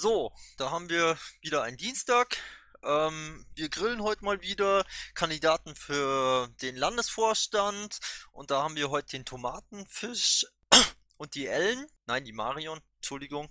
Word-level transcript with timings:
So, 0.00 0.32
da 0.56 0.70
haben 0.70 0.88
wir 0.88 1.18
wieder 1.42 1.62
einen 1.62 1.76
Dienstag. 1.76 2.38
Ähm, 2.82 3.44
wir 3.54 3.68
grillen 3.68 4.02
heute 4.02 4.24
mal 4.24 4.40
wieder 4.40 4.86
Kandidaten 5.12 5.74
für 5.74 6.48
den 6.62 6.74
Landesvorstand 6.74 8.00
und 8.32 8.50
da 8.50 8.62
haben 8.62 8.76
wir 8.76 8.88
heute 8.88 9.10
den 9.10 9.26
Tomatenfisch 9.26 10.46
und 11.18 11.34
die 11.34 11.48
Ellen, 11.48 11.86
nein, 12.06 12.24
die 12.24 12.32
Marion, 12.32 12.80
Entschuldigung. 12.96 13.50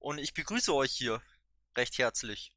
Und 0.00 0.18
ich 0.18 0.34
begrüße 0.34 0.74
euch 0.74 0.90
hier 0.90 1.22
recht 1.76 1.96
herzlich. 1.98 2.52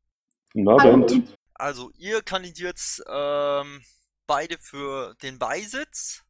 Guten 0.54 0.70
Abend. 0.70 1.38
Also, 1.54 1.92
ihr 2.00 2.24
kandidiert 2.24 3.04
ähm, 3.08 3.86
beide 4.26 4.58
für 4.58 5.14
den 5.22 5.38
Beisitz 5.38 6.24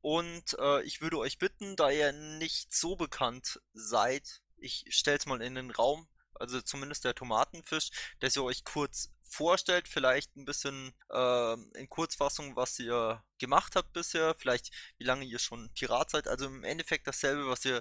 und 0.00 0.58
äh, 0.58 0.82
ich 0.82 1.00
würde 1.00 1.18
euch 1.18 1.38
bitten, 1.38 1.76
da 1.76 1.92
ihr 1.92 2.10
nicht 2.10 2.74
so 2.74 2.96
bekannt 2.96 3.60
seid, 3.74 4.42
ich 4.56 4.86
stell's 4.88 5.26
mal 5.26 5.40
in 5.40 5.54
den 5.54 5.70
Raum, 5.70 6.08
also 6.42 6.60
zumindest 6.60 7.04
der 7.04 7.14
Tomatenfisch, 7.14 7.90
dass 8.20 8.36
ihr 8.36 8.42
euch 8.42 8.64
kurz 8.64 9.10
vorstellt, 9.22 9.88
vielleicht 9.88 10.36
ein 10.36 10.44
bisschen 10.44 10.92
äh, 11.10 11.54
in 11.78 11.88
Kurzfassung, 11.88 12.56
was 12.56 12.78
ihr 12.78 13.22
gemacht 13.38 13.76
habt 13.76 13.92
bisher, 13.92 14.34
vielleicht 14.34 14.70
wie 14.98 15.04
lange 15.04 15.24
ihr 15.24 15.38
schon 15.38 15.70
Pirat 15.74 16.10
seid, 16.10 16.28
also 16.28 16.46
im 16.46 16.64
Endeffekt 16.64 17.06
dasselbe, 17.06 17.48
was 17.48 17.64
ihr 17.64 17.80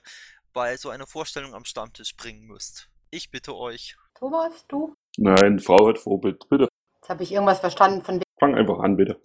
bei 0.54 0.78
so 0.78 0.90
einer 0.90 1.08
Vorstellung 1.08 1.54
am 1.54 1.66
Stammtisch 1.66 2.16
bringen 2.16 2.46
müsst. 2.46 2.90
Ich 3.10 3.32
bitte 3.32 3.55
euch. 3.55 3.98
Thomas, 4.14 4.66
du? 4.68 4.96
Nein, 5.18 5.60
Frau 5.60 5.88
hat 5.88 5.98
Vorbild, 5.98 6.48
bitte. 6.50 6.68
Jetzt 6.96 7.10
habe 7.10 7.24
ich 7.24 7.32
irgendwas 7.32 7.60
verstanden 7.60 8.04
von 8.04 8.22
Fang 8.40 8.55
einfach 8.55 8.80
an, 8.80 8.96
bitte. 8.96 9.20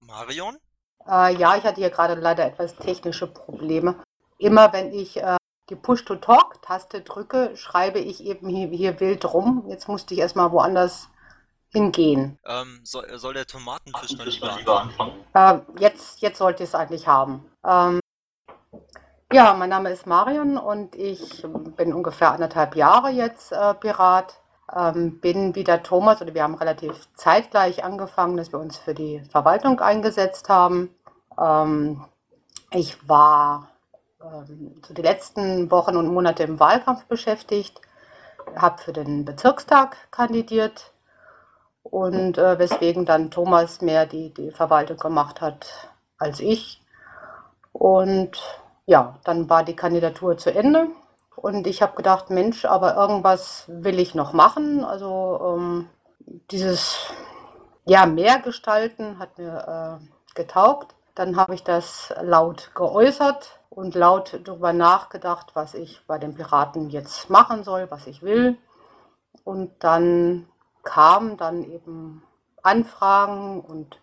Marion? 0.00 0.58
Äh, 1.06 1.36
ja, 1.36 1.56
ich 1.56 1.64
hatte 1.64 1.80
hier 1.80 1.90
gerade 1.90 2.14
leider 2.14 2.44
etwas 2.44 2.76
technische 2.76 3.26
Probleme. 3.26 4.02
Immer 4.38 4.72
wenn 4.72 4.92
ich 4.92 5.16
äh, 5.16 5.36
die 5.70 5.76
Push-to-Talk-Taste 5.76 7.02
drücke, 7.02 7.56
schreibe 7.56 8.00
ich 8.00 8.24
eben 8.24 8.48
hier, 8.48 8.68
hier 8.68 9.00
wild 9.00 9.32
rum. 9.32 9.64
Jetzt 9.68 9.88
musste 9.88 10.14
ich 10.14 10.20
erstmal 10.20 10.52
woanders 10.52 11.08
hingehen. 11.72 12.38
Ähm, 12.44 12.80
soll, 12.82 13.06
soll, 13.18 13.34
der 13.34 13.46
Tomatenfisch 13.46 14.16
dann 14.16 14.58
lieber 14.58 14.80
anfangen? 14.82 15.12
Äh, 15.32 15.58
jetzt, 15.80 16.20
jetzt 16.20 16.38
sollte 16.38 16.64
ich 16.64 16.70
es 16.70 16.74
eigentlich 16.74 17.06
haben. 17.06 17.44
Ähm, 17.64 18.00
ja, 19.32 19.54
mein 19.54 19.70
Name 19.70 19.90
ist 19.90 20.06
Marion 20.06 20.58
und 20.58 20.96
ich 20.96 21.46
bin 21.76 21.94
ungefähr 21.94 22.32
anderthalb 22.32 22.74
Jahre 22.74 23.10
jetzt 23.10 23.52
äh, 23.52 23.74
Pirat. 23.74 24.40
Ähm, 24.76 25.20
bin 25.20 25.54
wie 25.56 25.64
der 25.64 25.82
Thomas, 25.82 26.20
oder 26.22 26.34
wir 26.34 26.44
haben 26.44 26.54
relativ 26.54 27.08
zeitgleich 27.14 27.82
angefangen, 27.82 28.36
dass 28.36 28.52
wir 28.52 28.60
uns 28.60 28.76
für 28.76 28.94
die 28.94 29.20
Verwaltung 29.30 29.80
eingesetzt 29.80 30.48
haben. 30.48 30.94
Ähm, 31.40 32.04
ich 32.72 33.08
war 33.08 33.69
so 34.82 34.94
die 34.94 35.02
letzten 35.02 35.70
Wochen 35.70 35.96
und 35.96 36.12
Monate 36.12 36.42
im 36.42 36.60
Wahlkampf 36.60 37.04
beschäftigt, 37.06 37.80
habe 38.54 38.82
für 38.82 38.92
den 38.92 39.24
Bezirkstag 39.24 39.96
kandidiert 40.10 40.92
und 41.82 42.36
äh, 42.36 42.58
weswegen 42.58 43.06
dann 43.06 43.30
Thomas 43.30 43.80
mehr 43.80 44.06
die, 44.06 44.32
die 44.34 44.50
Verwaltung 44.50 44.98
gemacht 44.98 45.40
hat 45.40 45.90
als 46.18 46.40
ich. 46.40 46.82
Und 47.72 48.32
ja, 48.86 49.18
dann 49.24 49.48
war 49.48 49.64
die 49.64 49.76
Kandidatur 49.76 50.36
zu 50.36 50.52
Ende 50.52 50.88
und 51.36 51.66
ich 51.66 51.80
habe 51.80 51.96
gedacht, 51.96 52.28
Mensch, 52.28 52.66
aber 52.66 52.96
irgendwas 52.96 53.64
will 53.68 53.98
ich 53.98 54.14
noch 54.14 54.34
machen. 54.34 54.84
Also 54.84 55.56
ähm, 55.56 55.88
dieses 56.50 56.98
ja, 57.86 58.04
mehr 58.04 58.40
gestalten 58.40 59.18
hat 59.18 59.38
mir 59.38 60.00
äh, 60.02 60.34
getaugt. 60.34 60.94
Dann 61.14 61.36
habe 61.36 61.54
ich 61.54 61.64
das 61.64 62.12
laut 62.20 62.70
geäußert 62.74 63.59
und 63.70 63.94
laut 63.94 64.40
darüber 64.44 64.72
nachgedacht, 64.72 65.52
was 65.54 65.74
ich 65.74 66.04
bei 66.06 66.18
den 66.18 66.34
Piraten 66.34 66.90
jetzt 66.90 67.30
machen 67.30 67.64
soll, 67.64 67.90
was 67.90 68.06
ich 68.06 68.22
will. 68.22 68.58
Und 69.44 69.72
dann 69.82 70.48
kamen 70.82 71.36
dann 71.36 71.64
eben 71.64 72.22
Anfragen 72.62 73.60
und 73.60 74.00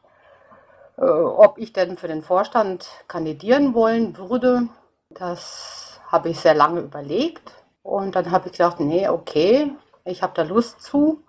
äh, 0.97 1.03
ob 1.03 1.57
ich 1.57 1.73
denn 1.73 1.97
für 1.97 2.07
den 2.07 2.23
Vorstand 2.23 2.87
kandidieren 3.07 3.73
wollen 3.73 4.17
würde. 4.17 4.69
Das 5.09 5.99
habe 6.07 6.29
ich 6.29 6.39
sehr 6.39 6.55
lange 6.55 6.79
überlegt 6.79 7.51
und 7.83 8.15
dann 8.15 8.31
habe 8.31 8.47
ich 8.47 8.53
gedacht, 8.53 8.79
nee, 8.79 9.07
okay, 9.07 9.71
ich 10.05 10.23
habe 10.23 10.33
da 10.33 10.43
Lust 10.43 10.81
zu. 10.81 11.23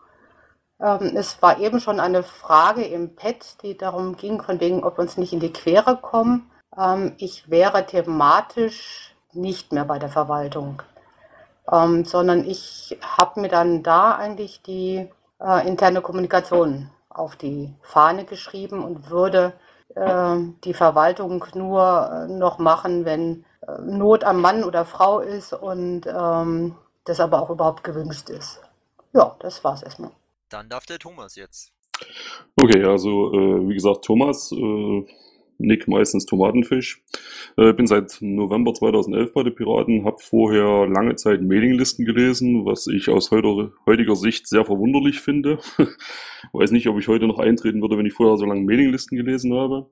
Ähm, 0.80 1.16
es 1.16 1.42
war 1.42 1.58
eben 1.58 1.80
schon 1.80 2.00
eine 2.00 2.22
Frage 2.22 2.84
im 2.84 3.16
Pad, 3.16 3.62
die 3.62 3.76
darum 3.76 4.16
ging, 4.16 4.40
von 4.40 4.60
wegen, 4.60 4.84
ob 4.84 4.96
wir 4.96 5.02
uns 5.02 5.16
nicht 5.16 5.32
in 5.32 5.40
die 5.40 5.52
Quere 5.52 5.96
kommen. 5.96 6.50
Ähm, 6.78 7.14
ich 7.18 7.50
wäre 7.50 7.86
thematisch 7.86 9.14
nicht 9.32 9.72
mehr 9.72 9.84
bei 9.84 9.98
der 9.98 10.08
Verwaltung, 10.08 10.82
ähm, 11.70 12.04
sondern 12.04 12.44
ich 12.44 12.98
habe 13.02 13.40
mir 13.40 13.48
dann 13.48 13.82
da 13.82 14.14
eigentlich 14.14 14.62
die 14.62 15.08
äh, 15.40 15.68
interne 15.68 16.00
Kommunikation 16.00 16.90
auf 17.08 17.36
die 17.36 17.74
Fahne 17.82 18.24
geschrieben 18.24 18.84
und 18.84 19.10
würde 19.10 19.54
äh, 19.94 20.36
die 20.64 20.74
Verwaltung 20.74 21.44
nur 21.54 22.10
äh, 22.12 22.32
noch 22.32 22.58
machen, 22.58 23.04
wenn 23.04 23.44
äh, 23.66 23.80
Not 23.80 24.24
am 24.24 24.40
Mann 24.40 24.64
oder 24.64 24.84
Frau 24.84 25.20
ist 25.20 25.52
und 25.52 26.06
ähm, 26.06 26.76
das 27.04 27.20
aber 27.20 27.42
auch 27.42 27.50
überhaupt 27.50 27.84
gewünscht 27.84 28.30
ist. 28.30 28.60
Ja, 29.12 29.34
das 29.40 29.64
war's 29.64 29.82
erstmal. 29.82 30.10
Dann 30.50 30.68
darf 30.68 30.86
der 30.86 30.98
Thomas 30.98 31.36
jetzt. 31.36 31.72
Okay, 32.56 32.84
also 32.84 33.32
äh, 33.32 33.68
wie 33.68 33.74
gesagt, 33.74 34.04
Thomas, 34.04 34.52
äh, 34.52 35.06
Nick 35.58 35.88
meistens 35.88 36.24
Tomatenfisch. 36.24 37.02
Äh, 37.56 37.72
bin 37.72 37.86
seit 37.86 38.18
November 38.20 38.72
2011 38.72 39.32
bei 39.34 39.42
den 39.42 39.54
Piraten, 39.54 40.04
habe 40.04 40.18
vorher 40.20 40.86
lange 40.86 41.16
Zeit 41.16 41.42
Mailinglisten 41.42 42.04
gelesen, 42.04 42.64
was 42.64 42.86
ich 42.86 43.08
aus 43.08 43.30
heuter, 43.30 43.72
heutiger 43.86 44.16
Sicht 44.16 44.46
sehr 44.46 44.64
verwunderlich 44.64 45.20
finde. 45.20 45.58
Weiß 46.52 46.70
nicht, 46.70 46.88
ob 46.88 46.98
ich 46.98 47.08
heute 47.08 47.26
noch 47.26 47.38
eintreten 47.38 47.82
würde, 47.82 47.98
wenn 47.98 48.06
ich 48.06 48.14
vorher 48.14 48.36
so 48.36 48.46
lange 48.46 48.62
Mailinglisten 48.62 49.18
gelesen 49.18 49.52
habe. 49.54 49.90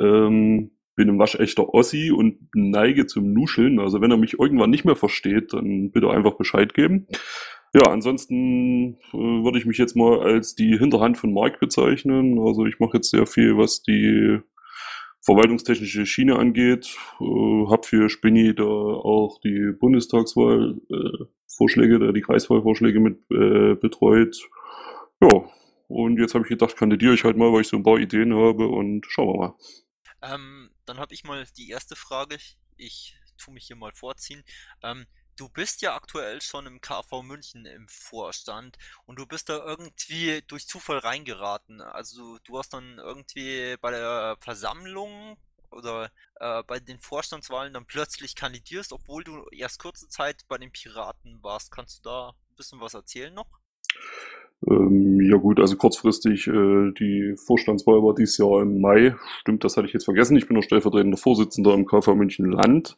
Ähm, 0.00 0.72
bin 0.94 1.08
ein 1.08 1.18
waschechter 1.18 1.72
Ossi 1.72 2.10
und 2.10 2.48
neige 2.54 3.06
zum 3.06 3.32
Nuscheln. 3.32 3.80
Also 3.80 4.00
wenn 4.00 4.10
er 4.10 4.16
mich 4.16 4.38
irgendwann 4.38 4.70
nicht 4.70 4.84
mehr 4.84 4.96
versteht, 4.96 5.52
dann 5.52 5.90
bitte 5.90 6.10
einfach 6.10 6.36
Bescheid 6.36 6.74
geben. 6.74 7.06
Ja, 7.74 7.90
ansonsten 7.90 8.98
äh, 9.12 9.16
würde 9.16 9.58
ich 9.58 9.64
mich 9.64 9.78
jetzt 9.78 9.96
mal 9.96 10.20
als 10.20 10.54
die 10.54 10.76
Hinterhand 10.78 11.16
von 11.16 11.32
Mark 11.32 11.58
bezeichnen. 11.60 12.38
Also 12.38 12.66
ich 12.66 12.78
mache 12.78 12.98
jetzt 12.98 13.10
sehr 13.10 13.26
viel, 13.26 13.56
was 13.56 13.82
die 13.82 14.40
verwaltungstechnische 15.22 16.04
Schiene 16.04 16.38
angeht. 16.38 16.96
Äh, 17.20 17.66
habe 17.70 17.86
für 17.86 18.08
Spinny 18.08 18.54
da 18.54 18.64
auch 18.64 19.40
die 19.40 19.72
Bundestagswahl 19.78 20.80
äh, 20.90 22.12
die 22.12 22.20
Kreiswahlvorschläge 22.20 23.00
mit 23.00 23.18
äh, 23.30 23.74
betreut. 23.74 24.36
Ja, 25.20 25.44
und 25.88 26.18
jetzt 26.18 26.34
habe 26.34 26.44
ich 26.44 26.48
gedacht, 26.48 26.76
kandidiere 26.76 27.14
ich 27.14 27.24
halt 27.24 27.36
mal, 27.36 27.52
weil 27.52 27.60
ich 27.60 27.68
so 27.68 27.76
ein 27.76 27.84
paar 27.84 27.98
Ideen 27.98 28.34
habe 28.34 28.66
und 28.66 29.06
schauen 29.08 29.28
wir 29.28 29.38
mal. 29.38 29.54
Ähm, 30.22 30.70
dann 30.86 30.98
habe 30.98 31.14
ich 31.14 31.24
mal 31.24 31.44
die 31.56 31.70
erste 31.70 31.94
Frage. 31.96 32.36
Ich 32.76 33.16
tue 33.38 33.54
mich 33.54 33.66
hier 33.66 33.76
mal 33.76 33.92
vorziehen. 33.92 34.42
Ähm, 34.82 35.06
du 35.36 35.48
bist 35.48 35.82
ja 35.82 35.94
aktuell 35.94 36.40
schon 36.40 36.66
im 36.66 36.80
KV 36.80 37.22
München 37.22 37.66
im 37.66 37.86
Vorstand 37.88 38.78
und 39.06 39.18
du 39.18 39.26
bist 39.26 39.48
da 39.48 39.64
irgendwie 39.64 40.42
durch 40.46 40.66
Zufall 40.66 40.98
reingeraten. 40.98 41.80
Also 41.80 42.38
du 42.44 42.58
hast 42.58 42.72
dann 42.72 42.98
irgendwie 42.98 43.76
bei 43.80 43.90
der 43.90 44.36
Versammlung 44.40 45.36
oder 45.70 46.10
äh, 46.40 46.62
bei 46.66 46.80
den 46.80 46.98
Vorstandswahlen 46.98 47.72
dann 47.72 47.86
plötzlich 47.86 48.34
kandidierst, 48.34 48.92
obwohl 48.92 49.24
du 49.24 49.46
erst 49.50 49.80
kurze 49.80 50.08
Zeit 50.08 50.44
bei 50.48 50.58
den 50.58 50.70
Piraten 50.70 51.38
warst. 51.42 51.70
Kannst 51.72 51.98
du 51.98 52.08
da 52.08 52.28
ein 52.28 52.56
bisschen 52.56 52.80
was 52.80 52.94
erzählen 52.94 53.32
noch? 53.32 53.48
Ähm, 54.68 55.20
ja 55.20 55.36
gut, 55.38 55.58
also 55.58 55.76
kurzfristig, 55.76 56.46
äh, 56.46 56.92
die 56.92 57.34
Vorstandswahl 57.46 58.02
war 58.02 58.14
dieses 58.14 58.38
Jahr 58.38 58.62
im 58.62 58.80
Mai. 58.80 59.16
Stimmt, 59.40 59.64
das 59.64 59.76
hatte 59.76 59.86
ich 59.86 59.92
jetzt 59.92 60.04
vergessen. 60.04 60.36
Ich 60.36 60.46
bin 60.46 60.56
noch 60.56 60.62
stellvertretender 60.62 61.16
Vorsitzender 61.16 61.74
im 61.74 61.86
KV 61.86 62.14
München 62.14 62.50
Land. 62.50 62.96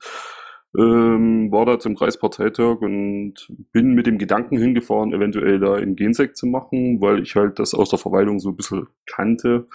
Ähm, 0.77 1.53
war 1.53 1.67
da 1.67 1.79
zum 1.79 1.95
Kreisparteitag 1.95 2.81
und 2.81 3.35
bin 3.73 3.95
mit 3.95 4.07
dem 4.07 4.19
Gedanken 4.19 4.59
hingefahren, 4.59 5.13
eventuell 5.13 5.61
da 5.61 5.79
in 5.79 5.95
Gensek 5.95 6.37
zu 6.37 6.47
machen, 6.47 7.01
weil 7.01 7.23
ich 7.23 7.37
halt 7.37 7.61
das 7.61 7.75
aus 7.75 7.91
der 7.91 7.99
Verwaltung 8.01 8.41
so 8.41 8.49
ein 8.51 8.57
bisschen 8.57 8.89
kannte 9.07 9.69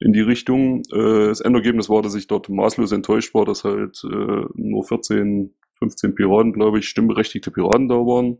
in 0.00 0.12
die 0.12 0.20
Richtung. 0.20 0.82
Äh, 0.92 1.28
das 1.28 1.40
Endergebnis 1.40 1.90
war, 1.90 2.00
dass 2.00 2.14
ich 2.14 2.28
dort 2.28 2.48
maßlos 2.48 2.92
enttäuscht 2.92 3.34
war, 3.34 3.44
dass 3.44 3.64
halt 3.64 4.02
äh, 4.04 4.44
nur 4.54 4.84
14, 4.84 5.54
15 5.74 6.14
Piraten, 6.14 6.52
glaube 6.52 6.78
ich, 6.78 6.88
stimmberechtigte 6.88 7.50
Piraten 7.50 7.88
da 7.88 7.96
waren. 7.96 8.38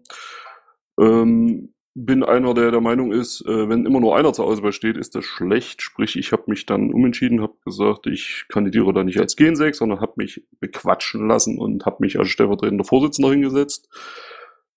Ähm, 0.99 1.75
bin 2.05 2.23
einer, 2.23 2.55
der 2.55 2.71
der 2.71 2.81
Meinung 2.81 3.13
ist, 3.13 3.45
äh, 3.47 3.69
wenn 3.69 3.85
immer 3.85 4.01
nur 4.01 4.17
einer 4.17 4.33
zur 4.33 4.47
Auswahl 4.47 4.73
steht, 4.73 4.97
ist 4.97 5.15
das 5.15 5.25
schlecht. 5.25 5.83
Sprich, 5.83 6.17
ich 6.17 6.33
habe 6.33 6.45
mich 6.47 6.65
dann 6.65 6.93
umentschieden, 6.93 7.43
habe 7.43 7.55
gesagt, 7.65 8.07
ich 8.07 8.45
kandidiere 8.49 8.93
da 8.93 9.03
nicht 9.03 9.19
als 9.19 9.37
Gensek, 9.37 9.75
sondern 9.75 10.01
habe 10.01 10.13
mich 10.17 10.45
bequatschen 10.61 11.27
lassen 11.27 11.59
und 11.59 11.87
habe 11.87 11.97
mich 12.01 12.19
als 12.19 12.29
stellvertretender 12.29 12.85
Vorsitzender 12.85 13.31
hingesetzt. 13.31 13.89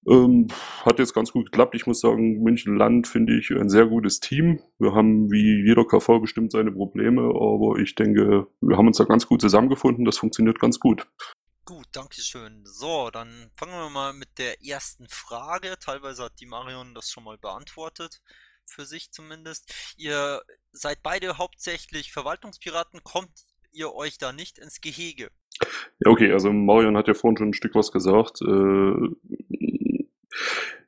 Ähm, 0.08 0.48
hat 0.84 0.98
jetzt 0.98 1.14
ganz 1.14 1.32
gut 1.32 1.52
geklappt. 1.52 1.76
Ich 1.76 1.86
muss 1.86 2.00
sagen, 2.00 2.42
München 2.42 2.76
Land 2.76 3.08
finde 3.08 3.38
ich 3.38 3.52
ein 3.52 3.70
sehr 3.70 3.86
gutes 3.86 4.20
Team. 4.20 4.60
Wir 4.80 4.96
haben 4.96 5.32
wie 5.32 5.64
jeder 5.64 5.86
KV 5.86 6.20
bestimmt 6.22 6.52
seine 6.52 6.72
Probleme, 6.72 7.22
aber 7.22 7.78
ich 7.80 7.94
denke, 7.94 8.48
wir 8.62 8.78
haben 8.78 8.88
uns 8.88 8.98
da 8.98 9.04
ganz 9.04 9.28
gut 9.28 9.42
zusammengefunden. 9.42 10.06
Das 10.06 10.18
funktioniert 10.18 10.60
ganz 10.60 10.80
gut. 10.80 11.06
Gut, 11.63 11.88
danke 11.92 12.22
schön. 12.22 12.66
So, 12.66 13.12
dann 13.12 13.52
fangen 13.56 13.74
wir 13.74 13.90
mal 13.90 14.13
mit 14.13 14.40
der 14.40 14.63
ersten 14.66 15.08
Frage. 15.08 15.78
Teilweise 15.80 16.24
hat 16.24 16.40
die 16.40 16.48
Marion 16.48 16.96
das 16.96 17.10
schon 17.12 17.24
mal 17.24 17.38
beantwortet, 17.38 18.22
für 18.66 18.86
sich 18.86 19.12
zumindest. 19.12 19.74
Ihr 19.96 20.42
seid 20.72 21.04
beide 21.04 21.38
hauptsächlich 21.38 22.12
Verwaltungspiraten. 22.12 23.04
Kommt 23.04 23.31
ihr 23.72 23.94
euch 23.94 24.18
da 24.18 24.34
nicht 24.34 24.58
ins 24.58 24.81
Gehege? 24.81 25.30
Ja, 26.00 26.12
okay, 26.12 26.31
also 26.31 26.52
Marion 26.52 26.98
hat 26.98 27.08
ja 27.08 27.13
vorhin 27.13 27.38
schon 27.38 27.50
ein 27.50 27.54
Stück 27.54 27.75
was 27.75 27.92
gesagt. 27.92 28.42
Äh, 28.42 28.96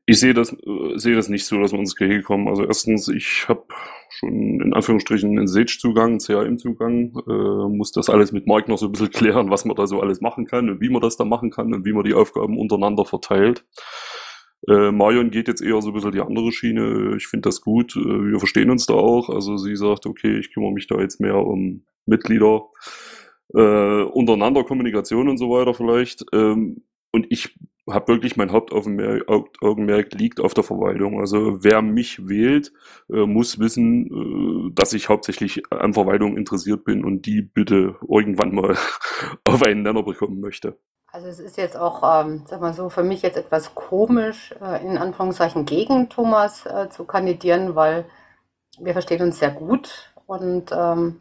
ich 0.06 0.20
sehe 0.20 0.34
das, 0.34 0.52
äh, 0.52 0.98
sehe 0.98 1.16
das 1.16 1.30
nicht 1.30 1.46
so, 1.46 1.60
dass 1.62 1.72
wir 1.72 1.80
ins 1.80 1.96
Gehege 1.96 2.22
kommen. 2.22 2.48
Also 2.48 2.66
erstens, 2.66 3.08
ich 3.08 3.48
habe 3.48 3.64
schon 4.10 4.60
in 4.62 4.74
Anführungsstrichen 4.74 5.38
einen 5.38 5.48
Sage-Zugang, 5.48 6.12
einen 6.12 6.20
CRM-Zugang, 6.20 7.14
äh, 7.28 7.76
muss 7.76 7.92
das 7.92 8.10
alles 8.10 8.32
mit 8.32 8.46
Mark 8.46 8.68
noch 8.68 8.78
so 8.78 8.88
ein 8.88 8.92
bisschen 8.92 9.12
klären, 9.12 9.50
was 9.50 9.66
man 9.66 9.76
da 9.76 9.88
so 9.88 10.02
alles 10.02 10.22
machen 10.22 10.46
kann 10.46 10.70
und 10.70 10.82
wie 10.82 10.90
man 10.90 11.02
das 11.02 11.18
da 11.18 11.26
machen 11.26 11.52
kann 11.52 11.74
und 11.74 11.86
wie 11.86 11.94
man 11.94 12.04
die 12.04 12.14
Aufgaben 12.14 12.58
untereinander 12.60 13.06
verteilt. 13.06 13.66
Äh, 14.68 14.92
Marion 14.92 15.32
geht 15.32 15.48
jetzt 15.48 15.62
eher 15.62 15.82
so 15.82 15.90
ein 15.90 15.94
bisschen 15.94 16.12
die 16.12 16.22
andere 16.22 16.52
Schiene. 16.52 17.16
Ich 17.18 17.28
finde 17.28 17.50
das 17.50 17.62
gut. 17.62 17.96
Äh, 17.96 18.32
wir 18.32 18.40
verstehen 18.40 18.70
uns 18.70 18.86
da 18.86 18.94
auch. 18.94 19.30
Also 19.30 19.58
sie 19.58 19.76
sagt, 19.76 20.06
okay, 20.06 20.38
ich 20.38 20.54
kümmere 20.54 20.72
mich 20.72 20.88
da 20.88 21.00
jetzt 21.00 21.20
mehr 21.20 21.38
um 21.38 21.86
Mitglieder, 22.06 22.70
äh, 23.54 24.04
untereinander 24.04 24.64
Kommunikation 24.64 25.30
und 25.30 25.38
so 25.38 25.50
weiter 25.50 25.74
vielleicht. 25.74 26.26
Ähm, 26.34 26.84
und 27.12 27.28
ich 27.30 27.56
habe 27.90 28.14
wirklich 28.14 28.38
mein 28.38 28.52
Hauptaugenmerk 28.52 30.14
liegt 30.14 30.40
auf 30.40 30.54
der 30.54 30.64
Verwaltung. 30.64 31.20
Also 31.20 31.64
wer 31.64 31.82
mich 31.82 32.28
wählt, 32.28 32.72
äh, 33.10 33.26
muss 33.26 33.60
wissen, 33.60 34.70
äh, 34.70 34.74
dass 34.74 34.94
ich 34.94 35.10
hauptsächlich 35.10 35.64
an 35.72 35.94
Verwaltung 35.94 36.38
interessiert 36.38 36.86
bin 36.86 37.04
und 37.04 37.26
die 37.26 37.42
bitte 37.42 37.96
irgendwann 38.08 38.56
mal 38.56 38.78
auf 39.44 39.62
einen 39.64 39.84
Nenner 39.84 40.04
bekommen 40.04 40.40
möchte. 40.40 40.78
Also 41.12 41.28
es 41.28 41.40
ist 41.40 41.58
jetzt 41.58 41.78
auch, 41.78 42.26
ähm, 42.26 42.44
sag 42.48 42.62
mal 42.62 42.74
so, 42.74 42.90
für 42.90 43.04
mich 43.04 43.22
jetzt 43.22 43.38
etwas 43.38 43.76
komisch, 43.76 44.56
äh, 44.62 44.84
in 44.84 44.98
Anführungszeichen 44.98 45.66
gegen 45.66 46.10
Thomas 46.10 46.66
äh, 46.66 46.90
zu 46.90 47.04
kandidieren, 47.04 47.76
weil 47.76 48.06
wir 48.80 48.94
verstehen 48.94 49.22
uns 49.22 49.38
sehr 49.38 49.52
gut 49.52 50.12
und 50.26 50.72
ähm, 50.72 51.20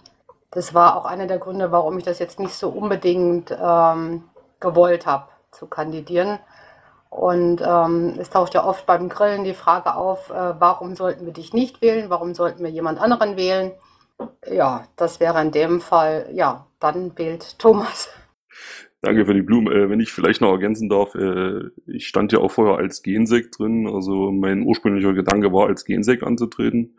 das 0.51 0.73
war 0.73 0.97
auch 0.97 1.05
einer 1.05 1.27
der 1.27 1.39
Gründe, 1.39 1.73
warum 1.73 1.99
ich 1.99 2.05
das 2.05 2.19
jetzt 2.19 2.39
nicht 2.39 2.55
so 2.55 2.69
unbedingt 2.69 3.51
ähm, 3.51 4.25
gewollt 4.61 5.07
habe 5.07 5.29
zu 5.51 5.67
kandidieren. 5.67 6.39
Und 7.13 7.61
ähm, 7.61 8.15
es 8.19 8.31
taucht 8.31 8.55
ja 8.55 8.65
oft 8.65 8.87
beim 8.87 9.11
Grillen 9.11 9.45
die 9.45 9.53
Frage 9.53 9.97
auf, 9.97 10.31
äh, 10.31 10.55
warum 10.59 10.97
sollten 10.97 11.27
wir 11.27 11.35
dich 11.35 11.53
nicht 11.53 11.83
wählen, 11.83 12.09
warum 12.09 12.33
sollten 12.33 12.65
wir 12.65 12.71
jemand 12.71 12.99
anderen 12.99 13.37
wählen? 13.37 13.73
Ja, 14.51 14.87
das 14.97 15.21
wäre 15.21 15.43
in 15.43 15.51
dem 15.51 15.83
Fall, 15.83 16.31
ja, 16.33 16.67
dann 16.81 17.13
wählt 17.19 17.59
Thomas. 17.59 18.09
Danke 19.03 19.27
für 19.27 19.35
die 19.35 19.43
Blumen. 19.43 19.71
Äh, 19.71 19.91
wenn 19.91 20.01
ich 20.01 20.11
vielleicht 20.11 20.41
noch 20.41 20.53
ergänzen 20.53 20.89
darf, 20.89 21.15
äh, 21.15 21.61
ich 21.87 22.09
stand 22.09 22.33
ja 22.33 22.39
auch 22.39 22.51
vorher 22.51 22.79
als 22.79 23.03
Gensek 23.03 23.53
drin. 23.53 23.87
Also 23.87 24.33
mein 24.33 24.63
ursprünglicher 24.63 25.13
Gedanke 25.13 25.53
war, 25.53 25.67
als 25.67 25.85
Gensek 25.85 26.23
anzutreten. 26.23 26.97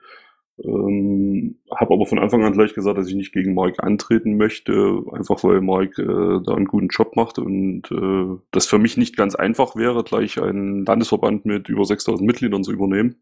Ähm, 0.64 1.60
habe 1.72 1.94
aber 1.94 2.06
von 2.06 2.20
Anfang 2.20 2.44
an 2.44 2.54
gleich 2.54 2.76
gesagt, 2.76 2.98
dass 2.98 3.08
ich 3.08 3.16
nicht 3.16 3.34
gegen 3.34 3.56
Mike 3.56 3.82
antreten 3.82 4.38
möchte, 4.38 5.02
einfach 5.12 5.44
weil 5.44 5.62
Mike 5.62 6.02
äh, 6.02 6.44
da 6.46 6.54
einen 6.54 6.68
guten 6.68 6.90
Job 6.90 7.16
macht 7.16 7.40
und 7.40 7.92
äh, 7.92 8.40
das 8.52 8.68
für 8.68 8.78
mich 8.78 8.96
nicht 8.96 9.18
ganz 9.18 9.34
einfach 9.34 9.76
wäre, 9.76 10.04
gleich 10.04 10.40
einen 10.40 10.86
Landesverband 10.86 11.46
mit 11.46 11.70
über 11.70 11.86
6000 11.86 12.26
Mitgliedern 12.26 12.64
zu 12.64 12.72
übernehmen. 12.72 13.16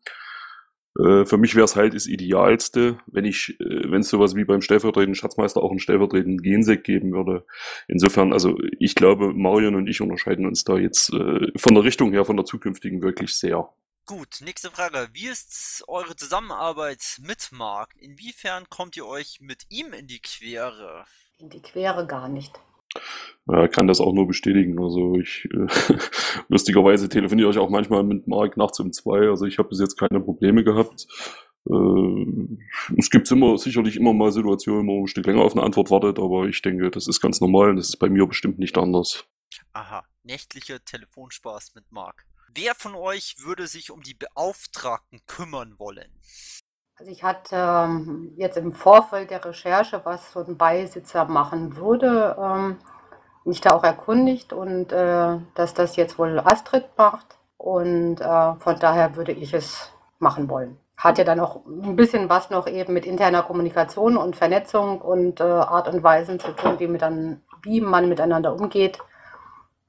Äh, 0.99 1.25
für 1.25 1.37
mich 1.37 1.55
wäre 1.55 1.63
es 1.63 1.75
halt 1.75 1.93
das 1.95 2.05
Idealste, 2.05 2.97
wenn 3.07 3.23
ich, 3.23 3.55
äh, 3.61 3.89
wenn 3.89 4.01
es 4.01 4.09
sowas 4.09 4.35
wie 4.35 4.43
beim 4.43 4.61
stellvertretenden 4.61 5.15
Schatzmeister 5.15 5.63
auch 5.63 5.69
einen 5.69 5.79
stellvertretenden 5.79 6.41
Gensek 6.41 6.83
geben 6.83 7.13
würde. 7.13 7.45
Insofern, 7.87 8.33
also 8.33 8.57
ich 8.79 8.95
glaube, 8.95 9.33
Marion 9.33 9.75
und 9.75 9.87
ich 9.87 10.01
unterscheiden 10.01 10.45
uns 10.45 10.65
da 10.65 10.77
jetzt 10.77 11.13
äh, 11.13 11.47
von 11.55 11.75
der 11.75 11.83
Richtung 11.85 12.11
her, 12.11 12.25
von 12.25 12.35
der 12.35 12.45
zukünftigen 12.45 13.01
wirklich 13.01 13.35
sehr. 13.35 13.69
Gut, 14.05 14.39
nächste 14.41 14.71
Frage. 14.71 15.09
Wie 15.13 15.27
ist 15.27 15.83
eure 15.87 16.15
Zusammenarbeit 16.15 17.19
mit 17.21 17.49
Marc? 17.51 17.95
Inwiefern 17.97 18.65
kommt 18.69 18.97
ihr 18.97 19.05
euch 19.05 19.39
mit 19.41 19.63
ihm 19.69 19.93
in 19.93 20.07
die 20.07 20.19
Quere? 20.19 21.05
In 21.37 21.49
die 21.49 21.61
Quere 21.61 22.05
gar 22.07 22.27
nicht. 22.27 22.59
Ja, 23.47 23.67
kann 23.67 23.87
das 23.87 24.01
auch 24.01 24.13
nur 24.13 24.27
bestätigen. 24.27 24.79
Also 24.81 25.15
ich 25.15 25.47
äh, 25.53 25.67
lustigerweise 26.49 27.09
telefoniere 27.09 27.51
ich 27.51 27.57
auch 27.57 27.69
manchmal 27.69 28.03
mit 28.03 28.27
Marc 28.27 28.57
nachts 28.57 28.79
um 28.79 28.91
zwei. 28.91 29.29
Also 29.29 29.45
ich 29.45 29.57
habe 29.59 29.69
bis 29.69 29.79
jetzt 29.79 29.97
keine 29.97 30.19
Probleme 30.19 30.63
gehabt. 30.63 31.07
Äh, 31.69 32.57
es 32.97 33.09
gibt 33.09 33.29
immer 33.31 33.57
sicherlich 33.57 33.95
immer 33.95 34.13
mal 34.13 34.31
Situationen, 34.31 34.87
wo 34.87 34.95
man 34.95 35.03
ein 35.03 35.07
Stück 35.07 35.27
länger 35.27 35.41
auf 35.41 35.55
eine 35.55 35.63
Antwort 35.63 35.91
wartet, 35.91 36.19
aber 36.19 36.47
ich 36.47 36.61
denke, 36.61 36.89
das 36.91 37.07
ist 37.07 37.21
ganz 37.21 37.39
normal 37.39 37.69
und 37.69 37.75
das 37.77 37.89
ist 37.89 37.97
bei 37.97 38.09
mir 38.09 38.25
bestimmt 38.25 38.59
nicht 38.59 38.77
anders. 38.77 39.25
Aha, 39.73 40.03
nächtlicher 40.23 40.83
Telefonspaß 40.83 41.75
mit 41.75 41.91
Marc. 41.91 42.25
Wer 42.53 42.75
von 42.75 42.95
euch 42.95 43.37
würde 43.39 43.67
sich 43.67 43.91
um 43.91 44.01
die 44.01 44.13
Beauftragten 44.13 45.21
kümmern 45.25 45.75
wollen? 45.77 46.11
Also 46.97 47.11
ich 47.11 47.23
hatte 47.23 47.55
ähm, 47.55 48.33
jetzt 48.35 48.57
im 48.57 48.73
Vorfeld 48.73 49.31
der 49.31 49.43
Recherche, 49.43 50.01
was 50.03 50.33
so 50.33 50.43
ein 50.43 50.57
Beisitzer 50.57 51.25
machen 51.25 51.77
würde, 51.77 52.35
ähm, 52.39 52.77
mich 53.45 53.61
da 53.61 53.71
auch 53.71 53.83
erkundigt 53.83 54.51
und 54.53 54.91
äh, 54.91 55.37
dass 55.55 55.73
das 55.73 55.95
jetzt 55.95 56.19
wohl 56.19 56.39
Astrid 56.39 56.85
macht. 56.97 57.39
Und 57.57 58.19
äh, 58.19 58.55
von 58.55 58.79
daher 58.79 59.15
würde 59.15 59.31
ich 59.31 59.53
es 59.53 59.91
machen 60.19 60.49
wollen. 60.49 60.77
Hat 60.97 61.17
ja 61.17 61.23
dann 61.23 61.39
auch 61.39 61.65
ein 61.65 61.95
bisschen 61.95 62.29
was 62.29 62.49
noch 62.49 62.67
eben 62.67 62.93
mit 62.93 63.05
interner 63.05 63.43
Kommunikation 63.43 64.17
und 64.17 64.35
Vernetzung 64.35 64.99
und 64.99 65.39
äh, 65.39 65.43
Art 65.43 65.87
und 65.87 66.03
Weisen 66.03 66.39
zu 66.39 66.51
tun, 66.51 66.79
wie, 66.79 67.81
man 67.81 68.09
miteinander 68.09 68.53
umgeht. 68.53 68.99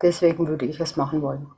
Deswegen 0.01 0.47
würde 0.47 0.67
ich 0.67 0.81
es 0.81 0.97
machen 0.97 1.23
wollen. 1.23 1.51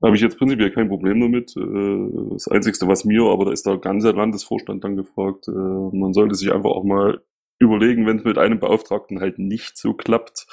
Da 0.00 0.06
habe 0.06 0.16
ich 0.16 0.22
jetzt 0.22 0.38
prinzipiell 0.38 0.70
kein 0.70 0.88
Problem 0.88 1.20
damit. 1.20 1.56
Äh, 1.56 2.32
das 2.32 2.48
Einzige, 2.48 2.86
was 2.86 3.04
mir, 3.04 3.24
aber 3.24 3.46
da 3.46 3.52
ist 3.52 3.66
der 3.66 3.78
ganze 3.78 4.10
Landesvorstand 4.12 4.84
dann 4.84 4.96
gefragt, 4.96 5.48
äh, 5.48 5.50
man 5.50 6.12
sollte 6.12 6.34
sich 6.34 6.52
einfach 6.52 6.70
auch 6.70 6.84
mal 6.84 7.20
überlegen, 7.58 8.06
wenn 8.06 8.18
es 8.18 8.24
mit 8.24 8.38
einem 8.38 8.60
Beauftragten 8.60 9.20
halt 9.20 9.38
nicht 9.38 9.76
so 9.76 9.94
klappt, 9.94 10.46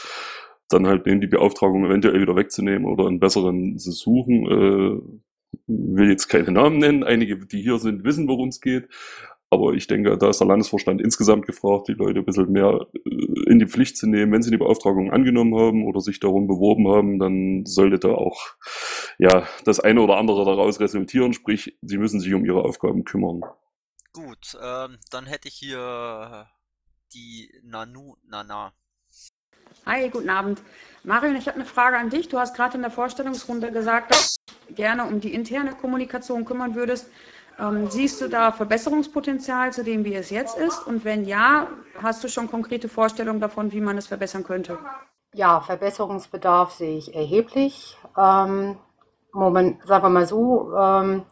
dann 0.70 0.88
halt 0.88 1.06
eben 1.06 1.22
die 1.22 1.28
Beauftragung 1.28 1.86
eventuell 1.86 2.20
wieder 2.22 2.36
wegzunehmen 2.36 2.86
oder 2.86 3.06
einen 3.08 3.20
besseren 3.20 3.78
zu 3.78 3.92
suchen. 3.92 4.46
Äh, 4.48 5.22
will 5.68 6.10
jetzt 6.10 6.28
keine 6.28 6.52
Namen 6.52 6.80
nennen. 6.80 7.04
Einige, 7.04 7.38
die 7.38 7.62
hier 7.62 7.78
sind, 7.78 8.04
wissen, 8.04 8.28
worum 8.28 8.50
es 8.50 8.62
geht. 8.62 8.90
Aber 9.50 9.74
ich 9.74 9.88
denke, 9.88 10.18
da 10.18 10.30
ist 10.30 10.40
der 10.40 10.48
Landesvorstand 10.48 11.02
insgesamt 11.02 11.46
gefragt, 11.46 11.88
die 11.88 11.94
Leute 11.94 12.20
ein 12.20 12.26
bisschen 12.26 12.52
mehr 12.52 12.88
äh, 12.94 13.50
in 13.50 13.60
die 13.60 13.68
Pflicht 13.68 13.98
zu 13.98 14.08
nehmen. 14.08 14.32
Wenn 14.32 14.42
sie 14.42 14.52
die 14.52 14.58
Beauftragung 14.58 15.12
angenommen 15.12 15.56
haben 15.56 15.86
oder 15.86 16.02
sich 16.02 16.20
darum 16.20 16.48
beworben 16.48 16.88
haben, 16.88 17.20
dann 17.20 17.66
sollte 17.66 18.00
da 18.00 18.10
auch 18.10 18.56
ja, 19.20 19.48
das 19.64 19.80
eine 19.80 20.02
oder 20.02 20.18
andere 20.18 20.46
daraus 20.46 20.80
resultieren. 20.80 21.34
Sprich, 21.34 21.78
sie 21.82 21.98
müssen 21.98 22.20
sich 22.20 22.34
um 22.34 22.46
ihre 22.46 22.64
Aufgaben 22.64 23.06
kümmern. 23.06 23.42
Gut, 24.14 24.58
ähm, 24.62 24.98
dann 25.12 25.26
hätte 25.26 25.48
ich 25.48 25.56
hier 25.56 26.48
die 27.14 27.50
Nanu 27.64 28.16
Nana. 28.28 28.74
Hi, 29.86 30.10
guten 30.10 30.30
Abend. 30.30 30.62
Marion, 31.04 31.36
ich 31.36 31.48
habe 31.48 31.58
eine 31.58 31.66
Frage 31.66 31.98
an 31.98 32.10
dich. 32.10 32.28
Du 32.30 32.40
hast 32.40 32.56
gerade 32.56 32.76
in 32.76 32.82
der 32.82 32.92
Vorstellungsrunde 32.92 33.72
gesagt, 33.72 34.12
dass 34.12 34.38
du 34.68 34.74
gerne 34.74 35.06
um 35.06 35.20
die 35.20 35.34
interne 35.34 35.76
Kommunikation 35.76 36.46
kümmern 36.46 36.76
würdest. 36.76 37.10
Ähm, 37.58 37.90
siehst 37.90 38.22
du 38.22 38.28
da 38.28 38.52
Verbesserungspotenzial 38.52 39.72
zu 39.72 39.84
dem, 39.84 40.04
wie 40.04 40.16
es 40.16 40.30
jetzt 40.30 40.58
ist? 40.58 40.86
Und 40.86 41.06
wenn 41.06 41.26
ja, 41.26 41.68
hast 42.02 42.24
du 42.24 42.28
schon 42.28 42.50
konkrete 42.50 42.90
Vorstellungen 42.90 43.40
davon, 43.40 43.72
wie 43.72 43.82
man 43.82 43.98
es 43.98 44.08
verbessern 44.08 44.44
könnte? 44.44 44.78
Ja, 45.34 45.62
Verbesserungsbedarf 45.62 46.72
sehe 46.72 46.98
ich 46.98 47.16
erheblich. 47.16 47.98
Ähm, 48.18 48.78
Moment, 49.32 49.86
sagen 49.86 50.04
wir 50.04 50.10
mal 50.10 50.26
so, 50.26 50.74
ähm, 50.78 51.24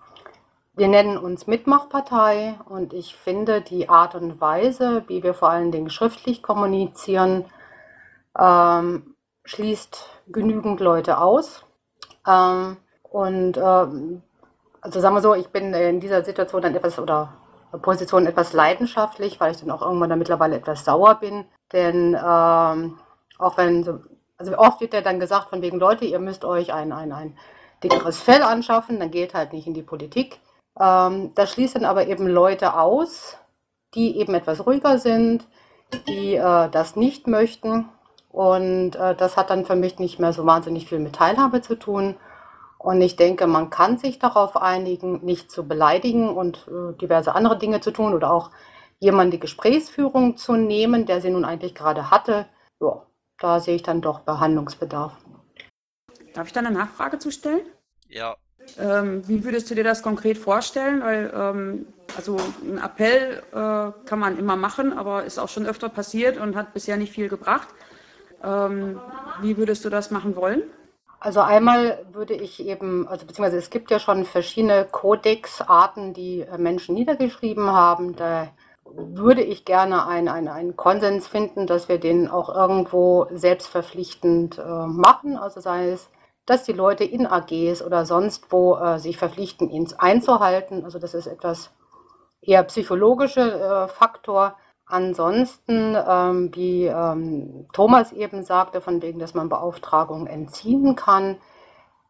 wir 0.76 0.88
nennen 0.88 1.18
uns 1.18 1.48
Mitmachpartei 1.48 2.60
und 2.68 2.94
ich 2.94 3.16
finde 3.16 3.62
die 3.62 3.90
Art 3.90 4.16
und 4.16 4.42
Weise, 4.42 5.04
wie 5.08 5.24
wir 5.24 5.34
vor 5.34 5.50
allen 5.50 5.72
Dingen 5.72 5.90
schriftlich 5.90 6.42
kommunizieren, 6.42 7.46
ähm, 8.38 9.16
schließt 9.46 10.10
genügend 10.28 10.80
Leute 10.80 11.20
aus. 11.20 11.64
Ähm, 12.28 12.78
und 13.04 13.58
ähm, 13.58 14.24
also 14.84 15.00
sagen 15.00 15.16
wir 15.16 15.22
so, 15.22 15.34
ich 15.34 15.48
bin 15.48 15.74
in 15.74 16.02
dieser 16.02 16.24
Situation 16.26 16.62
dann 16.62 16.76
etwas 16.76 17.00
oder 17.00 17.34
Position 17.82 18.28
etwas 18.28 18.52
leidenschaftlich, 18.52 19.40
weil 19.40 19.52
ich 19.52 19.62
dann 19.62 19.72
auch 19.72 19.82
irgendwann 19.82 20.10
dann 20.10 20.20
mittlerweile 20.20 20.58
etwas 20.58 20.84
sauer 20.84 21.16
bin. 21.16 21.46
Denn 21.72 22.16
ähm, 22.16 23.00
auch 23.40 23.58
wenn, 23.58 23.84
so, 23.84 24.00
also 24.38 24.58
oft 24.58 24.82
wird 24.82 24.94
ja 24.94 25.02
dann 25.02 25.22
gesagt 25.22 25.50
von 25.50 25.62
wegen 25.62 25.80
Leute, 25.80 26.04
ihr 26.04 26.20
müsst 26.20 26.44
euch 26.44 26.74
ein, 26.74 26.92
ein, 26.92 27.14
ein 27.14 27.38
dickeres 27.82 28.20
Fell 28.20 28.44
anschaffen, 28.44 29.00
dann 29.00 29.10
geht 29.10 29.34
halt 29.34 29.54
nicht 29.54 29.68
in 29.68 29.74
die 29.74 29.84
Politik. 29.84 30.40
Ähm, 30.78 31.32
das 31.34 31.54
schließt 31.54 31.76
dann 31.76 31.86
aber 31.86 32.08
eben 32.08 32.28
Leute 32.28 32.78
aus, 32.78 33.38
die 33.96 34.18
eben 34.18 34.36
etwas 34.36 34.66
ruhiger 34.66 35.00
sind, 35.00 35.48
die 36.08 36.36
äh, 36.36 36.70
das 36.70 36.98
nicht 36.98 37.28
möchten. 37.28 37.88
Und 38.30 38.98
äh, 38.98 39.16
das 39.16 39.38
hat 39.38 39.50
dann 39.50 39.66
für 39.66 39.78
mich 39.78 39.98
nicht 39.98 40.20
mehr 40.20 40.34
so 40.34 40.46
wahnsinnig 40.46 40.90
viel 40.90 41.00
mit 41.00 41.16
Teilhabe 41.16 41.62
zu 41.62 41.76
tun. 41.76 42.16
Und 42.84 43.02
ich 43.02 43.16
denke, 43.16 43.48
man 43.48 43.70
kann 43.70 43.98
sich 43.98 44.20
darauf 44.20 44.58
einigen, 44.58 45.24
nicht 45.24 45.50
zu 45.50 45.66
beleidigen 45.66 46.30
und 46.30 46.68
äh, 46.68 46.98
diverse 47.00 47.34
andere 47.34 47.58
Dinge 47.58 47.80
zu 47.80 47.92
tun 47.92 48.14
oder 48.14 48.30
auch 48.30 48.52
jemand 49.00 49.32
die 49.32 49.40
Gesprächsführung 49.40 50.36
zu 50.36 50.54
nehmen, 50.58 51.06
der 51.06 51.22
sie 51.22 51.30
nun 51.30 51.46
eigentlich 51.46 51.76
gerade 51.76 52.12
hatte. 52.12 52.46
Ja, 52.82 53.06
da 53.40 53.62
sehe 53.62 53.76
ich 53.76 53.84
dann 53.84 54.02
doch 54.02 54.20
Behandlungsbedarf. 54.20 55.14
Darf 56.34 56.48
ich 56.48 56.54
da 56.54 56.60
eine 56.60 56.72
Nachfrage 56.72 57.20
zu 57.20 57.32
stellen? 57.32 57.62
Ja, 58.10 58.36
Ähm, 58.78 59.28
wie 59.28 59.44
würdest 59.46 59.70
du 59.70 59.76
dir 59.76 59.84
das 59.84 60.02
konkret 60.02 60.38
vorstellen? 60.38 61.02
Weil, 61.02 61.32
ähm, 61.34 61.86
also 62.18 62.38
ein 62.64 62.80
Appell 62.80 63.44
äh, 63.52 64.08
kann 64.08 64.20
man 64.20 64.38
immer 64.38 64.56
machen, 64.58 64.92
aber 64.92 65.24
ist 65.24 65.40
auch 65.40 65.50
schon 65.50 65.66
öfter 65.66 65.90
passiert 65.90 66.38
und 66.38 66.56
hat 66.56 66.74
bisher 66.74 66.98
nicht 66.98 67.14
viel 67.14 67.30
gebracht. 67.30 67.70
Ähm, 68.44 69.00
wie 69.42 69.58
würdest 69.58 69.86
du 69.86 69.90
das 69.90 70.12
machen 70.12 70.36
wollen? 70.36 70.64
Also 71.24 71.40
einmal 71.40 72.06
würde 72.12 72.34
ich 72.34 72.66
eben, 72.68 73.08
also 73.08 73.26
beziehungsweise 73.26 73.58
es 73.58 73.70
gibt 73.70 73.90
ja 73.92 74.00
schon 74.00 74.26
verschiedene 74.26 74.84
Kodexarten, 74.84 76.14
die 76.14 76.42
äh, 76.42 76.58
Menschen 76.58 76.96
niedergeschrieben 76.96 77.72
haben. 77.72 78.18
Da 78.18 78.50
würde 78.84 79.42
ich 79.42 79.64
gerne 79.64 80.06
einen, 80.06 80.28
einen, 80.28 80.50
einen 80.50 80.76
Konsens 80.76 81.26
finden, 81.30 81.66
dass 81.66 81.88
wir 81.88 81.98
den 81.98 82.28
auch 82.28 82.54
irgendwo 82.54 83.28
selbstverpflichtend 83.32 84.58
äh, 84.58 84.86
machen. 84.86 85.38
Also 85.38 85.62
sei 85.62 85.92
es, 85.92 86.10
dass 86.46 86.66
die 86.66 86.74
Leute 86.74 87.06
in 87.06 87.26
AGs 87.26 87.82
oder 87.82 88.06
sonst 88.06 88.52
wo 88.52 88.76
äh, 88.76 89.00
sich 89.00 89.16
verpflichten, 89.16 89.70
ihn 89.70 89.88
einzuhalten. 89.98 90.84
Also 90.84 91.00
das 91.00 91.14
ist 91.14 91.28
etwas 91.28 91.72
eher 92.42 92.64
psychologischer 92.64 93.86
äh, 93.86 93.88
Faktor. 93.88 94.58
Ansonsten, 94.86 95.96
ähm, 95.96 96.52
wie 96.54 96.86
ähm, 96.86 97.68
Thomas 97.74 98.12
eben 98.12 98.44
sagte, 98.44 98.82
von 98.82 99.02
wegen, 99.02 99.20
dass 99.20 99.34
man 99.34 99.50
Beauftragung 99.50 100.28
entziehen 100.28 100.96
kann, 100.96 101.38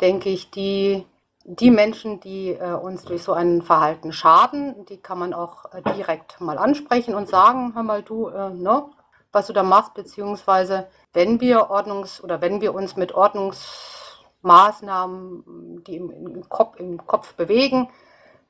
denke 0.01 0.29
ich, 0.29 0.49
die, 0.49 1.05
die 1.45 1.71
Menschen, 1.71 2.19
die 2.19 2.49
äh, 2.49 2.73
uns 2.73 3.05
durch 3.05 3.23
so 3.23 3.31
ein 3.33 3.61
Verhalten 3.61 4.11
schaden, 4.11 4.85
die 4.87 4.97
kann 4.97 5.19
man 5.19 5.33
auch 5.33 5.65
äh, 5.73 5.81
direkt 5.95 6.41
mal 6.41 6.57
ansprechen 6.57 7.15
und 7.15 7.29
sagen, 7.29 7.73
hör 7.75 7.83
mal 7.83 8.01
du, 8.01 8.27
äh, 8.27 8.49
ne, 8.49 8.85
was 9.31 9.47
du 9.47 9.53
da 9.53 9.63
machst, 9.63 9.93
beziehungsweise 9.93 10.87
wenn 11.13 11.39
wir 11.41 11.69
Ordnungs- 11.69 12.21
oder 12.21 12.41
wenn 12.41 12.61
wir 12.61 12.73
uns 12.73 12.95
mit 12.95 13.13
Ordnungsmaßnahmen, 13.13 15.83
die 15.85 15.97
im, 15.97 16.09
im, 16.09 16.49
Kopf, 16.49 16.79
im 16.79 17.05
Kopf 17.05 17.35
bewegen, 17.35 17.89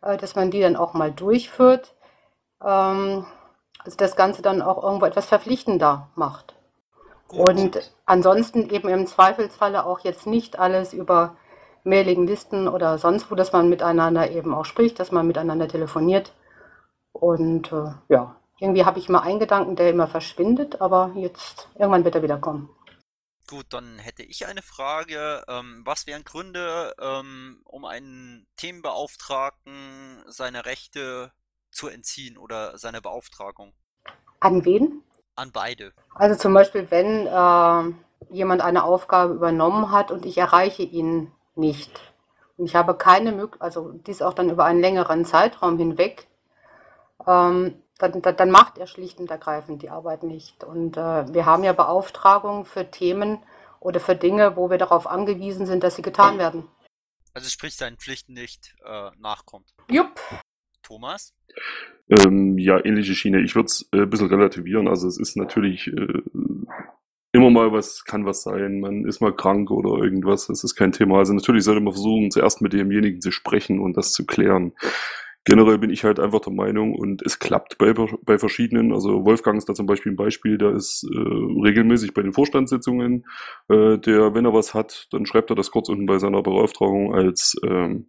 äh, 0.01 0.18
dass 0.18 0.36
man 0.36 0.50
die 0.50 0.62
dann 0.62 0.75
auch 0.75 0.94
mal 0.94 1.12
durchführt. 1.12 1.96
Ähm, 2.63 3.25
also 3.86 3.98
das 3.98 4.16
Ganze 4.16 4.42
dann 4.42 4.62
auch 4.62 4.84
irgendwo 4.84 5.06
etwas 5.06 5.25
verpflichtender 5.25 6.10
macht. 6.16 6.56
Und 7.28 7.92
ansonsten 8.06 8.70
eben 8.70 8.90
im 8.90 9.08
Zweifelsfalle 9.08 9.86
auch 9.86 10.00
jetzt 10.00 10.28
nicht 10.28 10.60
alles 10.60 10.94
über 10.94 11.36
Mailinglisten 11.84 12.68
oder 12.68 12.98
sonst 12.98 13.30
wo, 13.30 13.36
dass 13.36 13.52
man 13.52 13.70
miteinander 13.70 14.30
eben 14.32 14.54
auch 14.54 14.66
spricht, 14.66 15.00
dass 15.00 15.12
man 15.12 15.28
miteinander 15.28 15.68
telefoniert. 15.68 16.34
Und 17.12 17.72
äh, 17.72 17.92
ja, 18.10 18.36
irgendwie 18.60 18.86
habe 18.86 19.00
ich 19.00 19.10
immer 19.10 19.24
einen 19.24 19.40
Gedanken, 19.40 19.75
der 19.75 19.90
immer 19.90 20.08
verschwindet, 20.08 20.80
aber 20.80 21.12
jetzt 21.16 21.70
irgendwann 21.75 22.06
wird 22.06 22.16
er 22.16 22.24
wieder 22.24 22.38
kommen. 22.38 22.70
Gut, 23.48 23.66
dann 23.72 24.00
hätte 24.00 24.24
ich 24.24 24.46
eine 24.46 24.62
Frage. 24.62 25.44
Ähm, 25.48 25.82
was 25.86 26.08
wären 26.08 26.24
Gründe, 26.24 26.96
ähm, 27.00 27.62
um 27.66 27.84
einen 27.84 28.48
Themenbeauftragten 28.56 30.24
seine 30.28 30.66
Rechte 30.66 31.34
zu 31.84 31.90
entziehen 31.90 32.38
oder 32.38 32.78
seine 32.78 33.02
Beauftragung? 33.02 33.74
An 34.40 34.63
wen? 34.63 35.04
An 35.36 35.52
beide. 35.52 35.92
Also 36.16 36.40
zum 36.40 36.54
Beispiel, 36.54 36.90
wenn 36.92 37.28
äh, 37.28 38.34
jemand 38.34 38.62
eine 38.62 38.84
Aufgabe 38.86 39.34
übernommen 39.34 39.92
hat 39.92 40.10
und 40.10 40.25
ich 40.25 40.38
erreiche 40.38 40.84
ihn 40.84 41.32
nicht. 41.56 41.92
Und 42.56 42.66
ich 42.66 42.75
habe 42.75 42.96
keine 42.96 43.34
Möglichkeit, 43.34 43.62
also 43.62 43.92
dies 43.92 44.22
auch 44.22 44.34
dann 44.34 44.50
über 44.50 44.63
einen 44.63 44.80
längeren 44.80 45.25
Zeitraum 45.25 45.78
hinweg, 45.78 46.28
ähm, 47.28 47.82
dann, 47.98 48.22
dann, 48.22 48.38
dann 48.38 48.52
macht 48.52 48.78
er 48.78 48.88
schlicht 48.88 49.20
und 49.20 49.30
ergreifend 49.30 49.82
die 49.82 49.90
Arbeit 49.90 50.24
nicht. 50.24 50.63
Und 50.63 50.96
äh, 50.96 51.34
wir 51.34 51.46
haben 51.46 51.63
ja 51.66 51.74
Beauftragungen 51.74 52.63
für 52.63 52.90
Themen 52.90 53.44
oder 53.82 54.00
für 54.00 54.16
Dinge, 54.16 54.56
wo 54.56 54.70
wir 54.70 54.78
darauf 54.78 55.06
angewiesen 55.06 55.66
sind, 55.66 55.84
dass 55.84 55.96
sie 55.98 56.02
getan 56.02 56.38
werden. 56.38 56.66
Also 57.34 57.50
sprich 57.50 57.75
seinen 57.75 57.98
Pflichten 57.98 58.34
nicht 58.34 58.74
äh, 58.86 59.10
nachkommt. 59.18 59.74
Jupp, 59.90 60.22
Thomas? 60.84 61.34
Ähm, 62.10 62.58
ja, 62.58 62.84
ähnliche 62.84 63.16
Schiene. 63.16 63.42
Ich 63.42 63.56
würde 63.56 63.68
es 63.68 63.90
äh, 63.92 64.02
ein 64.02 64.10
bisschen 64.10 64.28
relativieren. 64.28 64.88
Also 64.88 65.08
es 65.08 65.18
ist 65.18 65.38
natürlich 65.38 65.88
äh, 65.88 66.22
immer 67.32 67.50
mal 67.50 67.72
was, 67.72 68.06
kann 68.06 68.25
was 68.25 68.44
sein. 68.44 68.80
Man 68.80 69.06
ist 69.06 69.20
mal 69.20 69.36
krank 69.36 69.72
oder 69.72 70.04
irgendwas. 70.04 70.48
Das 70.48 70.63
ist 70.63 70.75
kein 70.75 70.92
Thema. 70.92 71.18
Also 71.18 71.34
natürlich 71.34 71.63
sollte 71.63 71.82
man 71.82 71.94
versuchen, 71.94 72.32
zuerst 72.32 72.62
mit 72.62 72.74
demjenigen 72.74 73.22
zu 73.22 73.32
sprechen 73.32 73.80
und 73.80 73.98
das 73.98 74.13
zu 74.13 74.25
klären. 74.25 74.74
Generell 75.46 75.78
bin 75.78 75.90
ich 75.90 76.06
halt 76.06 76.22
einfach 76.22 76.40
der 76.40 76.54
Meinung 76.54 76.96
und 76.96 77.22
es 77.25 77.38
klappt 77.38 77.78
bei, 77.78 77.94
bei 77.94 78.38
verschiedenen. 78.38 78.94
Also 78.94 79.25
Wolfgang 79.25 79.58
ist 79.58 79.68
da 79.68 79.74
zum 79.74 79.88
Beispiel 79.88 80.13
ein 80.13 80.16
Beispiel, 80.16 80.58
der 80.58 80.72
ist 80.72 81.04
äh, 81.04 81.18
regelmäßig 81.18 82.13
bei 82.13 82.22
den 82.22 82.32
Vorstandssitzungen. 82.32 83.25
Äh, 83.68 83.98
der, 83.98 84.34
wenn 84.36 84.46
er 84.46 84.54
was 84.54 84.74
hat, 84.74 85.08
dann 85.12 85.25
schreibt 85.25 85.50
er 85.50 85.58
das 85.58 85.72
kurz 85.72 85.90
unten 85.90 86.06
bei 86.06 86.18
seiner 86.18 86.42
Beauftragung 86.42 87.13
als 87.13 87.58
ähm, 87.66 88.08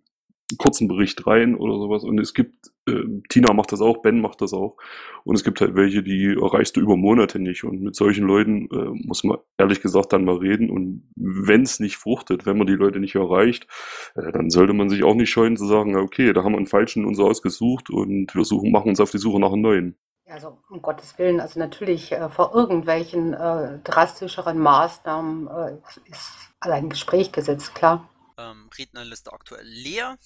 kurzen 0.58 0.88
Bericht 0.88 1.26
rein 1.26 1.54
oder 1.54 1.74
sowas. 1.74 2.04
Und 2.04 2.18
es 2.18 2.34
gibt, 2.34 2.70
äh, 2.88 3.20
Tina 3.28 3.52
macht 3.52 3.72
das 3.72 3.80
auch, 3.80 4.02
Ben 4.02 4.20
macht 4.20 4.40
das 4.40 4.52
auch. 4.52 4.76
Und 5.24 5.34
es 5.34 5.44
gibt 5.44 5.60
halt 5.60 5.74
welche, 5.74 6.02
die 6.02 6.36
erreichst 6.40 6.76
du 6.76 6.80
über 6.80 6.96
Monate 6.96 7.38
nicht. 7.38 7.64
Und 7.64 7.80
mit 7.80 7.94
solchen 7.94 8.26
Leuten 8.26 8.68
äh, 8.70 9.06
muss 9.06 9.24
man 9.24 9.38
ehrlich 9.58 9.80
gesagt 9.80 10.12
dann 10.12 10.24
mal 10.24 10.36
reden. 10.36 10.70
Und 10.70 11.08
wenn 11.16 11.62
es 11.62 11.80
nicht 11.80 11.96
fruchtet, 11.96 12.46
wenn 12.46 12.58
man 12.58 12.66
die 12.66 12.74
Leute 12.74 13.00
nicht 13.00 13.14
erreicht, 13.14 13.66
äh, 14.14 14.32
dann 14.32 14.50
sollte 14.50 14.74
man 14.74 14.88
sich 14.88 15.02
auch 15.04 15.14
nicht 15.14 15.30
scheuen 15.30 15.56
zu 15.56 15.66
sagen, 15.66 15.96
okay, 15.96 16.32
da 16.32 16.44
haben 16.44 16.52
wir 16.52 16.58
einen 16.58 16.66
falschen 16.66 17.04
uns 17.04 17.18
ausgesucht 17.18 17.90
und 17.90 18.34
wir 18.34 18.44
suchen, 18.44 18.70
machen 18.70 18.90
uns 18.90 19.00
auf 19.00 19.10
die 19.10 19.18
Suche 19.18 19.40
nach 19.40 19.52
einem 19.52 19.62
neuen. 19.62 19.96
also 20.28 20.58
um 20.70 20.82
Gottes 20.82 21.18
Willen, 21.18 21.40
also 21.40 21.58
natürlich 21.60 22.12
äh, 22.12 22.28
vor 22.28 22.54
irgendwelchen 22.54 23.34
äh, 23.34 23.78
drastischeren 23.84 24.58
Maßnahmen 24.58 25.48
äh, 25.48 26.10
ist 26.10 26.32
allein 26.60 26.84
ein 26.84 26.90
Gespräch 26.90 27.32
gesetzt, 27.32 27.74
klar. 27.74 28.08
Ähm, 28.38 28.68
Rednerliste 28.76 29.32
aktuell 29.32 29.66
leer. 29.66 30.18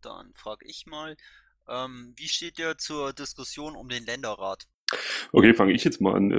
Dann 0.00 0.32
frage 0.34 0.66
ich 0.66 0.86
mal, 0.86 1.16
ähm, 1.68 2.14
wie 2.16 2.28
steht 2.28 2.58
ihr 2.58 2.76
zur 2.78 3.12
Diskussion 3.12 3.76
um 3.76 3.88
den 3.88 4.04
Länderrat? 4.04 4.66
Okay, 5.32 5.54
fange 5.54 5.72
ich 5.72 5.84
jetzt 5.84 6.00
mal 6.00 6.14
an. 6.14 6.30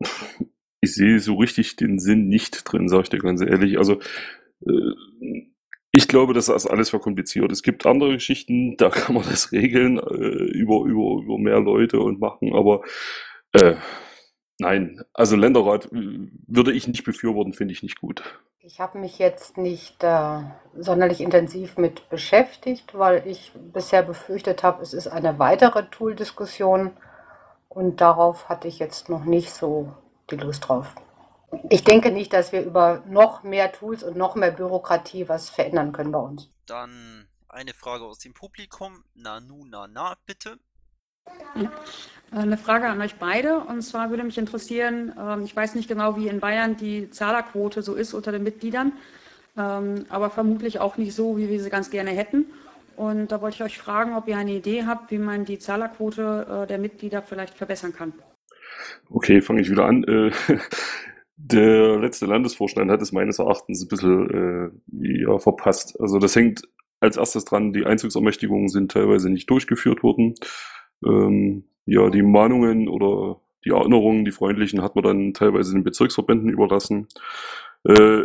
Äh, 0.00 0.06
ich 0.80 0.94
sehe 0.94 1.20
so 1.20 1.36
richtig 1.36 1.76
den 1.76 1.98
Sinn 1.98 2.28
nicht 2.28 2.62
drin, 2.64 2.88
sage 2.88 3.04
ich 3.04 3.10
dir 3.10 3.18
ganz 3.18 3.40
ehrlich. 3.40 3.78
Also 3.78 4.00
äh, 4.66 5.46
ich 5.94 6.08
glaube, 6.08 6.32
das 6.32 6.48
ist 6.48 6.66
alles 6.66 6.88
verkompliziert. 6.90 7.52
Es 7.52 7.62
gibt 7.62 7.84
andere 7.84 8.14
Geschichten, 8.14 8.76
da 8.78 8.88
kann 8.88 9.14
man 9.14 9.24
das 9.24 9.52
regeln 9.52 9.98
äh, 9.98 10.02
über, 10.02 10.84
über, 10.84 11.22
über 11.22 11.38
mehr 11.38 11.60
Leute 11.60 12.00
und 12.00 12.18
machen, 12.18 12.54
aber 12.54 12.82
äh, 13.52 13.76
nein, 14.58 15.02
also 15.12 15.36
Länderrat 15.36 15.86
äh, 15.86 16.28
würde 16.46 16.72
ich 16.72 16.88
nicht 16.88 17.04
befürworten, 17.04 17.52
finde 17.52 17.72
ich 17.72 17.82
nicht 17.82 18.00
gut. 18.00 18.22
Ich 18.60 18.78
habe 18.78 18.98
mich 18.98 19.18
jetzt 19.18 19.58
nicht 19.58 20.04
äh, 20.04 20.40
sonderlich 20.78 21.20
intensiv 21.20 21.76
mit 21.78 22.08
beschäftigt, 22.10 22.96
weil 22.96 23.26
ich 23.26 23.52
bisher 23.72 24.02
befürchtet 24.02 24.62
habe, 24.62 24.82
es 24.82 24.94
ist 24.94 25.08
eine 25.08 25.38
weitere 25.38 25.84
Tool-Diskussion 25.90 26.92
und 27.68 28.00
darauf 28.00 28.48
hatte 28.48 28.68
ich 28.68 28.78
jetzt 28.78 29.08
noch 29.08 29.24
nicht 29.24 29.52
so 29.52 29.92
die 30.30 30.36
Lust 30.36 30.68
drauf. 30.68 30.94
Ich 31.68 31.84
denke 31.84 32.12
nicht, 32.12 32.32
dass 32.32 32.52
wir 32.52 32.62
über 32.62 33.02
noch 33.06 33.42
mehr 33.42 33.72
Tools 33.72 34.02
und 34.02 34.16
noch 34.16 34.36
mehr 34.36 34.52
Bürokratie 34.52 35.28
was 35.28 35.50
verändern 35.50 35.92
können 35.92 36.12
bei 36.12 36.18
uns. 36.18 36.48
Dann 36.66 37.28
eine 37.48 37.74
Frage 37.74 38.04
aus 38.04 38.18
dem 38.18 38.32
Publikum. 38.32 39.04
Nanu, 39.14 39.66
na, 39.68 39.86
na, 39.86 40.16
bitte. 40.24 40.58
Ja. 41.54 41.72
Eine 42.30 42.56
Frage 42.56 42.86
an 42.86 43.00
euch 43.02 43.16
beide. 43.16 43.58
Und 43.58 43.82
zwar 43.82 44.10
würde 44.10 44.24
mich 44.24 44.38
interessieren, 44.38 45.12
ähm, 45.18 45.44
ich 45.44 45.54
weiß 45.54 45.74
nicht 45.74 45.88
genau, 45.88 46.16
wie 46.16 46.28
in 46.28 46.40
Bayern 46.40 46.76
die 46.76 47.10
Zahlerquote 47.10 47.82
so 47.82 47.94
ist 47.94 48.14
unter 48.14 48.32
den 48.32 48.42
Mitgliedern, 48.42 48.92
ähm, 49.56 50.06
aber 50.08 50.30
vermutlich 50.30 50.80
auch 50.80 50.96
nicht 50.96 51.14
so, 51.14 51.36
wie 51.36 51.50
wir 51.50 51.62
sie 51.62 51.68
ganz 51.68 51.90
gerne 51.90 52.10
hätten. 52.10 52.46
Und 52.96 53.32
da 53.32 53.40
wollte 53.42 53.56
ich 53.56 53.62
euch 53.62 53.78
fragen, 53.78 54.14
ob 54.14 54.28
ihr 54.28 54.36
eine 54.36 54.52
Idee 54.52 54.84
habt, 54.86 55.10
wie 55.10 55.18
man 55.18 55.44
die 55.44 55.58
Zahlerquote 55.58 56.62
äh, 56.64 56.66
der 56.66 56.78
Mitglieder 56.78 57.22
vielleicht 57.22 57.54
verbessern 57.54 57.92
kann. 57.92 58.14
Okay, 59.10 59.42
fange 59.42 59.60
ich 59.60 59.70
wieder 59.70 59.84
an. 59.84 60.04
Äh, 60.04 60.30
Der 61.44 61.98
letzte 61.98 62.26
Landesvorstand 62.26 62.88
hat 62.88 63.02
es 63.02 63.10
meines 63.10 63.40
Erachtens 63.40 63.82
ein 63.82 63.88
bisschen 63.88 64.30
äh, 64.30 65.22
ja, 65.22 65.38
verpasst. 65.38 65.98
Also 65.98 66.18
das 66.18 66.36
hängt 66.36 66.62
als 67.00 67.16
erstes 67.16 67.44
dran, 67.44 67.72
die 67.72 67.84
Einzugsermächtigungen 67.84 68.68
sind 68.68 68.92
teilweise 68.92 69.28
nicht 69.28 69.50
durchgeführt 69.50 70.04
worden. 70.04 70.34
Ähm, 71.04 71.64
ja, 71.86 72.10
die 72.10 72.22
Mahnungen 72.22 72.88
oder 72.88 73.40
die 73.64 73.70
Erinnerungen, 73.70 74.24
die 74.24 74.32
freundlichen, 74.32 74.82
hat 74.82 74.94
man 74.94 75.04
dann 75.04 75.34
teilweise 75.34 75.72
den 75.72 75.84
Bezirksverbänden 75.84 76.48
überlassen. 76.48 77.08
Äh, 77.84 78.22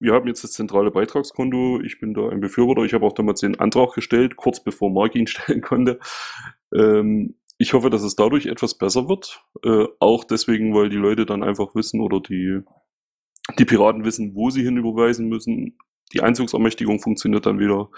wir 0.00 0.12
haben 0.12 0.26
jetzt 0.26 0.44
das 0.44 0.52
zentrale 0.52 0.90
Beitragskonto. 0.90 1.80
Ich 1.80 1.98
bin 1.98 2.14
da 2.14 2.28
ein 2.28 2.40
Befürworter. 2.40 2.82
Ich 2.82 2.92
habe 2.92 3.06
auch 3.06 3.14
damals 3.14 3.40
den 3.40 3.58
Antrag 3.58 3.94
gestellt, 3.94 4.36
kurz 4.36 4.62
bevor 4.62 4.90
Mark 4.90 5.14
ihn 5.14 5.26
stellen 5.26 5.60
konnte. 5.60 5.98
Ähm, 6.74 7.36
ich 7.56 7.72
hoffe, 7.72 7.90
dass 7.90 8.02
es 8.02 8.16
dadurch 8.16 8.46
etwas 8.46 8.76
besser 8.76 9.08
wird. 9.08 9.42
Äh, 9.64 9.86
auch 10.00 10.24
deswegen, 10.24 10.74
weil 10.74 10.88
die 10.88 10.96
Leute 10.96 11.24
dann 11.24 11.42
einfach 11.42 11.74
wissen 11.74 12.00
oder 12.00 12.20
die, 12.20 12.60
die 13.58 13.64
Piraten 13.64 14.04
wissen, 14.04 14.34
wo 14.34 14.50
sie 14.50 14.62
hinüberweisen 14.62 15.28
müssen. 15.28 15.78
Die 16.12 16.22
Einzugsermächtigung 16.22 17.00
funktioniert 17.00 17.46
dann 17.46 17.58
wieder. 17.58 17.88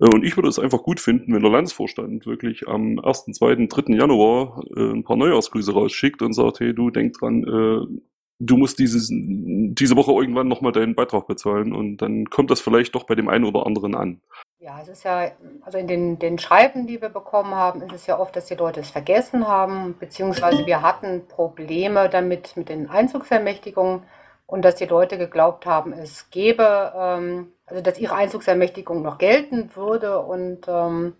Äh, 0.00 0.06
und 0.06 0.24
ich 0.24 0.36
würde 0.36 0.48
es 0.48 0.58
einfach 0.58 0.82
gut 0.82 1.00
finden, 1.00 1.34
wenn 1.34 1.42
der 1.42 1.50
Landesvorstand 1.50 2.26
wirklich 2.26 2.68
am 2.68 2.98
1., 2.98 3.26
2., 3.32 3.66
3. 3.66 3.94
Januar 3.94 4.62
äh, 4.76 4.92
ein 4.92 5.04
paar 5.04 5.16
Neujahrsgrüße 5.16 5.72
rausschickt 5.72 6.22
und 6.22 6.32
sagt, 6.32 6.60
hey, 6.60 6.74
du 6.74 6.90
denk 6.90 7.14
dran, 7.14 7.42
äh, 7.44 8.00
du 8.40 8.56
musst 8.56 8.78
dieses, 8.78 9.08
diese 9.10 9.96
Woche 9.96 10.12
irgendwann 10.12 10.48
nochmal 10.48 10.72
deinen 10.72 10.94
Beitrag 10.94 11.26
bezahlen 11.26 11.72
und 11.72 11.98
dann 11.98 12.26
kommt 12.26 12.50
das 12.50 12.60
vielleicht 12.60 12.94
doch 12.94 13.04
bei 13.04 13.14
dem 13.14 13.28
einen 13.28 13.44
oder 13.44 13.66
anderen 13.66 13.94
an. 13.94 14.20
Ja, 14.60 14.80
es 14.82 14.88
ist 14.88 15.04
ja, 15.04 15.30
also 15.62 15.78
in 15.78 15.86
den, 15.86 16.18
den 16.18 16.38
Schreiben, 16.38 16.86
die 16.86 17.00
wir 17.00 17.10
bekommen 17.10 17.54
haben, 17.54 17.80
ist 17.82 17.92
es 17.92 18.06
ja 18.06 18.18
oft, 18.18 18.34
dass 18.34 18.46
die 18.46 18.54
Leute 18.54 18.80
es 18.80 18.90
vergessen 18.90 19.46
haben, 19.46 19.96
beziehungsweise 19.98 20.66
wir 20.66 20.82
hatten 20.82 21.26
Probleme 21.28 22.08
damit 22.08 22.56
mit 22.56 22.68
den 22.68 22.88
Einzugsermächtigungen 22.88 24.02
und 24.46 24.64
dass 24.64 24.74
die 24.74 24.86
Leute 24.86 25.16
geglaubt 25.16 25.64
haben, 25.66 25.92
es 25.92 26.30
gäbe, 26.30 26.92
ähm, 26.96 27.52
also 27.68 27.82
dass 27.82 27.98
ihre 27.98 28.14
Einzugsermächtigung 28.14 29.02
noch 29.02 29.18
gelten 29.18 29.70
würde 29.74 30.20
und 30.20 30.66
ähm, 30.68 31.14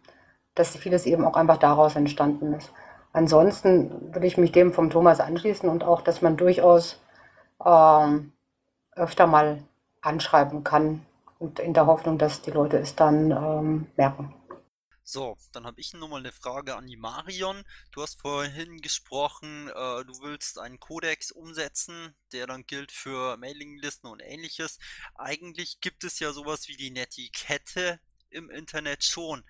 dass 0.55 0.77
vieles 0.77 1.07
eben 1.07 1.25
auch 1.25 1.37
einfach 1.37 1.59
daraus 1.59 1.97
entstanden 1.97 2.55
ist. 2.55 2.73
Ansonsten 3.13 4.13
würde 4.13 4.27
ich 4.27 4.39
mich 4.39 4.53
dem 4.53 4.73
vom 4.73 4.91
Thomas 4.91 5.21
anschließen 5.21 5.69
und 5.69 5.85
auch, 5.85 6.03
dass 6.03 6.23
man 6.23 6.37
durchaus 6.37 7.01
ähm, 7.65 8.33
öfter 8.95 9.27
mal 9.27 9.59
anschreiben 10.01 10.65
kann 10.65 11.05
und 11.39 11.59
in 11.59 11.75
der 11.75 11.87
Hoffnung, 11.87 12.19
dass 12.19 12.43
die 12.43 12.51
Leute 12.51 12.79
es 12.79 12.97
dann 12.97 13.31
ähm, 13.31 13.87
merken. 13.97 14.35
So, 15.11 15.39
dann 15.53 15.65
habe 15.65 15.81
ich 15.81 15.95
nochmal 15.95 16.21
eine 16.21 16.33
Frage 16.33 16.77
an 16.77 16.87
die 16.87 16.99
Marion. 16.99 17.65
Du 17.93 18.03
hast 18.03 18.21
vorhin 18.21 18.83
gesprochen, 18.83 19.69
äh, 19.69 20.05
du 20.05 20.21
willst 20.21 20.59
einen 20.59 20.81
Kodex 20.81 21.31
umsetzen, 21.31 22.15
der 22.33 22.47
dann 22.47 22.67
gilt 22.67 22.93
für 22.93 23.39
Mailinglisten 23.39 24.11
und 24.11 24.21
ähnliches. 24.21 24.79
Eigentlich 25.15 25.81
gibt 25.81 26.05
es 26.05 26.19
ja 26.19 26.35
sowas 26.35 26.69
wie 26.69 26.77
die 26.77 26.91
Netiquette 26.91 28.01
im 28.29 28.51
Internet 28.51 29.03
schon. 29.03 29.47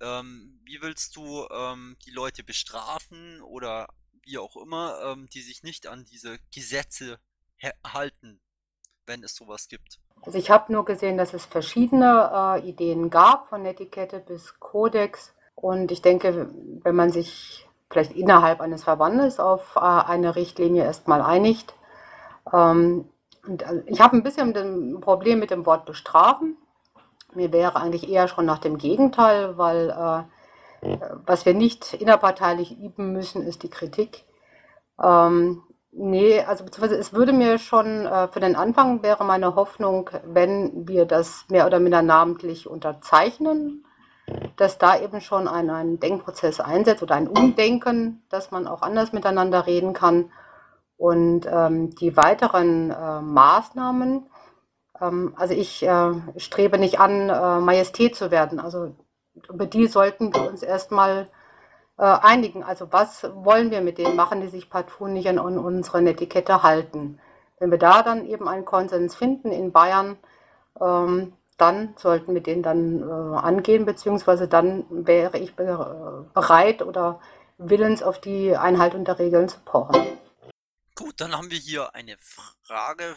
Ähm, 0.00 0.58
wie 0.64 0.80
willst 0.80 1.16
du 1.16 1.46
ähm, 1.50 1.98
die 2.06 2.10
Leute 2.10 2.42
bestrafen 2.42 3.42
oder 3.42 3.92
wie 4.22 4.38
auch 4.38 4.56
immer, 4.56 5.02
ähm, 5.02 5.28
die 5.28 5.42
sich 5.42 5.62
nicht 5.62 5.86
an 5.86 6.06
diese 6.06 6.38
Gesetze 6.50 7.20
halten, 7.84 8.40
wenn 9.04 9.22
es 9.22 9.34
sowas 9.34 9.68
gibt? 9.68 10.00
Also 10.26 10.38
ich 10.38 10.50
habe 10.50 10.72
nur 10.72 10.84
gesehen, 10.84 11.18
dass 11.18 11.34
es 11.34 11.44
verschiedene 11.44 12.30
äh, 12.32 12.68
Ideen 12.68 13.10
gab, 13.10 13.48
von 13.48 13.64
Etikette 13.66 14.20
bis 14.20 14.58
Kodex. 14.58 15.34
Und 15.54 15.90
ich 15.92 16.02
denke, 16.02 16.48
wenn 16.82 16.96
man 16.96 17.10
sich 17.10 17.68
vielleicht 17.90 18.12
innerhalb 18.12 18.60
eines 18.60 18.84
Verbandes 18.84 19.38
auf 19.38 19.76
äh, 19.76 19.80
eine 19.80 20.34
Richtlinie 20.34 20.84
erstmal 20.84 21.20
einigt. 21.22 21.74
Ähm, 22.52 23.08
und, 23.46 23.62
äh, 23.62 23.82
ich 23.86 24.00
habe 24.00 24.16
ein 24.16 24.22
bisschen 24.22 24.56
ein 24.56 25.00
Problem 25.00 25.38
mit 25.38 25.50
dem 25.50 25.66
Wort 25.66 25.84
bestrafen. 25.84 26.56
Mir 27.34 27.52
wäre 27.52 27.76
eigentlich 27.76 28.08
eher 28.08 28.28
schon 28.28 28.46
nach 28.46 28.58
dem 28.58 28.78
Gegenteil, 28.78 29.58
weil 29.58 29.90
äh, 29.90 30.98
was 31.26 31.46
wir 31.46 31.54
nicht 31.54 31.94
innerparteilich 31.94 32.78
üben 32.78 33.12
müssen, 33.12 33.42
ist 33.42 33.62
die 33.62 33.70
Kritik. 33.70 34.24
Ähm, 35.02 35.62
nee, 35.96 36.40
also 36.40 36.64
beziehungsweise 36.64 36.98
es 37.00 37.12
würde 37.12 37.32
mir 37.32 37.58
schon, 37.58 38.06
äh, 38.06 38.28
für 38.28 38.40
den 38.40 38.56
Anfang 38.56 39.02
wäre 39.02 39.24
meine 39.24 39.54
Hoffnung, 39.54 40.10
wenn 40.24 40.88
wir 40.88 41.06
das 41.06 41.46
mehr 41.48 41.66
oder 41.66 41.80
minder 41.80 42.02
namentlich 42.02 42.68
unterzeichnen, 42.68 43.84
dass 44.56 44.78
da 44.78 44.98
eben 44.98 45.20
schon 45.20 45.48
ein, 45.48 45.70
ein 45.70 46.00
Denkprozess 46.00 46.60
einsetzt 46.60 47.02
oder 47.02 47.14
ein 47.14 47.28
Umdenken, 47.28 48.22
dass 48.30 48.50
man 48.50 48.66
auch 48.66 48.82
anders 48.82 49.12
miteinander 49.12 49.66
reden 49.66 49.92
kann. 49.92 50.30
Und 50.96 51.46
ähm, 51.50 51.94
die 51.96 52.16
weiteren 52.16 52.90
äh, 52.90 53.20
Maßnahmen, 53.20 54.26
ähm, 55.00 55.34
also 55.36 55.54
ich 55.54 55.82
äh, 55.82 56.12
strebe 56.36 56.78
nicht 56.78 57.00
an, 57.00 57.28
äh, 57.28 57.60
Majestät 57.60 58.16
zu 58.16 58.30
werden. 58.30 58.60
Also 58.60 58.94
über 59.48 59.66
die 59.66 59.86
sollten 59.86 60.34
wir 60.34 60.48
uns 60.48 60.62
erstmal 60.62 61.28
einigen. 62.02 62.62
Also 62.62 62.92
was 62.92 63.22
wollen 63.22 63.70
wir 63.70 63.80
mit 63.80 63.98
denen 63.98 64.16
machen, 64.16 64.40
die 64.40 64.48
sich 64.48 64.70
partout 64.70 65.08
nicht 65.08 65.28
an 65.28 65.38
unsere 65.38 65.98
Etikette 66.08 66.62
halten. 66.62 67.20
Wenn 67.58 67.70
wir 67.70 67.78
da 67.78 68.02
dann 68.02 68.26
eben 68.26 68.48
einen 68.48 68.64
Konsens 68.64 69.14
finden 69.14 69.52
in 69.52 69.72
Bayern, 69.72 70.18
ähm, 70.80 71.34
dann 71.56 71.94
sollten 71.96 72.34
wir 72.34 72.42
den 72.42 72.62
dann 72.62 73.02
äh, 73.02 73.36
angehen, 73.36 73.84
beziehungsweise 73.84 74.48
dann 74.48 74.84
wäre 74.90 75.38
ich 75.38 75.54
bereit 75.54 76.82
oder 76.82 77.20
willens 77.58 78.02
auf 78.02 78.20
die 78.20 78.56
Einhaltung 78.56 79.04
der 79.04 79.20
Regeln 79.20 79.48
zu 79.48 79.60
pochen. 79.60 79.94
Gut, 80.96 81.20
dann 81.20 81.36
haben 81.36 81.50
wir 81.50 81.58
hier 81.58 81.94
eine 81.94 82.16
Frage 82.62 83.14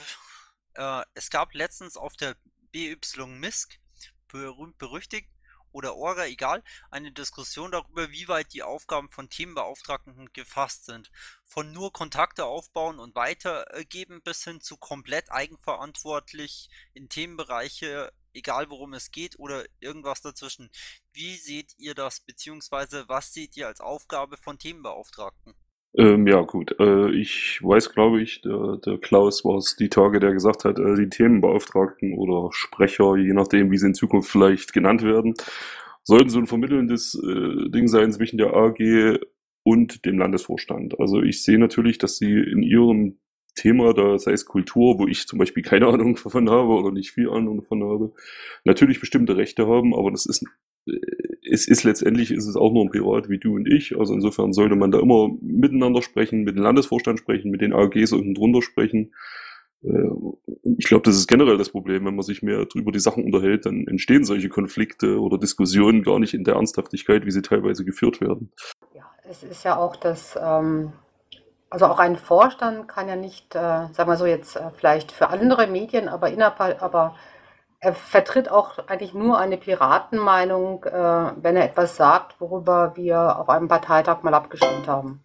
äh, 0.77 1.03
es 1.15 1.29
gab 1.29 1.53
letztens 1.53 1.97
auf 1.97 2.15
der 2.15 2.35
BY 2.71 2.97
MISC, 3.25 3.79
berühmt 4.27 4.77
berüchtigt, 4.77 5.27
oder 5.77 5.95
Orga, 5.95 6.25
egal, 6.25 6.63
eine 6.89 7.11
Diskussion 7.11 7.71
darüber, 7.71 8.09
wie 8.09 8.27
weit 8.27 8.51
die 8.53 8.63
Aufgaben 8.63 9.09
von 9.09 9.29
Themenbeauftragten 9.29 10.33
gefasst 10.33 10.85
sind. 10.85 11.11
Von 11.43 11.71
nur 11.71 11.93
Kontakte 11.93 12.45
aufbauen 12.45 12.97
und 12.97 13.13
weitergeben 13.13 14.23
bis 14.23 14.43
hin 14.43 14.59
zu 14.59 14.77
komplett 14.77 15.31
eigenverantwortlich 15.31 16.71
in 16.95 17.09
Themenbereiche, 17.09 18.11
egal 18.33 18.71
worum 18.71 18.95
es 18.95 19.11
geht 19.11 19.37
oder 19.37 19.65
irgendwas 19.79 20.21
dazwischen. 20.21 20.71
Wie 21.13 21.37
seht 21.37 21.77
ihr 21.77 21.93
das, 21.93 22.21
beziehungsweise 22.21 23.07
was 23.07 23.31
seht 23.31 23.55
ihr 23.55 23.67
als 23.67 23.79
Aufgabe 23.79 24.37
von 24.37 24.57
Themenbeauftragten? 24.57 25.53
Ähm, 25.97 26.27
ja, 26.27 26.41
gut. 26.41 26.75
Äh, 26.79 27.09
ich 27.11 27.59
weiß, 27.63 27.91
glaube 27.91 28.21
ich, 28.21 28.41
der, 28.41 28.77
der 28.85 28.99
Klaus 28.99 29.43
war 29.43 29.57
es 29.57 29.75
die 29.75 29.89
Tage, 29.89 30.19
der 30.19 30.31
gesagt 30.31 30.63
hat, 30.63 30.77
äh, 30.77 30.95
die 30.95 31.09
Themenbeauftragten 31.09 32.13
oder 32.13 32.49
Sprecher, 32.51 33.17
je 33.17 33.33
nachdem, 33.33 33.71
wie 33.71 33.77
sie 33.79 33.87
in 33.87 33.93
Zukunft 33.95 34.29
vielleicht 34.29 34.73
genannt 34.73 35.01
werden, 35.01 35.33
sollten 36.03 36.29
so 36.29 36.37
ein 36.39 36.45
vermittelndes 36.45 37.15
äh, 37.15 37.69
Ding 37.71 37.87
sein 37.87 38.11
zwischen 38.11 38.37
der 38.37 38.53
AG 38.53 39.19
und 39.63 40.05
dem 40.05 40.19
Landesvorstand. 40.19 40.99
Also 40.99 41.23
ich 41.23 41.43
sehe 41.43 41.57
natürlich, 41.57 41.97
dass 41.97 42.17
sie 42.17 42.31
in 42.31 42.61
ihrem 42.61 43.17
Thema, 43.55 43.93
da 43.93 44.19
sei 44.19 44.33
es 44.33 44.45
Kultur, 44.45 44.99
wo 44.99 45.07
ich 45.07 45.27
zum 45.27 45.39
Beispiel 45.39 45.63
keine 45.63 45.87
Ahnung 45.87 46.15
davon 46.23 46.49
habe 46.49 46.69
oder 46.69 46.91
nicht 46.91 47.11
viel 47.11 47.29
Ahnung 47.29 47.57
davon 47.61 47.83
habe, 47.83 48.13
natürlich 48.65 48.99
bestimmte 48.99 49.35
Rechte 49.35 49.67
haben, 49.67 49.95
aber 49.95 50.11
das 50.11 50.27
ist 50.27 50.45
es 51.49 51.67
ist 51.67 51.83
letztendlich 51.83 52.31
ist 52.31 52.47
es 52.47 52.55
auch 52.55 52.71
nur 52.71 52.85
ein 52.85 52.91
Pirat 52.91 53.29
wie 53.29 53.39
du 53.39 53.55
und 53.55 53.67
ich. 53.67 53.97
Also 53.97 54.13
insofern 54.13 54.53
sollte 54.53 54.75
man 54.75 54.91
da 54.91 54.99
immer 54.99 55.29
miteinander 55.41 56.01
sprechen, 56.01 56.43
mit 56.43 56.55
dem 56.55 56.63
Landesvorstand 56.63 57.19
sprechen, 57.19 57.51
mit 57.51 57.61
den 57.61 57.73
AGs 57.73 58.13
unten 58.13 58.33
drunter 58.33 58.61
sprechen. 58.61 59.13
Äh, 59.83 60.09
ich 60.77 60.87
glaube, 60.87 61.03
das 61.03 61.15
ist 61.15 61.27
generell 61.27 61.57
das 61.57 61.69
Problem, 61.69 62.05
wenn 62.05 62.15
man 62.15 62.23
sich 62.23 62.41
mehr 62.41 62.65
über 62.75 62.91
die 62.91 62.99
Sachen 62.99 63.23
unterhält, 63.23 63.65
dann 63.65 63.87
entstehen 63.87 64.23
solche 64.23 64.49
Konflikte 64.49 65.19
oder 65.19 65.37
Diskussionen 65.37 66.03
gar 66.03 66.19
nicht 66.19 66.33
in 66.33 66.43
der 66.43 66.55
Ernsthaftigkeit, 66.55 67.25
wie 67.25 67.31
sie 67.31 67.41
teilweise 67.41 67.85
geführt 67.85 68.21
werden. 68.21 68.51
Ja, 68.93 69.03
es 69.29 69.43
ist 69.43 69.63
ja 69.63 69.77
auch 69.77 69.95
das, 69.95 70.37
ähm, 70.41 70.93
also 71.69 71.85
auch 71.85 71.99
ein 71.99 72.15
Vorstand 72.15 72.87
kann 72.87 73.07
ja 73.07 73.15
nicht, 73.15 73.55
äh, 73.55 73.59
sagen 73.91 74.07
wir 74.09 74.17
so 74.17 74.25
jetzt 74.25 74.55
äh, 74.55 74.71
vielleicht 74.75 75.11
für 75.11 75.29
andere 75.29 75.67
Medien, 75.67 76.07
aber 76.07 76.29
innerhalb, 76.29 76.81
aber 76.81 77.15
er 77.79 77.93
vertritt 77.93 78.49
auch 78.49 78.79
eigentlich 78.87 79.13
nur 79.13 79.37
eine 79.37 79.57
Piratenmeinung, 79.57 80.83
äh, 80.85 81.33
wenn 81.35 81.55
er 81.55 81.65
etwas 81.65 81.95
sagt, 81.95 82.39
worüber 82.41 82.95
wir 82.95 83.39
auf 83.39 83.49
einem 83.49 83.67
Parteitag 83.67 84.23
mal 84.23 84.33
abgestimmt 84.33 84.87
haben. 84.87 85.23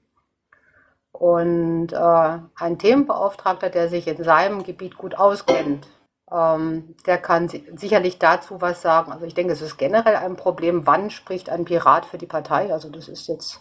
Und 1.12 1.92
äh, 1.92 2.38
ein 2.56 2.78
Themenbeauftragter, 2.78 3.70
der 3.70 3.88
sich 3.88 4.06
in 4.08 4.22
seinem 4.22 4.64
Gebiet 4.64 4.96
gut 4.98 5.14
auskennt, 5.14 5.86
ähm, 6.30 6.96
der 7.06 7.18
kann 7.18 7.48
si 7.48 7.66
sicherlich 7.76 8.18
dazu 8.18 8.60
was 8.60 8.82
sagen. 8.82 9.12
Also 9.12 9.26
ich 9.26 9.34
denke, 9.34 9.52
es 9.52 9.62
ist 9.62 9.76
generell 9.78 10.16
ein 10.16 10.36
Problem, 10.36 10.86
wann 10.86 11.10
spricht 11.10 11.50
ein 11.50 11.64
Pirat 11.64 12.06
für 12.06 12.18
die 12.18 12.26
Partei. 12.26 12.72
Also 12.72 12.90
das 12.90 13.08
ist 13.08 13.28
jetzt 13.28 13.60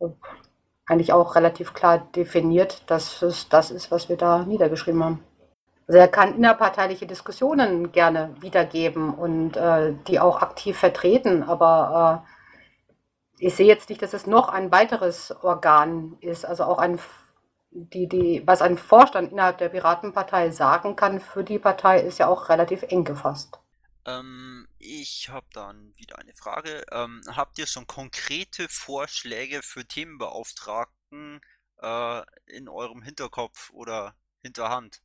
äh, 0.00 0.08
eigentlich 0.86 1.12
auch 1.12 1.34
relativ 1.36 1.74
klar 1.74 1.98
definiert, 2.16 2.82
dass 2.90 3.22
es 3.22 3.48
das 3.48 3.70
ist, 3.70 3.90
was 3.90 4.08
wir 4.08 4.16
da 4.16 4.44
niedergeschrieben 4.44 5.04
haben. 5.04 5.24
Also 5.86 5.98
er 5.98 6.08
kann 6.08 6.36
innerparteiliche 6.36 7.06
Diskussionen 7.06 7.92
gerne 7.92 8.34
wiedergeben 8.40 9.14
und 9.14 9.56
äh, 9.56 9.94
die 10.06 10.20
auch 10.20 10.40
aktiv 10.40 10.78
vertreten, 10.78 11.42
aber 11.42 12.24
äh, 12.24 12.32
ich 13.44 13.56
sehe 13.56 13.66
jetzt 13.66 13.88
nicht, 13.88 14.00
dass 14.00 14.14
es 14.14 14.26
noch 14.26 14.48
ein 14.48 14.70
weiteres 14.70 15.32
Organ 15.42 16.16
ist, 16.20 16.44
also 16.44 16.64
auch 16.64 16.78
ein, 16.78 17.00
die, 17.70 18.08
die, 18.08 18.42
was 18.46 18.62
ein 18.62 18.78
Vorstand 18.78 19.32
innerhalb 19.32 19.58
der 19.58 19.70
Piratenpartei 19.70 20.50
sagen 20.50 20.94
kann 20.94 21.20
für 21.20 21.42
die 21.42 21.58
Partei, 21.58 22.00
ist 22.00 22.18
ja 22.18 22.28
auch 22.28 22.48
relativ 22.48 22.82
eng 22.84 23.02
gefasst. 23.02 23.58
Ähm, 24.04 24.68
ich 24.78 25.28
habe 25.28 25.46
dann 25.52 25.92
wieder 25.96 26.18
eine 26.18 26.34
Frage. 26.34 26.84
Ähm, 26.92 27.20
habt 27.28 27.58
ihr 27.58 27.66
schon 27.66 27.86
konkrete 27.86 28.68
Vorschläge 28.68 29.62
für 29.62 29.84
Themenbeauftragten 29.84 31.40
äh, 31.80 32.22
in 32.46 32.68
eurem 32.68 33.02
Hinterkopf 33.02 33.70
oder 33.70 34.14
Hinterhand? 34.40 35.02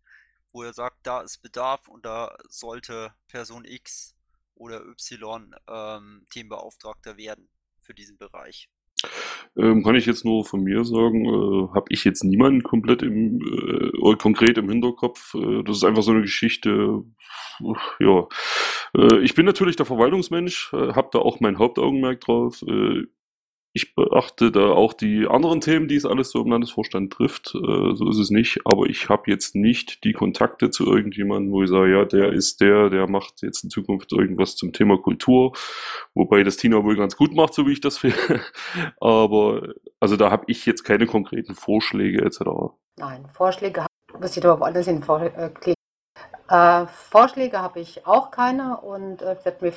Wo 0.58 0.64
er 0.64 0.74
sagt, 0.74 1.06
da 1.06 1.22
ist 1.22 1.44
Bedarf 1.44 1.88
und 1.88 2.04
da 2.04 2.36
sollte 2.50 3.14
Person 3.28 3.64
X 3.64 4.16
oder 4.56 4.84
Y 4.84 5.56
ähm, 5.70 6.26
Themenbeauftragter 6.32 7.16
werden 7.16 7.48
für 7.80 7.94
diesen 7.94 8.18
Bereich. 8.18 8.68
Ähm, 9.56 9.84
kann 9.84 9.94
ich 9.94 10.08
jetzt 10.08 10.26
nur 10.26 10.44
von 10.44 10.64
mir 10.64 10.84
sagen, 10.84 11.26
äh, 11.26 11.76
habe 11.76 11.86
ich 11.90 12.04
jetzt 12.04 12.24
niemanden 12.24 12.64
komplett 12.64 13.04
im, 13.04 13.40
äh, 13.40 14.16
konkret 14.16 14.58
im 14.58 14.70
Hinterkopf. 14.70 15.36
Äh, 15.36 15.64
das 15.64 15.78
ist 15.78 15.84
einfach 15.84 16.02
so 16.02 16.10
eine 16.10 16.22
Geschichte. 16.22 17.04
Ja, 18.00 18.28
äh, 18.96 19.20
ich 19.20 19.36
bin 19.36 19.46
natürlich 19.46 19.76
der 19.76 19.86
Verwaltungsmensch, 19.86 20.74
äh, 20.74 20.94
habe 20.94 21.10
da 21.12 21.20
auch 21.20 21.40
mein 21.40 21.60
Hauptaugenmerk 21.60 22.22
drauf. 22.22 22.64
Ich 23.78 23.94
beachte 23.94 24.52
da 24.52 24.72
auch 24.72 24.94
die 24.94 25.28
anderen 25.28 25.62
Themen, 25.62 25.88
die 25.88 25.98
es 25.98 26.06
alles 26.08 26.32
so 26.32 26.42
im 26.42 26.50
Landesvorstand 26.50 27.14
trifft. 27.14 27.54
Äh, 27.54 27.94
so 27.94 28.10
ist 28.10 28.18
es 28.18 28.32
nicht. 28.32 28.62
Aber 28.66 28.88
ich 28.88 29.08
habe 29.08 29.30
jetzt 29.30 29.54
nicht 29.54 30.04
die 30.04 30.14
Kontakte 30.14 30.72
zu 30.72 30.88
irgendjemandem, 30.88 31.54
wo 31.54 31.62
ich 31.62 31.70
sage, 31.70 31.92
ja, 31.92 32.04
der 32.04 32.32
ist 32.34 32.60
der, 32.60 32.90
der 32.90 33.08
macht 33.08 33.44
jetzt 33.44 33.64
in 33.64 33.70
Zukunft 33.70 34.12
irgendwas 34.14 34.56
zum 34.56 34.74
Thema 34.74 34.98
Kultur. 34.98 35.54
Wobei 36.16 36.42
das 36.42 36.58
Tina 36.58 36.84
wohl 36.84 36.96
ganz 36.96 37.16
gut 37.18 37.36
macht, 37.36 37.54
so 37.54 37.68
wie 37.68 37.74
ich 37.74 37.82
das 37.82 38.00
finde. 38.00 38.42
Aber 39.00 39.76
also 40.00 40.18
da 40.18 40.32
habe 40.32 40.46
ich 40.48 40.66
jetzt 40.66 40.84
keine 40.84 41.06
konkreten 41.06 41.54
Vorschläge 41.54 42.26
etc. 42.26 42.40
Nein, 42.96 43.26
Vorschläge 43.32 43.86
muss 44.20 44.36
ich 44.36 44.44
aber 44.44 44.60
woanders 44.60 44.88
hin 44.88 45.04
äh, 46.50 46.86
Vorschläge 46.88 47.62
habe 47.62 47.80
ich 47.80 48.08
auch 48.08 48.32
keine 48.32 48.78
und 48.78 49.22
äh, 49.22 49.36
wir 49.60 49.74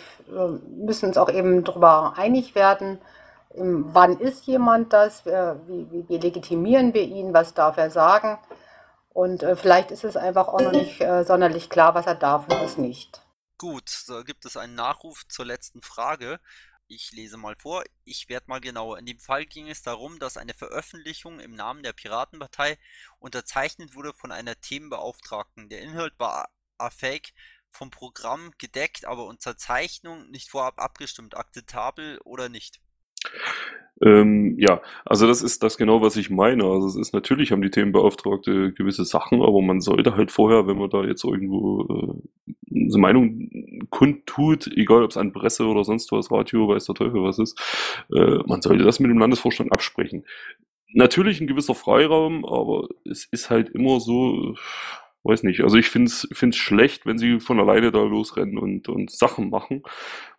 müssen 0.79 1.07
uns 1.07 1.19
auch 1.19 1.29
eben 1.29 1.65
darüber 1.65 2.15
einig 2.17 2.55
werden, 2.55 2.99
wann 3.55 4.19
ist 4.19 4.47
jemand 4.47 4.93
das, 4.93 5.25
wie, 5.27 5.91
wie, 5.91 6.09
wie, 6.09 6.19
legitimieren 6.19 6.95
wir 6.95 7.03
ihn, 7.03 7.35
was 7.35 7.55
darf 7.55 7.77
er 7.77 7.91
sagen. 7.91 8.39
Und 9.13 9.43
äh, 9.43 9.57
vielleicht 9.57 9.91
ist 9.91 10.05
es 10.05 10.17
einfach 10.17 10.49
auch 10.49 10.61
noch 10.61 10.73
nicht 10.73 11.01
äh, 11.01 11.25
sonderlich 11.25 11.69
klar, 11.69 11.95
was 11.95 12.07
er 12.07 12.15
darf 12.15 12.45
und 12.45 12.61
was 12.61 12.79
nicht. 12.79 13.23
Gut, 13.59 14.05
da 14.09 14.23
gibt 14.23 14.47
es 14.47 14.57
einen 14.57 14.75
Nachruf 14.75 15.27
zur 15.29 15.45
letzten 15.45 15.83
Frage. 15.83 16.41
Ich 16.87 17.13
lese 17.13 17.37
mal 17.37 17.57
vor, 17.57 17.85
ich 18.05 18.29
werde 18.29 18.47
mal 18.49 18.61
genauer. 18.61 18.99
In 18.99 19.07
dem 19.07 19.19
Fall 19.19 19.47
ging 19.47 19.69
es 19.69 19.83
darum, 19.83 20.19
dass 20.19 20.37
eine 20.37 20.55
Veröffentlichung 20.55 21.41
im 21.41 21.55
Namen 21.55 21.83
der 21.83 21.93
Piratenpartei 21.93 22.79
unterzeichnet 23.19 23.95
wurde 23.95 24.13
von 24.15 24.33
einer 24.33 24.61
Themenbeauftragten. 24.61 25.69
Der 25.69 25.83
Inhalt 25.83 26.15
war 26.19 26.49
fake, 26.91 27.33
vom 27.69 27.91
Programm 27.91 28.53
gedeckt, 28.59 29.05
aber 29.05 29.27
Unterzeichnung 29.27 30.31
nicht 30.31 30.51
vorab 30.51 30.81
abgestimmt. 30.81 31.37
Akzeptabel 31.37 32.19
oder 32.25 32.49
nicht? 32.49 32.81
Ähm, 34.03 34.57
ja, 34.59 34.81
also 35.05 35.27
das 35.27 35.43
ist 35.43 35.63
das 35.63 35.77
genau, 35.77 36.01
was 36.01 36.17
ich 36.17 36.31
meine. 36.31 36.65
Also 36.65 36.87
es 36.87 36.97
ist 36.97 37.13
natürlich 37.13 37.53
haben 37.53 37.61
die 37.61 37.71
Themenbeauftragte 37.71 38.73
gewisse 38.73 39.05
Sachen, 39.05 39.43
aber 39.43 39.61
man 39.61 39.81
sollte 39.81 40.17
halt 40.17 40.31
vorher, 40.31 40.67
wenn 40.67 40.79
man 40.79 40.89
da 40.89 41.05
jetzt 41.05 41.25
irgendwo 41.25 41.83
äh, 41.85 42.89
seine 42.89 43.03
Meinung 43.03 43.87
kundtut, 43.91 44.69
egal 44.69 45.03
ob 45.05 45.11
es 45.11 45.19
an 45.19 45.33
Presse 45.33 45.67
oder 45.67 45.85
sonst 45.85 46.11
was, 46.13 46.31
Radio, 46.31 46.69
weiß 46.69 46.87
der 46.87 46.95
Teufel 46.95 47.23
was 47.23 47.39
ist, 47.39 47.61
äh, 48.15 48.39
man 48.47 48.63
sollte 48.63 48.85
das 48.85 49.01
mit 49.01 49.11
dem 49.11 49.19
Landesvorstand 49.19 49.71
absprechen. 49.71 50.25
Natürlich 50.95 51.41
ein 51.41 51.47
gewisser 51.47 51.75
Freiraum, 51.75 52.45
aber 52.47 52.89
es 53.05 53.27
ist 53.31 53.51
halt 53.51 53.69
immer 53.71 54.01
so, 54.01 54.55
weiß 55.25 55.43
nicht. 55.43 55.61
Also 55.61 55.77
ich 55.77 55.89
finde 55.89 56.11
es 56.11 56.57
schlecht, 56.57 57.07
wenn 57.07 57.19
sie 57.19 57.39
von 57.41 57.61
alleine 57.61 57.93
da 57.93 58.03
losrennen 58.03 58.59
und, 58.59 58.89
und 58.89 59.11
Sachen 59.11 59.51
machen. 59.51 59.83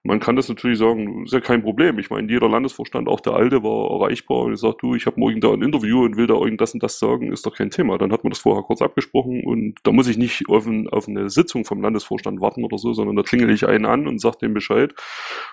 Man 0.04 0.20
kann 0.20 0.36
das 0.36 0.50
natürlich 0.50 0.80
sagen, 0.80 1.26
ist 1.26 1.34
ja 1.34 1.42
kein 1.42 1.62
Problem. 1.62 2.00
Ich 2.00 2.10
meine, 2.10 2.32
jeder 2.32 2.50
Landesvorstand, 2.50 3.08
auch 3.08 3.20
der 3.20 3.34
alte, 3.34 3.62
war 3.62 3.92
erreichbar 3.92 4.46
und 4.46 4.58
sagt, 4.58 4.82
du, 4.82 4.96
ich 4.96 5.06
habe 5.06 5.20
morgen 5.20 5.42
da 5.42 5.54
ein 5.54 5.62
Interview 5.62 6.04
und 6.04 6.18
will 6.18 6.26
da 6.26 6.34
irgendwas 6.34 6.74
und 6.74 6.82
das 6.82 6.98
sagen, 6.98 7.32
ist 7.32 7.46
doch 7.46 7.56
kein 7.56 7.70
Thema. 7.70 8.00
Dann 8.00 8.12
hat 8.12 8.24
man 8.24 8.32
das 8.32 8.40
vorher 8.40 8.64
kurz 8.64 8.82
abgesprochen 8.82 9.44
und 9.44 9.76
da 9.84 9.92
muss 9.92 10.08
ich 10.08 10.18
nicht 10.18 10.50
auf, 10.50 10.66
ein, 10.66 10.90
auf 10.90 11.08
eine 11.08 11.30
Sitzung 11.30 11.66
vom 11.66 11.84
Landesvorstand 11.84 12.42
warten 12.42 12.64
oder 12.64 12.80
so, 12.80 12.94
sondern 12.94 13.16
da 13.16 13.22
klingel 13.22 13.52
ich 13.52 13.68
einen 13.68 13.86
an 13.86 14.08
und 14.08 14.20
sage 14.20 14.40
dem 14.42 14.56
Bescheid. 14.56 14.96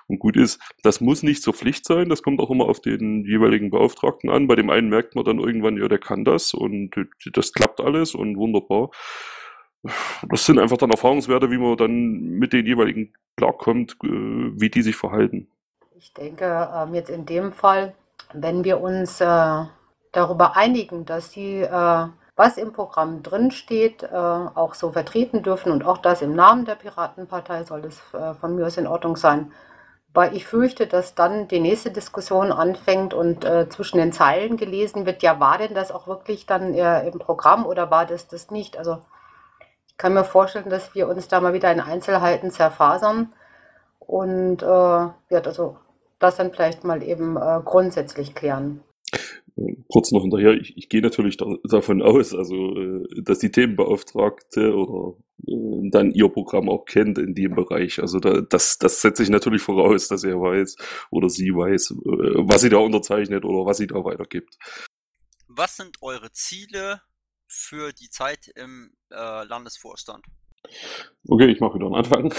Und 0.07 0.19
gut 0.19 0.37
ist, 0.39 0.59
das 0.83 1.03
muss 1.03 1.23
nicht 1.23 1.43
zur 1.43 1.53
Pflicht 1.53 1.85
sein, 1.85 2.09
das 2.09 2.23
kommt 2.23 2.41
auch 2.41 2.51
immer 2.51 2.71
auf 2.71 2.81
den 2.81 3.27
jeweiligen 3.27 3.69
Beauftragten 3.69 4.31
an. 4.31 4.47
Bei 4.47 4.57
dem 4.57 4.71
einen 4.71 4.89
merkt 4.89 5.15
man 5.15 5.27
dann 5.27 5.41
irgendwann, 5.41 5.77
ja, 5.77 5.89
der 5.89 5.99
kann 5.99 6.25
das 6.25 6.55
und 6.55 6.95
das 7.35 7.53
klappt 7.53 7.83
alles 7.83 8.15
und 8.15 8.39
wunderbar 8.39 8.91
das 10.29 10.47
sind 10.47 10.59
einfach 10.59 10.77
dann 10.77 10.91
Erfahrungswerte, 10.91 11.51
wie 11.51 11.59
man 11.59 11.77
dann 11.77 11.93
mit 12.39 12.53
den 12.53 12.67
jeweiligen 12.67 13.13
klarkommt, 13.37 13.97
äh, 14.03 14.09
wie 14.09 14.71
die 14.71 14.83
sich 14.83 14.97
verhalten. 14.97 15.49
Ich 15.97 16.13
denke, 16.15 16.69
ähm, 16.75 16.95
jetzt 16.95 17.11
in 17.11 17.27
dem 17.27 17.53
Fall, 17.53 17.95
wenn 18.33 18.65
wir 18.65 18.81
uns 18.81 19.21
äh, 19.21 19.65
darüber 20.13 20.57
einigen, 20.57 21.05
dass 21.05 21.33
sie, 21.33 21.63
äh, 21.63 22.07
was 22.37 22.57
im 22.57 22.73
Programm 22.73 23.25
drinsteht, 23.25 24.13
auch 24.13 24.75
so 24.75 24.93
vertreten 24.93 25.43
dürfen 25.43 25.73
und 25.73 25.85
auch 25.85 25.99
das 25.99 26.23
im 26.23 26.37
Namen 26.37 26.65
der 26.67 26.77
Piratenpartei 26.77 27.65
soll 27.65 27.85
es 27.85 27.99
von 28.41 28.55
mir 28.55 28.65
aus 28.65 28.77
in 28.77 28.87
Ordnung 28.87 29.17
sein. 29.17 29.51
Weil 30.15 30.37
ich 30.37 30.47
fürchte, 30.47 30.87
dass 30.87 31.17
dann 31.17 31.49
die 31.49 31.59
nächste 31.59 31.91
Diskussion 31.91 32.53
anfängt 32.53 33.13
und 33.13 33.45
äh, 33.45 33.69
zwischen 33.69 33.99
den 33.99 34.13
Zeilen 34.13 34.57
gelesen 34.57 35.05
wird, 35.05 35.25
ja, 35.25 35.41
war 35.41 35.59
denn 35.59 35.75
das 35.75 35.91
auch 35.91 36.07
wirklich 36.07 36.47
dann 36.47 36.75
äh, 36.75 37.09
im 37.09 37.19
Programm 37.19 37.67
oder 37.67 37.91
war 37.91 38.07
das 38.07 38.29
das 38.29 38.53
nicht? 38.53 38.79
Also 38.79 38.99
kann 39.99 40.15
mir 40.15 40.25
vorstellen, 40.25 40.71
dass 40.71 40.95
wir 40.95 41.09
uns 41.09 41.29
da 41.29 41.41
mal 41.41 41.53
wieder 41.53 41.73
in 41.73 41.81
Einzelheiten 41.81 42.51
zerfasern 42.51 43.33
und 43.99 44.63
äh, 44.63 44.67
ja, 44.67 45.15
also 45.31 45.77
das 46.19 46.37
dann 46.37 46.53
vielleicht 46.53 46.85
mal 46.85 47.03
eben 47.03 47.37
äh, 47.37 47.61
grundsätzlich 47.65 48.35
klären. 48.35 48.83
Kurz 49.89 50.13
noch 50.13 50.23
hinterher, 50.23 50.53
ich, 50.53 50.77
ich 50.77 50.89
gehe 50.89 51.03
natürlich 51.03 51.37
da, 51.37 51.47
davon 51.69 52.01
aus, 52.01 52.33
also 52.33 52.55
äh, 52.77 53.23
dass 53.23 53.41
die 53.41 53.51
Themenbeauftragte 53.51 54.73
oder 54.75 55.17
äh, 55.47 55.91
dann 55.91 56.13
ihr 56.13 56.29
Programm 56.29 56.69
auch 56.69 56.85
kennt 56.85 57.19
in 57.19 57.35
dem 57.35 57.55
Bereich. 57.55 58.01
Also 58.01 58.21
da, 58.21 58.41
das, 58.41 58.79
das 58.79 59.01
setze 59.01 59.25
ich 59.25 59.31
natürlich 59.31 59.63
voraus, 59.63 60.07
dass 60.09 60.23
er 60.23 60.41
weiß 60.41 60.77
oder 61.11 61.29
sie 61.29 61.51
weiß, 61.51 61.91
äh, 61.91 62.49
was 62.49 62.61
sie 62.61 62.69
da 62.69 62.79
unterzeichnet 62.79 63.45
oder 63.45 63.67
was 63.67 63.79
sie 63.79 63.89
da 63.89 63.97
weitergibt. 64.05 64.57
Was 65.49 65.77
sind 65.77 65.97
eure 66.03 66.31
Ziele 66.31 67.01
für 67.49 67.93
die 67.93 68.11
Zeit 68.11 68.49
im 68.55 68.93
äh, 69.11 69.45
Landesvorstand? 69.45 70.25
Okay, 71.29 71.47
ich 71.47 71.61
mache 71.61 71.77
wieder 71.77 71.87
am 71.87 71.95
Anfang. 71.95 72.33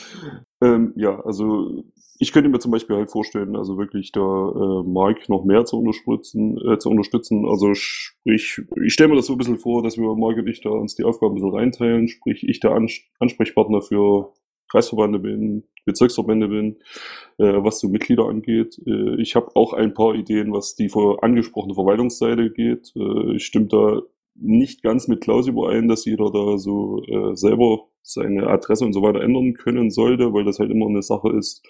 ähm, 0.62 0.92
ja, 0.96 1.20
also 1.20 1.84
ich 2.18 2.32
könnte 2.32 2.48
mir 2.48 2.58
zum 2.58 2.72
Beispiel 2.72 2.96
halt 2.96 3.10
vorstellen, 3.10 3.56
also 3.56 3.78
wirklich 3.78 4.12
da 4.12 4.20
äh, 4.20 4.82
Mark 4.84 5.28
noch 5.28 5.44
mehr 5.44 5.64
zu 5.64 5.78
unterstützen, 5.78 6.58
äh, 6.66 6.78
zu 6.78 6.88
unterstützen. 6.88 7.46
Also 7.46 7.74
sprich, 7.74 8.60
ich 8.84 8.92
stelle 8.92 9.10
mir 9.10 9.16
das 9.16 9.26
so 9.26 9.34
ein 9.34 9.38
bisschen 9.38 9.58
vor, 9.58 9.82
dass 9.82 9.96
wir 9.96 10.14
Mark 10.16 10.36
und 10.38 10.48
ich 10.48 10.60
da 10.60 10.70
uns 10.70 10.94
die 10.94 11.04
Aufgaben 11.04 11.32
ein 11.32 11.34
bisschen 11.36 11.54
reinteilen, 11.54 12.08
sprich 12.08 12.42
ich 12.48 12.60
der 12.60 12.72
Ans 12.72 13.00
Ansprechpartner 13.18 13.82
für 13.82 14.32
Kreisverbände 14.70 15.18
bin, 15.18 15.64
Bezirksverbände 15.84 16.48
bin, 16.48 16.76
äh, 17.38 17.62
was 17.64 17.80
so 17.80 17.88
Mitglieder 17.88 18.26
angeht. 18.26 18.80
Äh, 18.86 19.20
ich 19.20 19.34
habe 19.34 19.54
auch 19.54 19.72
ein 19.72 19.94
paar 19.94 20.14
Ideen, 20.14 20.52
was 20.52 20.74
die 20.74 20.90
angesprochene 21.22 21.74
Verwaltungsseite 21.74 22.50
geht. 22.50 22.92
Äh, 22.94 23.36
ich 23.36 23.46
stimme 23.46 23.66
da 23.66 24.02
nicht 24.40 24.82
ganz 24.82 25.08
mit 25.08 25.20
Klaus 25.20 25.46
überein, 25.46 25.88
dass 25.88 26.04
jeder 26.04 26.30
da 26.30 26.58
so 26.58 27.02
äh, 27.04 27.36
selber 27.36 27.88
seine 28.02 28.46
Adresse 28.46 28.84
und 28.84 28.94
so 28.94 29.02
weiter 29.02 29.20
ändern 29.20 29.52
können 29.52 29.90
sollte, 29.90 30.32
weil 30.32 30.44
das 30.44 30.58
halt 30.58 30.70
immer 30.70 30.86
eine 30.86 31.02
Sache 31.02 31.30
ist. 31.36 31.62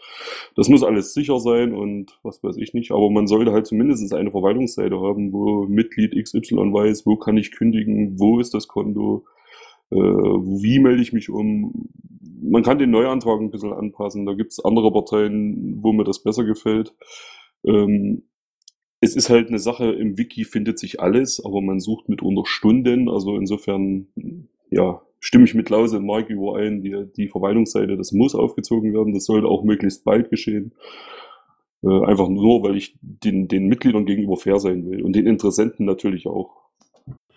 Das 0.54 0.68
muss 0.68 0.84
alles 0.84 1.12
sicher 1.12 1.40
sein 1.40 1.74
und 1.74 2.18
was 2.22 2.42
weiß 2.44 2.56
ich 2.58 2.74
nicht. 2.74 2.92
Aber 2.92 3.10
man 3.10 3.26
sollte 3.26 3.52
halt 3.52 3.66
zumindest 3.66 4.12
eine 4.12 4.30
Verwaltungsseite 4.30 5.00
haben, 5.00 5.32
wo 5.32 5.66
Mitglied 5.66 6.14
XY 6.14 6.72
weiß, 6.72 7.06
wo 7.06 7.16
kann 7.16 7.36
ich 7.36 7.50
kündigen, 7.50 8.20
wo 8.20 8.38
ist 8.38 8.54
das 8.54 8.68
Konto, 8.68 9.24
äh, 9.90 9.96
wie 9.96 10.78
melde 10.78 11.02
ich 11.02 11.12
mich 11.12 11.28
um. 11.28 11.88
Man 12.40 12.62
kann 12.62 12.78
den 12.78 12.90
Neuantrag 12.90 13.40
ein 13.40 13.50
bisschen 13.50 13.72
anpassen. 13.72 14.24
Da 14.24 14.34
gibt 14.34 14.52
es 14.52 14.64
andere 14.64 14.92
Parteien, 14.92 15.78
wo 15.82 15.92
mir 15.92 16.04
das 16.04 16.22
besser 16.22 16.44
gefällt. 16.44 16.94
Ähm, 17.64 18.22
es 19.00 19.14
ist 19.14 19.30
halt 19.30 19.48
eine 19.48 19.58
Sache, 19.58 19.92
im 19.92 20.18
Wiki 20.18 20.44
findet 20.44 20.78
sich 20.78 21.00
alles, 21.00 21.42
aber 21.44 21.60
man 21.60 21.80
sucht 21.80 22.08
mitunter 22.08 22.44
Stunden. 22.46 23.08
Also 23.08 23.36
insofern, 23.36 24.08
ja, 24.70 25.00
stimme 25.20 25.44
ich 25.44 25.54
mit 25.54 25.70
Lause 25.70 25.98
und 25.98 26.06
Mark 26.06 26.30
überein, 26.30 26.82
die, 26.82 27.06
die 27.16 27.28
Verwaltungsseite, 27.28 27.96
das 27.96 28.12
muss 28.12 28.34
aufgezogen 28.34 28.92
werden, 28.92 29.14
das 29.14 29.24
sollte 29.24 29.46
auch 29.46 29.62
möglichst 29.62 30.04
bald 30.04 30.30
geschehen. 30.30 30.72
Äh, 31.82 32.04
einfach 32.04 32.28
nur, 32.28 32.62
weil 32.62 32.76
ich 32.76 32.96
den, 33.00 33.46
den 33.48 33.66
Mitgliedern 33.66 34.04
gegenüber 34.04 34.36
fair 34.36 34.58
sein 34.58 34.88
will 34.90 35.02
und 35.02 35.14
den 35.14 35.26
Interessenten 35.26 35.86
natürlich 35.86 36.26
auch. 36.26 36.50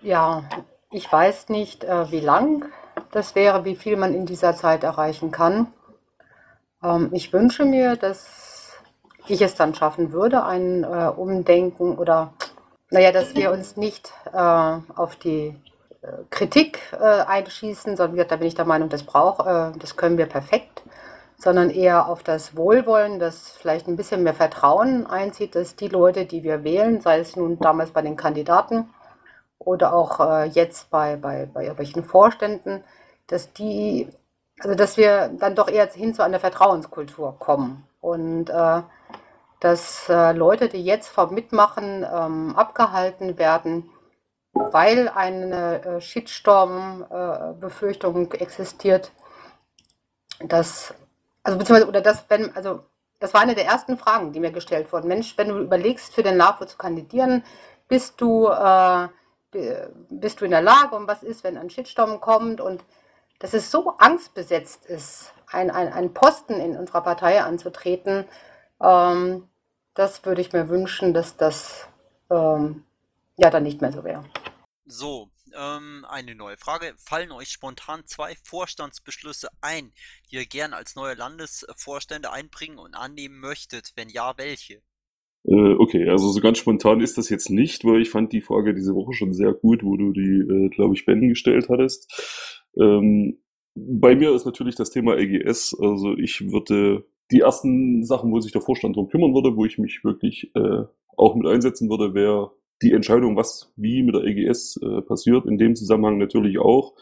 Ja, 0.02 0.44
ich 0.92 1.12
weiß 1.12 1.50
nicht, 1.50 1.84
äh, 1.84 2.12
wie 2.12 2.20
lang 2.20 2.66
das 3.12 3.36
wäre, 3.36 3.66
wie 3.66 3.76
viel 3.76 3.98
man 3.98 4.16
in 4.16 4.26
dieser 4.26 4.56
Zeit 4.56 4.84
erreichen 4.84 5.32
kann. 5.32 5.68
Ähm, 6.84 7.10
ich 7.14 7.32
wünsche 7.34 7.66
mir, 7.66 7.98
dass 7.98 8.51
ich 9.28 9.42
es 9.42 9.56
dann 9.56 9.76
schaffen 9.76 10.12
würde, 10.12 10.44
ein 10.44 10.84
äh, 10.84 11.12
Umdenken 11.16 11.98
oder, 11.98 12.34
naja, 12.90 13.12
dass 13.12 13.36
wir 13.36 13.52
uns 13.52 13.78
nicht 13.78 14.12
äh, 14.34 14.38
auf 14.38 15.16
die 15.16 15.56
äh, 16.02 16.08
Kritik 16.30 16.80
äh, 16.94 17.22
einschießen, 17.22 17.96
sondern 17.96 18.28
da 18.28 18.36
bin 18.36 18.48
ich 18.48 18.56
der 18.56 18.66
Meinung, 18.66 18.90
das 18.90 19.04
braucht, 19.04 19.46
äh, 19.46 19.78
das 19.78 19.96
können 19.96 20.18
wir 20.18 20.26
perfekt, 20.26 20.84
sondern 21.38 21.70
eher 21.70 22.08
auf 22.08 22.24
das 22.24 22.56
Wohlwollen, 22.56 23.20
dass 23.20 23.52
vielleicht 23.52 23.88
ein 23.88 23.96
bisschen 23.96 24.24
mehr 24.24 24.34
Vertrauen 24.34 25.08
einzieht, 25.08 25.56
dass 25.56 25.76
die 25.76 25.88
Leute, 25.88 26.26
die 26.26 26.44
wir 26.44 26.64
wählen, 26.64 27.02
sei 27.02 27.20
es 27.20 27.36
nun 27.36 27.60
damals 27.60 27.92
bei 27.92 28.02
den 28.02 28.16
Kandidaten 28.16 28.90
oder 29.58 29.94
auch 29.94 30.20
äh, 30.20 30.46
jetzt 30.46 30.90
bei, 30.90 31.16
bei, 31.16 31.46
bei 31.46 31.62
irgendwelchen 31.64 32.04
Vorständen, 32.04 32.84
dass 33.28 33.54
die, 33.54 34.10
also 34.60 34.76
dass 34.76 34.98
wir 34.98 35.30
dann 35.40 35.56
doch 35.56 35.68
eher 35.70 35.88
hin 35.88 36.14
zu 36.14 36.24
einer 36.24 36.40
Vertrauenskultur 36.40 37.38
kommen. 37.40 37.88
Und 38.02 38.50
äh, 38.50 38.82
dass 39.62 40.10
äh, 40.10 40.34
Leute, 40.34 40.68
die 40.68 40.84
jetzt 40.84 41.08
vom 41.08 41.34
Mitmachen 41.34 42.04
ähm, 42.04 42.54
abgehalten 42.56 43.38
werden, 43.38 43.90
weil 44.54 45.08
eine 45.08 45.82
äh, 45.84 46.02
Shitstorm-Befürchtung 46.02 48.34
äh, 48.34 48.38
existiert, 48.38 49.14
dass, 50.40 50.94
also 51.44 51.58
beziehungsweise, 51.58 51.88
oder 51.88 52.02
dass, 52.02 52.30
wenn, 52.30 52.54
also 52.56 52.84
das 53.20 53.34
war 53.36 53.42
eine 53.42 53.56
der 53.56 53.66
ersten 53.66 53.98
Fragen, 53.98 54.34
die 54.34 54.40
mir 54.40 54.52
gestellt 54.52 54.92
wurden. 54.92 55.08
Mensch, 55.08 55.38
wenn 55.38 55.50
du 55.50 55.60
überlegst, 55.60 56.16
für 56.16 56.24
den 56.24 56.38
LAFO 56.38 56.66
zu 56.66 56.78
kandidieren, 56.78 57.44
bist 57.88 58.20
du, 58.20 58.48
äh, 58.48 59.10
bist 60.10 60.42
du 60.42 60.46
in 60.46 60.52
der 60.52 60.64
Lage 60.64 60.96
und 60.96 61.08
was 61.08 61.22
ist, 61.22 61.44
wenn 61.44 61.58
ein 61.58 61.70
Shitstorm 61.70 62.20
kommt 62.20 62.62
und 62.62 62.84
dass 63.38 63.54
es 63.54 63.70
so 63.70 63.94
angstbesetzt 63.98 64.88
ist, 64.88 65.34
ein, 65.52 65.70
ein, 65.70 66.14
Posten 66.14 66.54
in 66.54 66.78
unserer 66.78 67.02
Partei 67.02 67.42
anzutreten, 67.42 68.26
ähm, 68.82 69.48
das 69.94 70.26
würde 70.26 70.42
ich 70.42 70.54
mir 70.54 70.70
wünschen, 70.70 71.14
dass 71.14 71.38
das 71.38 71.88
ähm, 72.30 72.84
ja 73.38 73.50
dann 73.50 73.64
nicht 73.64 73.82
mehr 73.82 73.92
so 73.92 74.04
wäre. 74.04 74.24
So, 74.86 75.30
ähm, 75.58 76.06
eine 76.10 76.36
neue 76.36 76.58
Frage. 76.58 76.94
Fallen 76.98 77.32
euch 77.32 77.50
spontan 77.50 78.04
zwei 78.06 78.36
Vorstandsbeschlüsse 78.44 79.50
ein, 79.62 79.92
die 80.30 80.38
ihr 80.38 80.46
gern 80.46 80.74
als 80.74 80.96
neue 80.96 81.16
Landesvorstände 81.16 82.32
einbringen 82.32 82.80
und 82.80 82.96
annehmen 82.96 83.40
möchtet? 83.40 83.92
Wenn 83.96 84.10
ja, 84.10 84.34
welche? 84.38 84.82
Äh, 85.44 85.74
okay, 85.80 86.08
also 86.10 86.30
so 86.30 86.40
ganz 86.40 86.60
spontan 86.60 87.02
ist 87.02 87.18
das 87.18 87.30
jetzt 87.30 87.50
nicht, 87.50 87.84
weil 87.84 88.02
ich 88.02 88.10
fand 88.10 88.32
die 88.32 88.42
Frage 88.42 88.74
diese 88.74 88.94
Woche 88.94 89.14
schon 89.14 89.34
sehr 89.34 89.54
gut, 89.54 89.84
wo 89.84 89.98
du 89.98 90.14
die, 90.14 90.40
äh, 90.40 90.70
glaube 90.70 90.94
ich, 90.94 91.06
Ben 91.06 91.28
gestellt 91.28 91.68
hattest. 91.70 92.70
Ähm, 92.78 93.42
bei 93.76 94.16
mir 94.16 94.34
ist 94.34 94.46
natürlich 94.46 94.76
das 94.76 94.90
Thema 94.90 95.18
EGS. 95.18 95.78
Also 95.80 96.18
ich 96.18 96.52
würde 96.52 97.06
die 97.32 97.40
ersten 97.40 98.04
Sachen, 98.04 98.32
wo 98.32 98.40
sich 98.40 98.52
der 98.52 98.62
Vorstand 98.62 98.96
darum 98.96 99.10
kümmern 99.10 99.34
würde, 99.34 99.56
wo 99.56 99.66
ich 99.66 99.78
mich 99.78 100.04
wirklich 100.04 100.52
äh, 100.56 100.84
auch 101.16 101.36
mit 101.36 101.48
einsetzen 101.48 101.90
würde, 101.90 102.14
wäre 102.14 102.52
die 102.82 102.94
Entscheidung, 102.94 103.36
was 103.36 103.72
wie 103.76 104.04
mit 104.04 104.16
der 104.16 104.24
EGS 104.24 104.78
äh, 104.82 105.02
passiert. 105.02 105.46
In 105.46 105.58
dem 105.58 105.76
Zusammenhang 105.76 106.18
natürlich 106.18 106.60
auch 106.60 106.96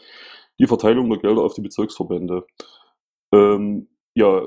die 0.58 0.66
Verteilung 0.66 1.08
der 1.08 1.18
Gelder 1.18 1.42
auf 1.42 1.54
die 1.54 1.62
Bezirksverbände. 1.62 2.44
Ähm, 3.32 3.88
ja, 4.14 4.46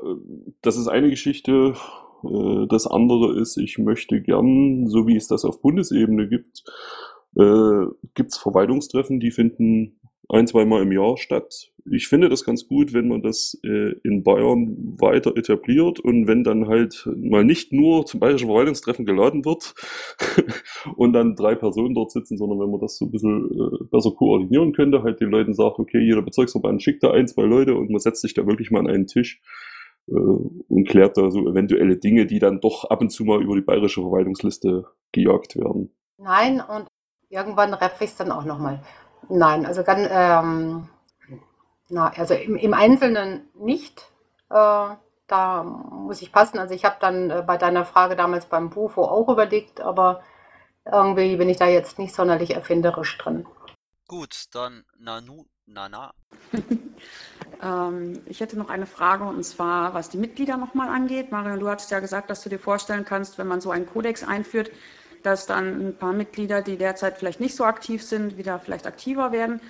das 0.62 0.78
ist 0.78 0.88
eine 0.88 1.10
Geschichte. 1.10 1.74
Äh, 2.24 2.68
das 2.68 2.88
andere 2.88 3.38
ist, 3.40 3.58
ich 3.58 3.78
möchte 3.80 4.22
gern, 4.22 4.88
so 4.88 5.08
wie 5.08 5.16
es 5.16 5.28
das 5.28 5.44
auf 5.44 5.62
Bundesebene 5.62 6.30
gibt, 6.30 6.64
äh, 7.36 7.86
gibt 8.14 8.32
es 8.32 8.38
Verwaltungstreffen, 8.38 9.20
die 9.20 9.32
finden 9.32 10.00
ein, 10.30 10.48
zweimal 10.48 10.82
im 10.82 10.92
Jahr 10.92 11.18
statt. 11.18 11.72
Ich 11.92 12.08
finde 12.08 12.30
das 12.30 12.46
ganz 12.46 12.68
gut, 12.68 12.94
wenn 12.94 13.10
man 13.10 13.22
das 13.22 13.60
äh, 13.64 13.94
in 14.04 14.24
Bayern 14.24 14.96
weiter 15.00 15.36
etabliert 15.36 16.00
und 16.00 16.28
wenn 16.28 16.44
dann 16.44 16.68
halt 16.68 17.08
mal 17.18 17.44
nicht 17.44 17.74
nur 17.74 18.06
zum 18.06 18.22
Bayerischen 18.22 18.48
Verwaltungstreffen 18.48 19.06
geladen 19.06 19.44
wird 19.44 19.74
und 20.96 21.14
dann 21.14 21.36
drei 21.36 21.56
Personen 21.56 21.94
dort 21.94 22.12
sitzen, 22.12 22.38
sondern 22.38 22.60
wenn 22.60 22.72
man 22.72 22.80
das 22.80 22.98
so 22.98 23.06
ein 23.06 23.12
bisschen 23.12 23.52
äh, 23.52 23.84
besser 23.92 24.12
koordinieren 24.12 24.72
könnte, 24.72 25.04
halt 25.04 25.20
den 25.20 25.30
Leuten 25.30 25.54
sagt, 25.54 25.78
okay, 25.78 26.00
jeder 26.00 26.22
Bezirksverband 26.22 26.82
schickt 26.82 27.04
da 27.04 27.12
ein, 27.12 27.28
zwei 27.28 27.44
Leute 27.44 27.76
und 27.76 27.90
man 27.90 28.00
setzt 28.00 28.22
sich 28.22 28.34
da 28.34 28.48
wirklich 28.48 28.72
mal 28.72 28.80
an 28.80 28.88
einen 28.88 29.08
Tisch 29.08 29.42
äh, 30.08 30.14
und 30.14 30.88
klärt 30.88 31.18
da 31.18 31.32
so 31.32 31.50
eventuelle 31.50 31.98
Dinge, 31.98 32.26
die 32.26 32.40
dann 32.40 32.62
doch 32.62 32.86
ab 32.86 33.02
und 33.02 33.10
zu 33.10 33.26
mal 33.26 33.42
über 33.42 33.56
die 33.56 33.62
bayerische 33.62 34.02
Verwaltungsliste 34.02 34.86
gejagt 35.12 35.58
werden. 35.58 35.94
Nein, 36.18 36.62
und 36.62 36.88
irgendwann 37.30 37.74
reffe 37.74 38.06
ich 38.06 38.12
es 38.12 38.16
dann 38.16 38.32
auch 38.32 38.46
nochmal. 38.46 38.82
Nein, 39.30 39.66
also 39.66 39.84
ganz, 39.84 40.08
ähm, 40.12 40.90
na, 41.90 42.12
also 42.16 42.34
im, 42.34 42.56
im 42.56 42.74
Einzelnen 42.74 43.50
nicht. 43.54 44.10
Äh, 44.50 44.96
da 45.28 45.64
muss 45.64 46.22
ich 46.22 46.32
passen. 46.32 46.60
Also 46.60 46.74
ich 46.74 46.86
habe 46.86 46.98
dann 47.00 47.30
äh, 47.30 47.44
bei 47.46 47.58
deiner 47.58 47.86
Frage 47.86 48.16
damals 48.16 48.46
beim 48.46 48.70
Bufo 48.70 49.04
auch 49.04 49.30
überlegt, 49.30 49.82
aber 49.82 50.22
irgendwie 50.86 51.38
bin 51.38 51.50
ich 51.50 51.58
da 51.58 51.68
jetzt 51.68 51.98
nicht 51.98 52.14
sonderlich 52.14 52.54
erfinderisch 52.54 53.18
drin. 53.18 53.48
Gut, 54.08 54.46
dann 54.54 54.84
Nanu, 55.00 55.46
Nana. 55.66 56.14
ähm, 57.64 58.22
ich 58.26 58.42
hätte 58.42 58.58
noch 58.58 58.70
eine 58.70 58.86
Frage 58.86 59.24
und 59.24 59.44
zwar, 59.44 59.94
was 59.94 60.10
die 60.10 60.18
Mitglieder 60.18 60.58
nochmal 60.58 60.90
angeht. 60.90 61.32
Marion, 61.32 61.60
du 61.60 61.70
hattest 61.70 61.92
ja 61.92 62.00
gesagt, 62.00 62.30
dass 62.30 62.44
du 62.44 62.50
dir 62.50 62.60
vorstellen 62.60 63.06
kannst, 63.06 63.38
wenn 63.38 63.48
man 63.48 63.62
so 63.62 63.72
einen 63.72 63.88
Kodex 63.88 64.24
einführt, 64.24 64.72
dass 65.24 65.46
dann 65.46 65.90
ein 65.90 65.98
paar 65.98 66.14
Mitglieder, 66.14 66.62
die 66.62 66.78
derzeit 66.78 67.18
vielleicht 67.18 67.40
nicht 67.40 67.56
so 67.56 67.64
aktiv 67.64 68.04
sind, 68.04 68.38
wieder 68.38 68.60
vielleicht 68.60 68.86
aktiver 68.86 69.32
werden. 69.32 69.62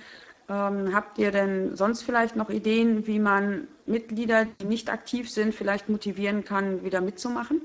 Ähm, 0.48 0.94
habt 0.94 1.18
ihr 1.18 1.30
denn 1.30 1.74
sonst 1.74 2.02
vielleicht 2.02 2.36
noch 2.36 2.50
Ideen, 2.50 3.06
wie 3.06 3.18
man 3.18 3.68
Mitglieder, 3.86 4.44
die 4.44 4.66
nicht 4.66 4.90
aktiv 4.90 5.30
sind, 5.30 5.54
vielleicht 5.54 5.88
motivieren 5.88 6.44
kann, 6.44 6.84
wieder 6.84 7.00
mitzumachen? 7.00 7.62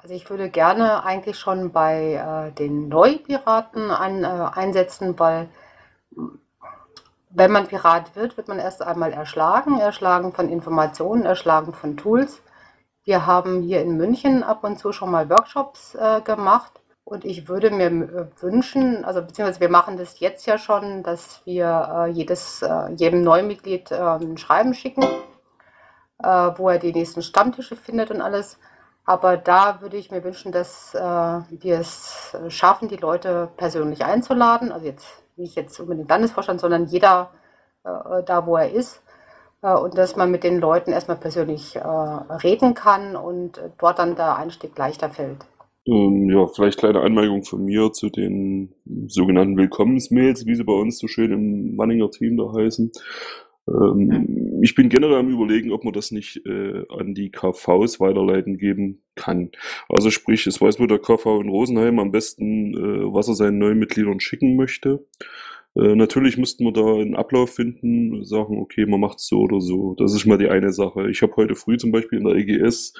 Also 0.00 0.14
ich 0.14 0.28
würde 0.28 0.50
gerne 0.50 1.04
eigentlich 1.04 1.38
schon 1.38 1.72
bei 1.72 2.14
äh, 2.14 2.52
den 2.52 2.88
Neupiraten 2.88 3.90
ein, 3.90 4.24
äh, 4.24 4.26
einsetzen, 4.26 5.18
weil 5.18 5.48
wenn 7.30 7.50
man 7.50 7.66
Pirat 7.66 8.14
wird, 8.14 8.36
wird 8.36 8.48
man 8.48 8.58
erst 8.58 8.82
einmal 8.82 9.12
erschlagen, 9.12 9.78
erschlagen 9.78 10.32
von 10.32 10.48
Informationen, 10.48 11.24
erschlagen 11.24 11.72
von 11.72 11.96
Tools. 11.96 12.42
Wir 13.04 13.26
haben 13.26 13.62
hier 13.62 13.80
in 13.82 13.96
München 13.96 14.42
ab 14.42 14.64
und 14.64 14.78
zu 14.78 14.92
schon 14.92 15.10
mal 15.10 15.30
Workshops 15.30 15.94
äh, 15.94 16.20
gemacht 16.20 16.80
und 17.08 17.24
ich 17.24 17.48
würde 17.48 17.70
mir 17.70 17.86
äh, 17.86 18.42
wünschen, 18.42 19.04
also 19.04 19.22
beziehungsweise 19.22 19.60
wir 19.60 19.70
machen 19.70 19.96
das 19.96 20.20
jetzt 20.20 20.44
ja 20.46 20.58
schon, 20.58 21.02
dass 21.02 21.40
wir 21.46 22.06
äh, 22.06 22.10
jedes, 22.10 22.60
äh, 22.60 22.92
jedem 22.96 23.22
Neumitglied 23.22 23.90
äh, 23.90 23.96
ein 23.96 24.36
Schreiben 24.36 24.74
schicken, 24.74 25.02
äh, 26.22 26.28
wo 26.28 26.68
er 26.68 26.78
die 26.78 26.92
nächsten 26.92 27.22
Stammtische 27.22 27.76
findet 27.76 28.10
und 28.10 28.20
alles. 28.20 28.58
Aber 29.06 29.38
da 29.38 29.80
würde 29.80 29.96
ich 29.96 30.10
mir 30.10 30.22
wünschen, 30.22 30.52
dass 30.52 30.94
äh, 30.94 30.98
wir 31.00 31.80
es 31.80 32.36
schaffen, 32.48 32.88
die 32.88 32.96
Leute 32.96 33.48
persönlich 33.56 34.04
einzuladen. 34.04 34.70
Also 34.70 34.84
jetzt 34.84 35.06
nicht 35.36 35.56
jetzt 35.56 35.80
unbedingt 35.80 36.10
Landesvorstand, 36.10 36.60
sondern 36.60 36.86
jeder 36.86 37.30
da, 37.84 38.44
wo 38.44 38.56
er 38.56 38.70
ist. 38.70 39.00
und 39.62 39.96
dass 39.96 40.14
man 40.14 40.30
mit 40.30 40.44
den 40.44 40.58
Leuten 40.58 40.92
erstmal 40.92 41.16
persönlich 41.16 41.78
reden 41.78 42.74
kann 42.74 43.16
und 43.16 43.62
dort 43.78 43.98
dann 43.98 44.14
der 44.14 44.36
Einstieg 44.36 44.76
leichter 44.76 45.08
fällt. 45.08 45.46
Ähm, 45.88 46.28
ja, 46.30 46.46
vielleicht 46.48 46.78
kleine 46.78 47.00
Anmerkung 47.00 47.44
von 47.44 47.64
mir 47.64 47.92
zu 47.92 48.10
den 48.10 48.74
sogenannten 49.06 49.56
Willkommensmails, 49.56 50.44
wie 50.44 50.54
sie 50.54 50.64
bei 50.64 50.74
uns 50.74 50.98
so 50.98 51.08
schön 51.08 51.32
im 51.32 51.76
Manninger 51.76 52.10
Team 52.10 52.36
da 52.36 52.52
heißen. 52.52 52.92
Ähm, 53.68 54.60
ich 54.62 54.74
bin 54.74 54.90
generell 54.90 55.16
am 55.16 55.30
überlegen, 55.30 55.72
ob 55.72 55.84
man 55.84 55.94
das 55.94 56.10
nicht 56.10 56.44
äh, 56.44 56.84
an 56.90 57.14
die 57.14 57.30
KVs 57.30 58.00
weiterleiten 58.00 58.58
geben 58.58 59.02
kann. 59.14 59.50
Also 59.88 60.10
sprich, 60.10 60.46
es 60.46 60.60
weiß 60.60 60.78
nur 60.78 60.88
der 60.88 60.98
KV 60.98 61.40
in 61.40 61.48
Rosenheim 61.48 61.98
am 62.00 62.10
besten, 62.10 62.74
äh, 62.74 63.12
was 63.12 63.28
er 63.28 63.34
seinen 63.34 63.58
neuen 63.58 63.78
Mitgliedern 63.78 64.20
schicken 64.20 64.56
möchte. 64.56 65.06
Äh, 65.74 65.94
natürlich 65.94 66.36
müssten 66.36 66.64
wir 66.64 66.72
da 66.72 66.96
einen 66.96 67.16
Ablauf 67.16 67.54
finden, 67.54 68.24
sagen, 68.24 68.58
okay, 68.58 68.84
man 68.84 69.00
macht 69.00 69.18
es 69.18 69.26
so 69.26 69.40
oder 69.40 69.60
so. 69.62 69.94
Das 69.94 70.14
ist 70.14 70.26
mal 70.26 70.38
die 70.38 70.48
eine 70.48 70.72
Sache. 70.72 71.08
Ich 71.10 71.22
habe 71.22 71.36
heute 71.36 71.54
früh 71.54 71.78
zum 71.78 71.92
Beispiel 71.92 72.18
in 72.18 72.26
der 72.26 72.36
EGS 72.36 72.92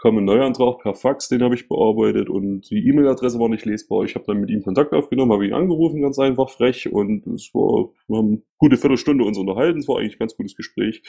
kam 0.00 0.16
ein 0.16 0.24
Neuantrag 0.24 0.78
per 0.78 0.94
Fax, 0.94 1.28
den 1.28 1.42
habe 1.42 1.54
ich 1.54 1.68
bearbeitet 1.68 2.28
und 2.30 2.70
die 2.70 2.88
E-Mail-Adresse 2.88 3.38
war 3.38 3.48
nicht 3.48 3.66
lesbar. 3.66 4.04
Ich 4.04 4.14
habe 4.14 4.24
dann 4.26 4.40
mit 4.40 4.50
ihm 4.50 4.62
Kontakt 4.62 4.92
aufgenommen, 4.92 5.32
habe 5.32 5.46
ihn 5.46 5.52
angerufen, 5.52 6.02
ganz 6.02 6.18
einfach 6.18 6.50
frech 6.50 6.90
und 6.90 7.26
es 7.26 7.50
war, 7.52 7.90
wir 8.08 8.16
haben 8.16 8.28
eine 8.28 8.42
gute 8.58 8.76
Viertelstunde 8.76 9.24
uns 9.24 9.38
unterhalten, 9.38 9.80
es 9.80 9.88
war 9.88 9.98
eigentlich 9.98 10.16
ein 10.16 10.20
ganz 10.20 10.36
gutes 10.36 10.56
Gespräch. 10.56 11.02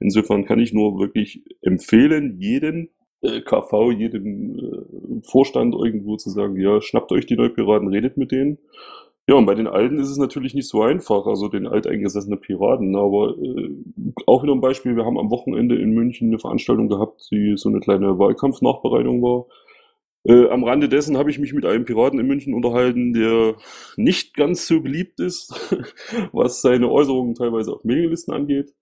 Insofern 0.00 0.44
kann 0.44 0.60
ich 0.60 0.72
nur 0.72 0.98
wirklich 0.98 1.44
empfehlen, 1.60 2.36
jeden 2.40 2.90
äh, 3.20 3.40
KV, 3.42 3.92
jedem 3.92 4.58
äh, 4.58 5.20
Vorstand 5.22 5.74
irgendwo 5.74 6.16
zu 6.16 6.30
sagen, 6.30 6.58
ja, 6.58 6.80
schnappt 6.80 7.12
euch 7.12 7.26
die 7.26 7.36
Neupiraten, 7.36 7.88
redet 7.88 8.16
mit 8.16 8.32
denen 8.32 8.58
ja, 9.28 9.34
und 9.34 9.44
bei 9.44 9.54
den 9.54 9.66
Alten 9.66 9.98
ist 9.98 10.08
es 10.08 10.16
natürlich 10.16 10.54
nicht 10.54 10.68
so 10.68 10.80
einfach, 10.80 11.26
also 11.26 11.48
den 11.48 11.66
alteingesessenen 11.66 12.40
Piraten. 12.40 12.96
Aber 12.96 13.36
äh, 13.36 13.70
auch 14.26 14.42
wieder 14.42 14.54
ein 14.54 14.62
Beispiel, 14.62 14.96
wir 14.96 15.04
haben 15.04 15.18
am 15.18 15.30
Wochenende 15.30 15.76
in 15.76 15.90
München 15.92 16.28
eine 16.28 16.38
Veranstaltung 16.38 16.88
gehabt, 16.88 17.28
die 17.30 17.54
so 17.58 17.68
eine 17.68 17.80
kleine 17.80 18.18
Wahlkampfnachbereitung 18.18 19.20
war. 19.20 19.44
Äh, 20.24 20.48
am 20.48 20.64
Rande 20.64 20.88
dessen 20.88 21.18
habe 21.18 21.30
ich 21.30 21.38
mich 21.38 21.52
mit 21.52 21.66
einem 21.66 21.84
Piraten 21.84 22.18
in 22.18 22.26
München 22.26 22.54
unterhalten, 22.54 23.12
der 23.12 23.56
nicht 23.98 24.34
ganz 24.34 24.66
so 24.66 24.80
beliebt 24.80 25.20
ist, 25.20 25.52
was 26.32 26.62
seine 26.62 26.90
Äußerungen 26.90 27.34
teilweise 27.34 27.74
auf 27.74 27.84
Mailinglisten 27.84 28.32
angeht. 28.32 28.72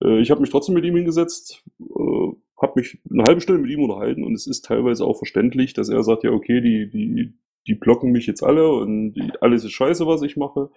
Äh, 0.00 0.20
ich 0.20 0.30
habe 0.30 0.40
mich 0.40 0.50
trotzdem 0.50 0.76
mit 0.76 0.84
ihm 0.84 0.94
hingesetzt, 0.94 1.64
äh, 1.80 2.32
habe 2.62 2.72
mich 2.76 3.00
eine 3.10 3.24
halbe 3.24 3.40
Stunde 3.40 3.62
mit 3.62 3.72
ihm 3.72 3.82
unterhalten 3.82 4.22
und 4.22 4.34
es 4.34 4.46
ist 4.46 4.64
teilweise 4.64 5.04
auch 5.04 5.18
verständlich, 5.18 5.74
dass 5.74 5.88
er 5.88 6.04
sagt, 6.04 6.22
ja 6.22 6.30
okay, 6.30 6.60
die, 6.60 6.88
die, 6.88 7.32
die 7.68 7.74
blocken 7.74 8.10
mich 8.10 8.26
jetzt 8.26 8.42
alle 8.42 8.68
und 8.70 9.12
die, 9.12 9.30
alles 9.40 9.64
ist 9.64 9.72
scheiße, 9.72 10.06
was 10.06 10.22
ich 10.22 10.36
mache. 10.36 10.70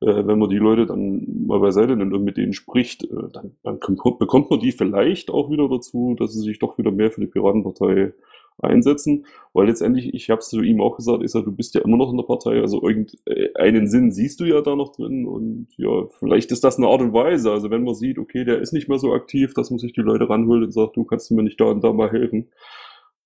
Äh, 0.00 0.26
wenn 0.26 0.38
man 0.38 0.48
die 0.48 0.56
Leute 0.56 0.86
dann 0.86 1.46
mal 1.46 1.60
beiseite 1.60 1.94
nimmt 1.94 2.14
und 2.14 2.24
mit 2.24 2.36
denen 2.36 2.54
spricht, 2.54 3.04
äh, 3.04 3.28
dann, 3.32 3.52
dann 3.62 3.78
kommt, 3.78 4.18
bekommt 4.18 4.50
man 4.50 4.60
die 4.60 4.72
vielleicht 4.72 5.30
auch 5.30 5.50
wieder 5.50 5.68
dazu, 5.68 6.16
dass 6.18 6.32
sie 6.32 6.40
sich 6.40 6.58
doch 6.58 6.78
wieder 6.78 6.90
mehr 6.90 7.10
für 7.10 7.20
die 7.20 7.26
Piratenpartei 7.26 8.12
einsetzen, 8.60 9.26
weil 9.52 9.68
letztendlich, 9.68 10.14
ich 10.14 10.30
habe 10.30 10.40
es 10.40 10.48
zu 10.48 10.60
ihm 10.62 10.80
auch 10.80 10.96
gesagt, 10.96 11.22
ich 11.22 11.30
sag, 11.30 11.44
du 11.44 11.52
bist 11.52 11.74
ja 11.74 11.82
immer 11.82 11.96
noch 11.96 12.10
in 12.10 12.16
der 12.16 12.24
Partei, 12.24 12.60
also 12.60 12.82
irgendeinen 12.82 13.86
Sinn 13.86 14.10
siehst 14.10 14.40
du 14.40 14.44
ja 14.44 14.60
da 14.62 14.74
noch 14.74 14.92
drin 14.92 15.26
und 15.26 15.68
ja, 15.76 16.06
vielleicht 16.18 16.50
ist 16.50 16.64
das 16.64 16.76
eine 16.76 16.88
Art 16.88 17.00
und 17.00 17.12
Weise, 17.12 17.52
also 17.52 17.70
wenn 17.70 17.84
man 17.84 17.94
sieht, 17.94 18.18
okay, 18.18 18.44
der 18.44 18.60
ist 18.60 18.72
nicht 18.72 18.88
mehr 18.88 18.98
so 18.98 19.12
aktiv, 19.12 19.54
dass 19.54 19.70
man 19.70 19.78
sich 19.78 19.92
die 19.92 20.00
Leute 20.00 20.28
ranholt 20.28 20.64
und 20.64 20.72
sagt, 20.72 20.96
du 20.96 21.04
kannst 21.04 21.30
mir 21.30 21.42
nicht 21.42 21.60
da 21.60 21.66
und 21.66 21.84
da 21.84 21.92
mal 21.92 22.10
helfen, 22.10 22.48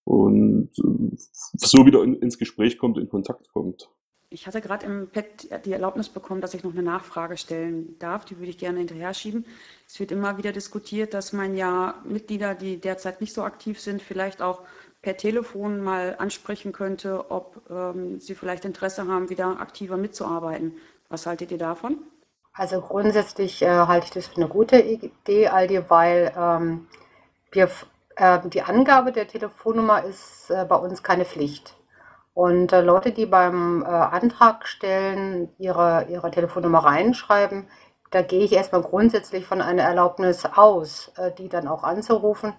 und 0.05 0.71
äh, 0.79 1.17
so 1.57 1.87
wieder 1.87 2.03
in, 2.03 2.15
ins 2.17 2.39
Gespräch 2.39 2.79
kommt, 2.79 2.99
in 2.99 3.09
Kontakt 3.09 3.53
kommt. 3.53 3.89
Ich 4.31 4.47
hatte 4.47 4.63
gerade 4.63 4.87
im 4.87 5.09
Pad 5.11 5.67
die 5.67 5.73
Erlaubnis 5.73 6.09
bekommen, 6.09 6.41
dass 6.41 6.55
ich 6.55 6.65
noch 6.65 6.73
eine 6.73 6.83
Nachfrage 6.83 7.37
stellen 7.37 7.99
darf. 7.99 8.25
Die 8.25 8.39
würde 8.39 8.49
ich 8.49 8.57
gerne 8.57 8.79
hinterher 8.79 9.13
schieben. 9.13 9.45
Es 9.87 10.01
wird 10.01 10.11
immer 10.11 10.39
wieder 10.39 10.53
diskutiert, 10.53 11.13
dass 11.13 11.35
man 11.35 11.55
ja 11.55 12.01
Mitglieder, 12.05 12.55
die 12.55 12.79
derzeit 12.81 13.21
nicht 13.21 13.35
so 13.35 13.43
aktiv 13.43 13.79
sind, 13.79 14.01
vielleicht 14.01 14.41
auch 14.41 14.63
per 15.03 15.19
Telefon 15.19 15.83
mal 15.83 16.17
ansprechen 16.19 16.73
könnte, 16.73 17.31
ob 17.31 17.61
ähm, 17.69 18.21
sie 18.21 18.35
vielleicht 18.35 18.65
Interesse 18.65 19.07
haben, 19.07 19.29
wieder 19.29 19.61
aktiver 19.61 19.99
mitzuarbeiten. 19.99 20.77
Was 21.11 21.27
haltet 21.27 21.51
ihr 21.51 21.59
davon? 21.59 21.99
Also 22.55 22.81
grundsätzlich 22.81 23.61
äh, 23.63 23.69
halte 23.69 24.07
ich 24.07 24.13
das 24.13 24.29
für 24.29 24.37
eine 24.37 24.49
gute 24.49 24.81
Idee, 24.81 25.49
Aldi, 25.49 25.83
weil 25.89 26.33
ähm, 26.37 26.87
wir, 27.51 27.69
äh, 28.17 28.41
die 28.49 28.63
Angabe 28.63 29.13
der 29.13 29.29
Telefonnummer 29.29 30.05
ist 30.05 30.51
äh, 30.51 30.65
bei 30.65 30.77
uns 30.77 31.03
keine 31.03 31.25
Pflicht. 31.25 31.77
Und 32.35 32.73
äh, 32.73 32.81
Leute, 32.81 33.13
die 33.13 33.27
beim 33.27 33.83
äh, 33.83 33.87
Antrag 33.87 34.67
stellen, 34.67 35.51
ihre, 35.59 36.07
ihre 36.09 36.31
Telefonnummer 36.31 36.81
reinschreiben, 36.85 37.69
da 38.11 38.23
gehe 38.23 38.45
ich 38.45 38.53
erstmal 38.53 38.83
grundsätzlich 38.83 39.47
von 39.47 39.63
einer 39.63 39.83
Erlaubnis 39.83 40.45
aus, 40.45 41.11
die 41.39 41.49
dann 41.49 41.67
auch 41.67 41.83
anzurufen. 41.83 42.53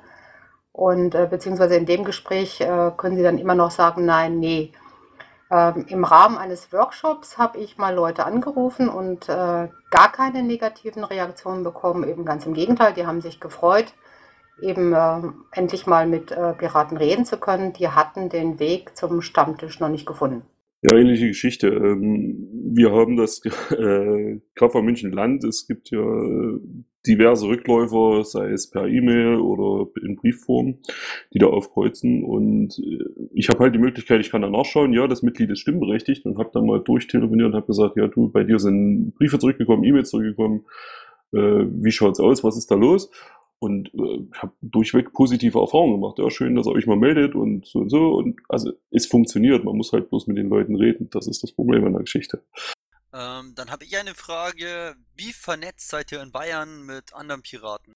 Und 0.71 1.11
beziehungsweise 1.11 1.75
in 1.75 1.85
dem 1.85 2.03
Gespräch 2.05 2.57
können 2.97 3.15
sie 3.15 3.21
dann 3.21 3.37
immer 3.37 3.53
noch 3.53 3.69
sagen, 3.69 4.03
nein, 4.03 4.39
nee. 4.39 4.71
Ähm, 5.51 5.85
Im 5.89 6.05
Rahmen 6.05 6.39
eines 6.39 6.73
Workshops 6.73 7.37
habe 7.37 7.59
ich 7.59 7.77
mal 7.77 7.93
Leute 7.93 8.25
angerufen 8.25 8.89
und 8.89 9.27
gar 9.27 10.11
keine 10.11 10.41
negativen 10.41 11.03
Reaktionen 11.03 11.63
bekommen. 11.63 12.09
Eben 12.09 12.25
ganz 12.25 12.47
im 12.47 12.55
Gegenteil, 12.55 12.93
die 12.93 13.05
haben 13.05 13.21
sich 13.21 13.39
gefreut 13.39 13.93
eben 14.61 14.93
äh, 14.93 15.21
endlich 15.51 15.87
mal 15.87 16.07
mit 16.07 16.31
äh, 16.31 16.53
Piraten 16.53 16.97
reden 16.97 17.25
zu 17.25 17.37
können. 17.37 17.73
Die 17.73 17.87
hatten 17.87 18.29
den 18.29 18.59
Weg 18.59 18.95
zum 18.95 19.21
Stammtisch 19.21 19.79
noch 19.79 19.89
nicht 19.89 20.05
gefunden. 20.05 20.43
Ja, 20.81 20.95
ähnliche 20.97 21.27
Geschichte. 21.27 21.67
Ähm, 21.69 22.49
wir 22.75 22.91
haben 22.91 23.15
das 23.15 23.41
äh, 23.71 24.39
KV 24.55 24.81
München 24.81 25.13
Land. 25.13 25.45
Es 25.45 25.65
gibt 25.65 25.91
ja 25.91 26.01
äh, 26.01 26.59
diverse 27.07 27.47
Rückläufer, 27.47 28.23
sei 28.25 28.51
es 28.51 28.69
per 28.69 28.87
E-Mail 28.87 29.35
oder 29.35 29.89
in 30.01 30.17
Briefform, 30.17 30.79
die 31.33 31.39
da 31.39 31.47
aufkreuzen. 31.47 32.23
Und 32.25 32.77
äh, 32.79 33.29
ich 33.33 33.49
habe 33.49 33.59
halt 33.59 33.75
die 33.75 33.79
Möglichkeit, 33.79 34.19
ich 34.19 34.29
kann 34.29 34.41
da 34.41 34.49
nachschauen, 34.49 34.91
ja, 34.93 35.07
das 35.07 35.23
Mitglied 35.23 35.51
ist 35.51 35.59
stimmberechtigt 35.59 36.25
und 36.25 36.37
habe 36.37 36.51
dann 36.53 36.65
mal 36.65 36.81
durchtelefoniert 36.81 37.47
und 37.47 37.55
habe 37.55 37.67
gesagt, 37.67 37.95
ja, 37.95 38.07
du, 38.07 38.29
bei 38.29 38.43
dir 38.43 38.59
sind 38.59 39.15
Briefe 39.15 39.39
zurückgekommen, 39.39 39.85
E-Mails 39.85 40.09
zurückgekommen. 40.09 40.65
Äh, 41.33 41.65
wie 41.81 41.91
schaut's 41.91 42.19
aus? 42.19 42.43
Was 42.43 42.57
ist 42.57 42.69
da 42.69 42.75
los? 42.75 43.09
Und 43.59 43.93
äh, 43.93 44.25
habe 44.37 44.53
durchweg 44.61 45.13
positive 45.13 45.59
Erfahrungen 45.59 46.01
gemacht. 46.01 46.19
Ja, 46.19 46.29
schön, 46.29 46.55
dass 46.55 46.67
ihr 46.67 46.73
euch 46.73 46.87
mal 46.87 46.97
meldet 46.97 47.35
und 47.35 47.65
so 47.65 47.79
und 47.79 47.89
so. 47.89 48.13
Und 48.15 48.39
also 48.49 48.71
es 48.91 49.05
funktioniert. 49.05 49.63
Man 49.63 49.77
muss 49.77 49.93
halt 49.93 50.09
bloß 50.09 50.27
mit 50.27 50.37
den 50.37 50.49
Leuten 50.49 50.75
reden. 50.75 51.09
Das 51.11 51.27
ist 51.27 51.43
das 51.43 51.51
Problem 51.51 51.85
an 51.85 51.93
der 51.93 52.01
Geschichte. 52.01 52.43
Ähm, 53.13 53.53
dann 53.55 53.69
habe 53.69 53.85
ich 53.85 53.97
eine 53.97 54.15
Frage. 54.15 54.95
Wie 55.15 55.31
vernetzt 55.31 55.89
seid 55.89 56.11
ihr 56.11 56.21
in 56.21 56.31
Bayern 56.31 56.85
mit 56.85 57.13
anderen 57.13 57.41
Piraten? 57.41 57.93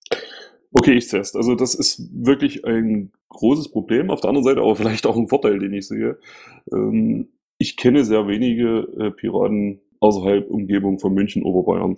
Okay, 0.72 0.94
ich 0.94 1.10
zuerst. 1.10 1.36
Also 1.36 1.56
das 1.56 1.74
ist 1.74 2.10
wirklich 2.14 2.66
ein 2.66 3.12
großes 3.30 3.72
Problem. 3.72 4.12
Auf 4.12 4.22
der 4.22 4.30
anderen 4.30 4.46
Seite 4.46 4.62
aber 4.62 4.76
vielleicht 4.76 5.06
auch 5.06 5.18
ein 5.18 5.28
Vorteil, 5.28 5.60
den 5.60 5.74
ich 5.74 5.88
sehe. 5.88 6.20
Ähm, 6.72 7.30
ich 7.58 7.78
kenne 7.78 8.06
sehr 8.06 8.28
wenige 8.28 8.88
äh, 9.00 9.12
Piraten 9.12 9.82
außerhalb 10.00 10.50
Umgebung 10.50 11.00
von 11.00 11.14
München, 11.14 11.44
Oberbayern. 11.44 11.98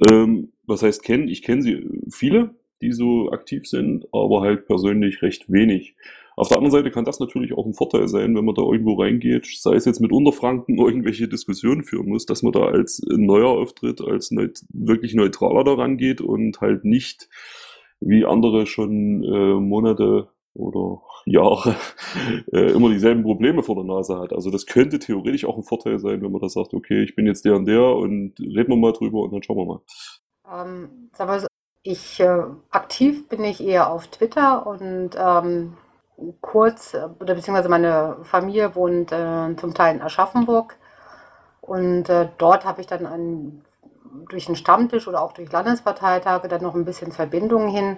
Ähm, 0.00 0.52
was 0.66 0.82
heißt 0.82 1.02
kennen? 1.02 1.28
Ich 1.28 1.42
kenne 1.42 1.62
sie 1.62 1.86
viele, 2.10 2.54
die 2.80 2.92
so 2.92 3.30
aktiv 3.30 3.66
sind, 3.66 4.06
aber 4.12 4.40
halt 4.40 4.66
persönlich 4.66 5.22
recht 5.22 5.50
wenig. 5.50 5.94
Auf 6.36 6.48
der 6.48 6.56
anderen 6.56 6.72
Seite 6.72 6.90
kann 6.90 7.04
das 7.04 7.20
natürlich 7.20 7.52
auch 7.52 7.66
ein 7.66 7.74
Vorteil 7.74 8.08
sein, 8.08 8.34
wenn 8.34 8.46
man 8.46 8.54
da 8.54 8.62
irgendwo 8.62 8.94
reingeht, 8.94 9.46
sei 9.46 9.74
es 9.74 9.84
jetzt 9.84 10.00
mit 10.00 10.10
Unterfranken 10.10 10.78
irgendwelche 10.78 11.28
Diskussionen 11.28 11.82
führen 11.82 12.08
muss, 12.08 12.24
dass 12.24 12.42
man 12.42 12.52
da 12.52 12.64
als 12.64 13.02
neuer 13.06 13.48
auftritt, 13.48 14.00
als 14.00 14.30
neut 14.30 14.60
wirklich 14.72 15.14
neutraler 15.14 15.64
daran 15.64 15.98
geht 15.98 16.20
und 16.20 16.60
halt 16.62 16.84
nicht 16.84 17.28
wie 18.00 18.24
andere 18.24 18.66
schon 18.66 19.22
äh, 19.22 19.60
Monate 19.60 20.28
oder 20.54 21.02
Jahre 21.26 21.76
äh, 22.52 22.72
immer 22.72 22.88
dieselben 22.88 23.22
Probleme 23.22 23.62
vor 23.62 23.74
der 23.74 23.84
Nase 23.84 24.18
hat. 24.18 24.32
Also 24.32 24.50
das 24.50 24.64
könnte 24.64 24.98
theoretisch 24.98 25.44
auch 25.44 25.58
ein 25.58 25.62
Vorteil 25.62 25.98
sein, 25.98 26.22
wenn 26.22 26.32
man 26.32 26.40
da 26.40 26.48
sagt, 26.48 26.72
okay, 26.72 27.02
ich 27.02 27.14
bin 27.14 27.26
jetzt 27.26 27.44
der 27.44 27.56
und 27.56 27.66
der 27.66 27.84
und 27.84 28.40
reden 28.40 28.70
wir 28.70 28.76
mal 28.76 28.92
drüber 28.92 29.20
und 29.24 29.32
dann 29.32 29.42
schauen 29.42 29.58
wir 29.58 29.66
mal. 29.66 29.80
Ähm, 30.50 31.10
sag 31.12 31.28
mal, 31.28 31.46
ich 31.82 32.20
äh, 32.20 32.44
aktiv 32.70 33.28
bin 33.28 33.44
ich 33.44 33.62
eher 33.62 33.90
auf 33.90 34.08
Twitter 34.08 34.66
und 34.66 35.10
ähm, 35.16 35.76
kurz, 36.40 36.94
oder 36.94 37.34
beziehungsweise 37.34 37.68
meine 37.68 38.18
Familie 38.22 38.74
wohnt 38.74 39.12
äh, 39.12 39.56
zum 39.56 39.74
Teil 39.74 39.96
in 39.96 40.02
Aschaffenburg. 40.02 40.76
Und 41.60 42.08
äh, 42.08 42.28
dort 42.38 42.64
habe 42.64 42.80
ich 42.80 42.86
dann 42.86 43.06
einen, 43.06 43.64
durch 44.28 44.46
den 44.46 44.56
Stammtisch 44.56 45.08
oder 45.08 45.22
auch 45.22 45.32
durch 45.32 45.50
Landesparteitage 45.52 46.48
dann 46.48 46.62
noch 46.62 46.74
ein 46.74 46.84
bisschen 46.84 47.12
Verbindungen 47.12 47.68
hin. 47.68 47.96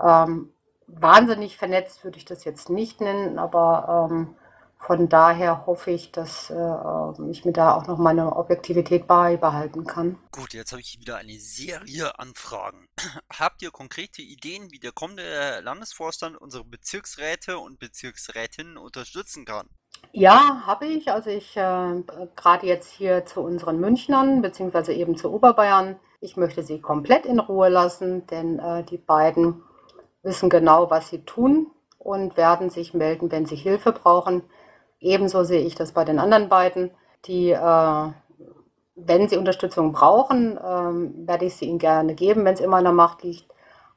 Ähm, 0.00 0.52
wahnsinnig 0.86 1.56
vernetzt 1.56 2.04
würde 2.04 2.18
ich 2.18 2.24
das 2.24 2.44
jetzt 2.44 2.70
nicht 2.70 3.00
nennen, 3.00 3.38
aber 3.38 4.08
ähm, 4.10 4.36
von 4.84 5.08
daher 5.08 5.64
hoffe 5.66 5.92
ich, 5.92 6.10
dass 6.10 6.50
äh, 6.50 7.30
ich 7.30 7.44
mir 7.44 7.52
da 7.52 7.74
auch 7.74 7.86
noch 7.86 7.98
meine 7.98 8.34
Objektivität 8.34 9.06
beibehalten 9.06 9.84
kann. 9.86 10.18
Gut, 10.32 10.54
jetzt 10.54 10.72
habe 10.72 10.80
ich 10.80 10.98
wieder 10.98 11.16
eine 11.16 11.38
Serie 11.38 12.18
an 12.18 12.32
Fragen. 12.34 12.88
Habt 13.38 13.62
ihr 13.62 13.70
konkrete 13.70 14.22
Ideen, 14.22 14.72
wie 14.72 14.80
der 14.80 14.92
kommende 14.92 15.60
Landesvorstand 15.62 16.36
unsere 16.36 16.64
Bezirksräte 16.64 17.58
und 17.58 17.78
Bezirksrätinnen 17.78 18.76
unterstützen 18.76 19.44
kann? 19.44 19.68
Ja, 20.10 20.62
habe 20.66 20.86
ich. 20.86 21.12
Also 21.12 21.30
ich 21.30 21.56
äh, 21.56 22.02
gerade 22.34 22.66
jetzt 22.66 22.90
hier 22.90 23.24
zu 23.24 23.40
unseren 23.40 23.78
Münchnern, 23.78 24.42
beziehungsweise 24.42 24.92
eben 24.92 25.16
zu 25.16 25.32
Oberbayern. 25.32 26.00
Ich 26.20 26.36
möchte 26.36 26.64
sie 26.64 26.80
komplett 26.80 27.24
in 27.24 27.38
Ruhe 27.38 27.68
lassen, 27.68 28.26
denn 28.26 28.58
äh, 28.58 28.82
die 28.84 28.98
beiden 28.98 29.62
wissen 30.24 30.50
genau, 30.50 30.90
was 30.90 31.08
sie 31.08 31.24
tun 31.24 31.70
und 31.98 32.36
werden 32.36 32.68
sich 32.68 32.94
melden, 32.94 33.30
wenn 33.30 33.46
sie 33.46 33.56
Hilfe 33.56 33.92
brauchen. 33.92 34.42
Ebenso 35.02 35.42
sehe 35.42 35.60
ich 35.60 35.74
das 35.74 35.92
bei 35.92 36.04
den 36.04 36.18
anderen 36.18 36.48
beiden, 36.48 36.92
die, 37.26 37.50
äh, 37.50 38.08
wenn 38.94 39.28
sie 39.28 39.36
Unterstützung 39.36 39.92
brauchen, 39.92 40.58
ähm, 40.64 41.26
werde 41.26 41.46
ich 41.46 41.54
sie 41.54 41.66
ihnen 41.66 41.78
gerne 41.78 42.14
geben, 42.14 42.44
wenn 42.44 42.54
es 42.54 42.60
immer 42.60 42.78
in 42.78 42.84
der 42.84 42.92
Macht 42.92 43.24
liegt. 43.24 43.46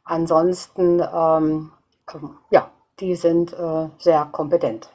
Ansonsten, 0.04 1.02
ähm, 1.14 1.72
ja, 2.50 2.72
die 3.00 3.16
sind 3.16 3.54
äh, 3.54 3.88
sehr 3.98 4.26
kompetent. 4.32 4.90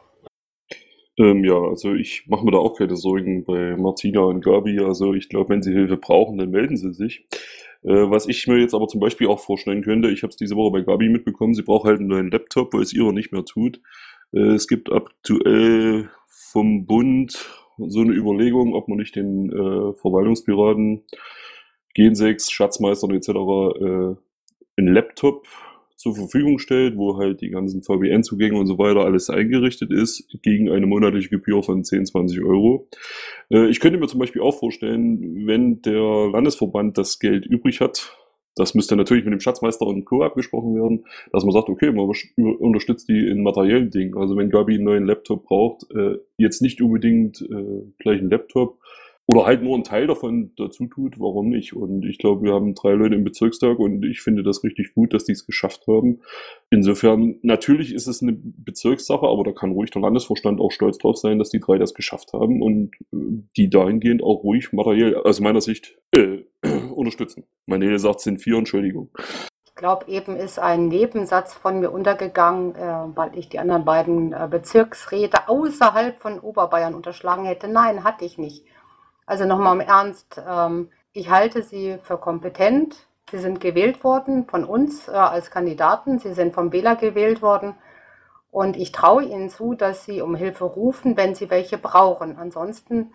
Ähm, 1.16 1.44
ja, 1.44 1.57
also 1.57 1.94
ich 1.94 2.25
mache 2.29 2.44
mir 2.44 2.53
da 2.53 2.59
auch 2.59 2.77
keine 2.77 2.96
Sorgen 2.96 3.44
bei 3.44 3.77
Martina 3.77 4.20
und 4.20 4.44
Gabi. 4.44 4.81
Also 4.81 5.14
ich 5.14 5.29
glaube, 5.29 5.51
wenn 5.51 5.62
sie 5.62 5.73
Hilfe 5.73 5.96
brauchen, 5.96 6.38
dann 6.38 6.51
melden 6.51 6.77
sie 6.77 6.92
sich. 6.92 7.27
Äh, 7.83 8.11
was 8.11 8.27
ich 8.27 8.46
mir 8.46 8.59
jetzt 8.59 8.75
aber 8.75 8.88
zum 8.88 9.01
Beispiel 9.01 9.27
auch 9.29 9.40
vorstellen 9.40 9.83
könnte, 9.83 10.11
ich 10.11 10.23
habe 10.23 10.31
es 10.31 10.37
diese 10.37 10.57
Woche 10.57 10.73
bei 10.73 10.81
Gabi 10.83 11.09
mitbekommen, 11.09 11.55
sie 11.55 11.62
braucht 11.62 11.87
halt 11.87 11.99
einen 11.99 12.09
neuen 12.09 12.31
Laptop, 12.31 12.73
weil 12.75 12.83
es 12.83 12.92
ihrer 12.92 13.12
nicht 13.12 13.33
mehr 13.33 13.44
tut. 13.44 13.81
Äh, 14.33 14.55
es 14.55 14.69
gibt 14.69 14.93
aktuell 14.93 16.11
vom 16.29 16.87
Bund 16.87 17.51
so 17.79 18.01
eine 18.01 18.12
Überlegung, 18.12 18.75
ob 18.75 18.88
man 18.88 18.99
nicht 18.99 19.16
den 19.16 19.51
äh, 19.51 19.95
Verwaltungspiraten, 19.95 21.03
Gen6, 21.97 22.53
Schatzmeistern 22.53 23.12
etc. 23.12 23.29
Äh, 23.29 24.16
einen 24.77 24.95
Laptop 24.95 25.47
zur 25.97 26.16
Verfügung 26.16 26.59
stellt, 26.59 26.97
wo 26.97 27.19
halt 27.19 27.43
die 27.43 27.51
ganzen 27.51 27.83
VPN-Zugänge 27.83 28.59
und 28.59 28.66
so 28.66 28.79
weiter 28.79 29.05
alles 29.05 29.29
eingerichtet 29.29 29.93
ist, 29.93 30.27
gegen 30.43 30.71
eine 30.71 30.87
monatliche 30.87 31.29
Gebühr 31.29 31.62
von 31.62 31.85
10, 31.85 32.07
20 32.07 32.43
Euro. 32.43 32.88
Äh, 33.51 33.69
ich 33.69 33.81
könnte 33.81 33.99
mir 33.99 34.07
zum 34.07 34.21
Beispiel 34.21 34.40
auch 34.40 34.59
vorstellen, 34.59 35.47
wenn 35.47 35.83
der 35.83 36.31
Landesverband 36.33 36.97
das 36.97 37.19
Geld 37.19 37.45
übrig 37.45 37.81
hat, 37.81 38.16
das 38.57 38.75
müsste 38.75 38.97
natürlich 38.97 39.25
mit 39.25 39.33
dem 39.33 39.41
Schatzmeister 39.41 39.87
und 39.87 40.05
Co. 40.05 40.23
abgesprochen 40.23 40.75
werden, 40.75 41.05
dass 41.33 41.45
man 41.45 41.53
sagt, 41.53 41.69
okay, 41.69 41.93
man 41.93 42.11
unterstützt 42.59 43.09
die 43.09 43.29
in 43.29 43.43
materiellen 43.43 43.91
Dingen. 43.91 44.17
Also 44.17 44.37
wenn 44.37 44.51
Gabi 44.51 44.75
einen 44.75 44.85
neuen 44.85 45.07
Laptop 45.07 45.45
braucht, 45.45 45.85
äh, 45.95 46.19
jetzt 46.37 46.61
nicht 46.61 46.81
unbedingt 46.81 47.41
äh, 47.43 47.83
gleich 47.99 48.19
einen 48.21 48.31
Laptop 48.31 48.79
oder 49.31 49.47
halt 49.47 49.62
nur 49.62 49.75
einen 49.75 49.85
Teil 49.85 50.09
davon 50.09 50.51
dazu 50.57 50.88
tut, 50.88 51.21
warum 51.21 51.51
nicht? 51.51 51.73
Und 51.73 52.05
ich 52.05 52.19
glaube, 52.19 52.43
wir 52.43 52.53
haben 52.53 52.75
drei 52.75 52.95
Leute 52.95 53.14
im 53.14 53.23
Bezirkstag 53.23 53.79
und 53.79 54.05
ich 54.05 54.23
finde 54.23 54.43
das 54.43 54.64
richtig 54.64 54.93
gut, 54.93 55.14
dass 55.14 55.25
die 55.25 55.31
es 55.31 55.47
geschafft 55.47 55.87
haben. 55.87 56.21
Insofern, 56.69 57.37
natürlich 57.43 57.95
ist 57.95 58.09
es 58.09 58.23
eine 58.23 58.33
Bezirkssache, 58.33 59.25
aber 59.25 59.45
da 59.45 59.53
kann 59.53 59.71
ruhig 59.71 59.93
der 59.93 60.03
Landesvorstand 60.03 60.61
auch 60.61 60.73
stolz 60.73 60.99
drauf 60.99 61.16
sein, 61.16 61.38
dass 61.38 61.51
die 61.51 61.61
drei 61.61 61.79
das 61.79 61.95
geschafft 61.95 62.33
haben 62.33 62.61
und 62.61 62.97
äh, 63.12 63.45
die 63.57 63.71
dahingehend 63.71 64.21
auch 64.21 64.43
ruhig 64.43 64.73
materiell, 64.73 65.14
aus 65.14 65.38
meiner 65.38 65.61
Sicht, 65.61 65.97
äh, 66.11 66.38
unterstützen. 66.93 67.45
Meine 67.67 68.00
sagt, 68.00 68.23
sind 68.23 68.38
vier, 68.38 68.57
Entschuldigung. 68.57 69.11
Ich 69.65 69.77
glaube, 69.77 70.07
eben 70.09 70.35
ist 70.35 70.59
ein 70.59 70.88
Nebensatz 70.88 71.54
von 71.54 71.79
mir 71.79 71.92
untergegangen, 71.92 72.75
äh, 72.75 73.17
weil 73.17 73.38
ich 73.38 73.48
die 73.48 73.61
anderen 73.61 73.85
beiden 73.85 74.33
äh, 74.33 74.48
Bezirksräte 74.50 75.48
außerhalb 75.48 76.21
von 76.21 76.40
Oberbayern 76.40 76.96
unterschlagen 76.96 77.44
hätte. 77.44 77.69
Nein, 77.69 78.02
hatte 78.02 78.25
ich 78.25 78.37
nicht. 78.37 78.65
Also 79.31 79.44
nochmal 79.44 79.76
im 79.76 79.87
Ernst, 79.87 80.42
ähm, 80.44 80.90
ich 81.12 81.31
halte 81.31 81.62
sie 81.62 82.00
für 82.02 82.18
kompetent. 82.18 82.96
Sie 83.31 83.38
sind 83.38 83.60
gewählt 83.60 84.02
worden 84.02 84.48
von 84.48 84.64
uns 84.64 85.06
äh, 85.06 85.12
als 85.12 85.52
Kandidaten. 85.52 86.18
Sie 86.18 86.35
sind 86.35 86.52
vom 86.52 86.72
Wähler 86.72 86.96
gewählt 86.96 87.40
worden. 87.40 87.76
Und 88.50 88.76
ich 88.76 88.90
traue 88.90 89.22
ihnen 89.22 89.48
zu, 89.48 89.74
dass 89.74 90.04
sie 90.04 90.20
um 90.20 90.35
Hilfe 90.35 90.64
rufen, 90.64 91.16
wenn 91.16 91.37
sie 91.37 91.48
welche 91.48 91.78
brauchen. 91.78 92.38
Ansonsten 92.38 93.14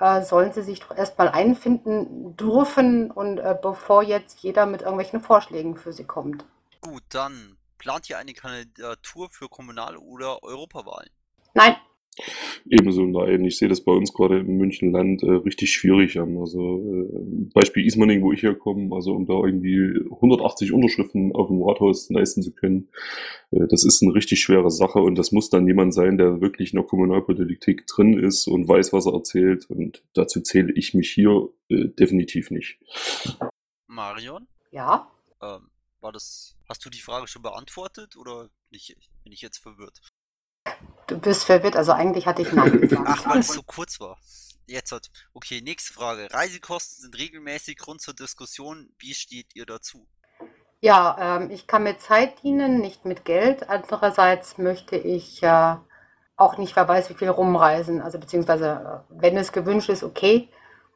äh, 0.00 0.22
sollen 0.22 0.50
sie 0.52 0.62
sich 0.62 0.80
doch 0.80 0.96
erstmal 0.96 1.28
einfinden 1.28 2.38
dürfen 2.38 3.10
und 3.10 3.36
äh, 3.36 3.54
bevor 3.60 4.02
jetzt 4.02 4.38
jeder 4.38 4.64
mit 4.64 4.80
irgendwelchen 4.80 5.20
Vorschlägen 5.20 5.76
für 5.76 5.92
sie 5.92 6.04
kommt. 6.04 6.42
Gut, 6.80 7.02
dann 7.10 7.58
plant 7.76 8.08
ihr 8.08 8.16
eine 8.16 8.32
Kandidatur 8.32 9.28
für 9.28 9.50
Kommunal- 9.50 9.98
oder 9.98 10.42
Europawahlen? 10.42 11.10
Nein, 11.52 11.76
Ebenso 12.68 13.04
nein. 13.06 13.44
Ich 13.44 13.58
sehe 13.58 13.68
das 13.68 13.82
bei 13.82 13.92
uns 13.92 14.12
gerade 14.12 14.40
im 14.40 14.56
Münchenland 14.56 15.22
äh, 15.22 15.30
richtig 15.30 15.72
schwierig 15.72 16.18
an. 16.18 16.36
Also 16.38 16.78
äh, 16.78 17.50
Beispiel 17.54 17.86
Ismaning, 17.86 18.22
wo 18.22 18.32
ich 18.32 18.42
herkomme, 18.42 18.94
also 18.94 19.14
um 19.14 19.26
da 19.26 19.34
irgendwie 19.34 20.00
180 20.10 20.72
Unterschriften 20.72 21.32
auf 21.34 21.48
dem 21.48 21.62
Rathaus 21.62 22.10
leisten 22.10 22.42
zu 22.42 22.52
können, 22.52 22.88
äh, 23.50 23.66
das 23.68 23.84
ist 23.84 24.02
eine 24.02 24.14
richtig 24.14 24.40
schwere 24.40 24.70
Sache 24.70 25.00
und 25.00 25.16
das 25.16 25.32
muss 25.32 25.50
dann 25.50 25.66
jemand 25.66 25.94
sein, 25.94 26.18
der 26.18 26.40
wirklich 26.40 26.72
in 26.72 26.78
der 26.78 26.86
Kommunalpolitik 26.86 27.86
drin 27.86 28.18
ist 28.18 28.46
und 28.46 28.68
weiß, 28.68 28.92
was 28.92 29.06
er 29.06 29.14
erzählt. 29.14 29.70
Und 29.70 30.02
dazu 30.14 30.40
zähle 30.40 30.72
ich 30.72 30.94
mich 30.94 31.10
hier 31.10 31.48
äh, 31.68 31.88
definitiv 31.88 32.50
nicht. 32.50 32.78
Marion? 33.86 34.46
ja. 34.70 35.10
Ähm, 35.42 35.70
war 36.00 36.12
das, 36.12 36.56
hast 36.68 36.84
du 36.84 36.90
die 36.90 37.00
Frage 37.00 37.26
schon 37.28 37.42
beantwortet 37.42 38.16
oder 38.16 38.44
bin 38.70 38.76
ich, 38.76 38.96
bin 39.22 39.32
ich 39.32 39.42
jetzt 39.42 39.58
verwirrt? 39.58 40.00
Du 41.10 41.18
bist 41.18 41.42
verwirrt, 41.42 41.74
also 41.74 41.90
eigentlich 41.90 42.26
hatte 42.26 42.42
ich 42.42 42.52
Nein 42.52 42.80
gesagt. 42.80 43.02
Ach, 43.04 43.26
weil 43.26 43.40
es 43.40 43.48
so 43.48 43.62
kurz 43.62 43.98
war. 43.98 44.16
Jetzt 44.66 44.92
hat. 44.92 45.10
Okay, 45.34 45.60
nächste 45.60 45.92
Frage. 45.92 46.28
Reisekosten 46.32 47.02
sind 47.02 47.18
regelmäßig 47.18 47.78
Grund 47.78 48.00
zur 48.00 48.14
Diskussion. 48.14 48.88
Wie 48.96 49.12
steht 49.12 49.56
ihr 49.56 49.66
dazu? 49.66 50.06
Ja, 50.80 51.16
ähm, 51.18 51.50
ich 51.50 51.66
kann 51.66 51.82
mit 51.82 52.00
Zeit 52.00 52.44
dienen, 52.44 52.80
nicht 52.80 53.04
mit 53.04 53.24
Geld. 53.24 53.68
Andererseits 53.68 54.56
möchte 54.56 54.96
ich 54.96 55.42
äh, 55.42 55.74
auch 56.36 56.58
nicht, 56.58 56.76
wer 56.76 56.86
weiß, 56.86 57.10
wie 57.10 57.14
viel 57.14 57.28
rumreisen. 57.28 58.00
Also 58.00 58.20
beziehungsweise, 58.20 59.04
äh, 59.10 59.14
wenn 59.20 59.36
es 59.36 59.50
gewünscht 59.50 59.88
ist, 59.88 60.04
okay. 60.04 60.48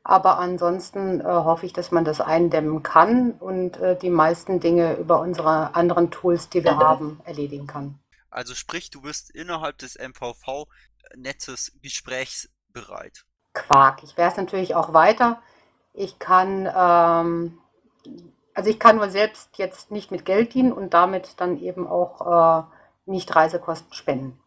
Aber 0.05 0.39
ansonsten 0.39 1.21
äh, 1.21 1.25
hoffe 1.25 1.67
ich, 1.67 1.73
dass 1.73 1.91
man 1.91 2.05
das 2.05 2.21
eindämmen 2.21 2.85
kann 2.85 3.33
und 3.33 3.79
äh, 3.79 3.99
die 3.99 4.11
meisten 4.11 4.61
Dinge 4.61 4.95
über 4.95 5.19
unsere 5.19 5.75
anderen 5.75 6.13
Tools, 6.13 6.49
die 6.51 6.63
wir 6.63 6.77
haben, 6.77 7.21
erledigen 7.25 7.67
kann. 7.67 7.99
Also 8.35 8.55
sprich, 8.55 8.91
du 8.91 9.03
bist 9.03 9.31
innerhalb 9.31 9.79
des 9.79 9.97
MVV-Netzes 9.97 11.79
gesprächsbereit. 11.81 13.25
Quark. 13.53 14.03
Ich 14.03 14.17
wäre 14.17 14.29
es 14.29 14.37
natürlich 14.37 14.75
auch 14.75 14.93
weiter. 14.93 15.41
Ich 15.93 16.19
kann, 16.19 16.69
ähm, 16.77 17.59
also 18.53 18.71
ich 18.71 18.81
kann 18.81 18.97
nur 18.97 19.09
selbst 19.09 19.57
jetzt 19.57 19.93
nicht 19.93 20.11
mit 20.11 20.25
Geld 20.25 20.53
dienen 20.53 20.73
und 20.73 20.95
damit 20.95 21.41
dann 21.41 21.61
eben 21.61 21.87
auch 21.87 22.65
äh, 22.65 22.65
nicht 23.07 23.35
Reisekosten 23.37 23.93
spenden. 23.93 24.41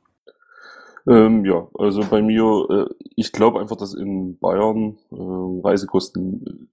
Ähm, 1.07 1.45
ja, 1.45 1.69
also 1.79 2.01
bei 2.09 2.21
mir, 2.21 2.67
äh, 2.69 2.93
ich 3.15 3.31
glaube 3.31 3.61
einfach, 3.61 3.77
dass 3.77 3.93
in 3.93 4.37
Bayern 4.37 4.97
äh, 5.11 5.65
Reisekosten 5.65 6.69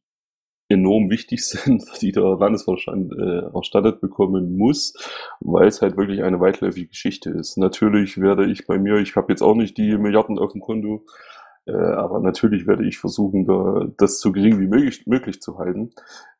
enorm 0.68 1.10
wichtig 1.10 1.46
sind, 1.46 1.84
die 2.00 2.12
der 2.12 2.36
Landesvorstand 2.36 3.12
äh, 3.12 3.54
erstattet 3.54 4.00
bekommen 4.00 4.56
muss, 4.56 4.94
weil 5.40 5.68
es 5.68 5.82
halt 5.82 5.96
wirklich 5.96 6.22
eine 6.22 6.40
weitläufige 6.40 6.88
Geschichte 6.88 7.30
ist. 7.30 7.56
Natürlich 7.58 8.20
werde 8.20 8.50
ich 8.50 8.66
bei 8.66 8.78
mir, 8.78 8.96
ich 8.96 9.16
habe 9.16 9.32
jetzt 9.32 9.42
auch 9.42 9.54
nicht 9.54 9.76
die 9.76 9.96
Milliarden 9.96 10.38
auf 10.38 10.52
dem 10.52 10.60
Konto, 10.60 11.04
äh, 11.66 11.72
aber 11.72 12.20
natürlich 12.20 12.66
werde 12.66 12.86
ich 12.86 12.98
versuchen, 12.98 13.44
da, 13.44 13.86
das 13.96 14.20
so 14.20 14.32
gering 14.32 14.60
wie 14.60 14.66
möglich, 14.66 15.06
möglich 15.06 15.40
zu 15.40 15.58
halten. 15.58 15.92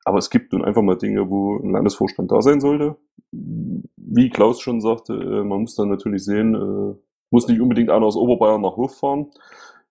Aber 0.05 0.19
es 0.19 0.31
gibt 0.31 0.53
nun 0.53 0.65
einfach 0.65 0.83
mal 0.83 0.99
Dinge, 0.99 1.31
wo 1.31 1.57
ein 1.57 1.71
Landesvorstand 1.71 2.31
da 2.31 2.43
sein 2.43 2.61
sollte. 2.61 2.97
Wie 3.33 4.29
Klaus 4.31 4.61
schon 4.61 4.81
sagte, 4.81 5.15
äh, 5.15 5.45
man 5.45 5.63
muss 5.63 5.77
dann 5.77 5.89
natürlich 5.89 6.25
sehen, 6.25 6.55
äh, 6.55 6.95
muss 7.31 7.49
nicht 7.49 7.61
unbedingt 7.61 7.91
einer 7.91 8.07
aus 8.07 8.17
Oberbayern 8.17 8.61
nach 8.61 8.77
Hof 8.77 8.97
fahren. 8.99 9.31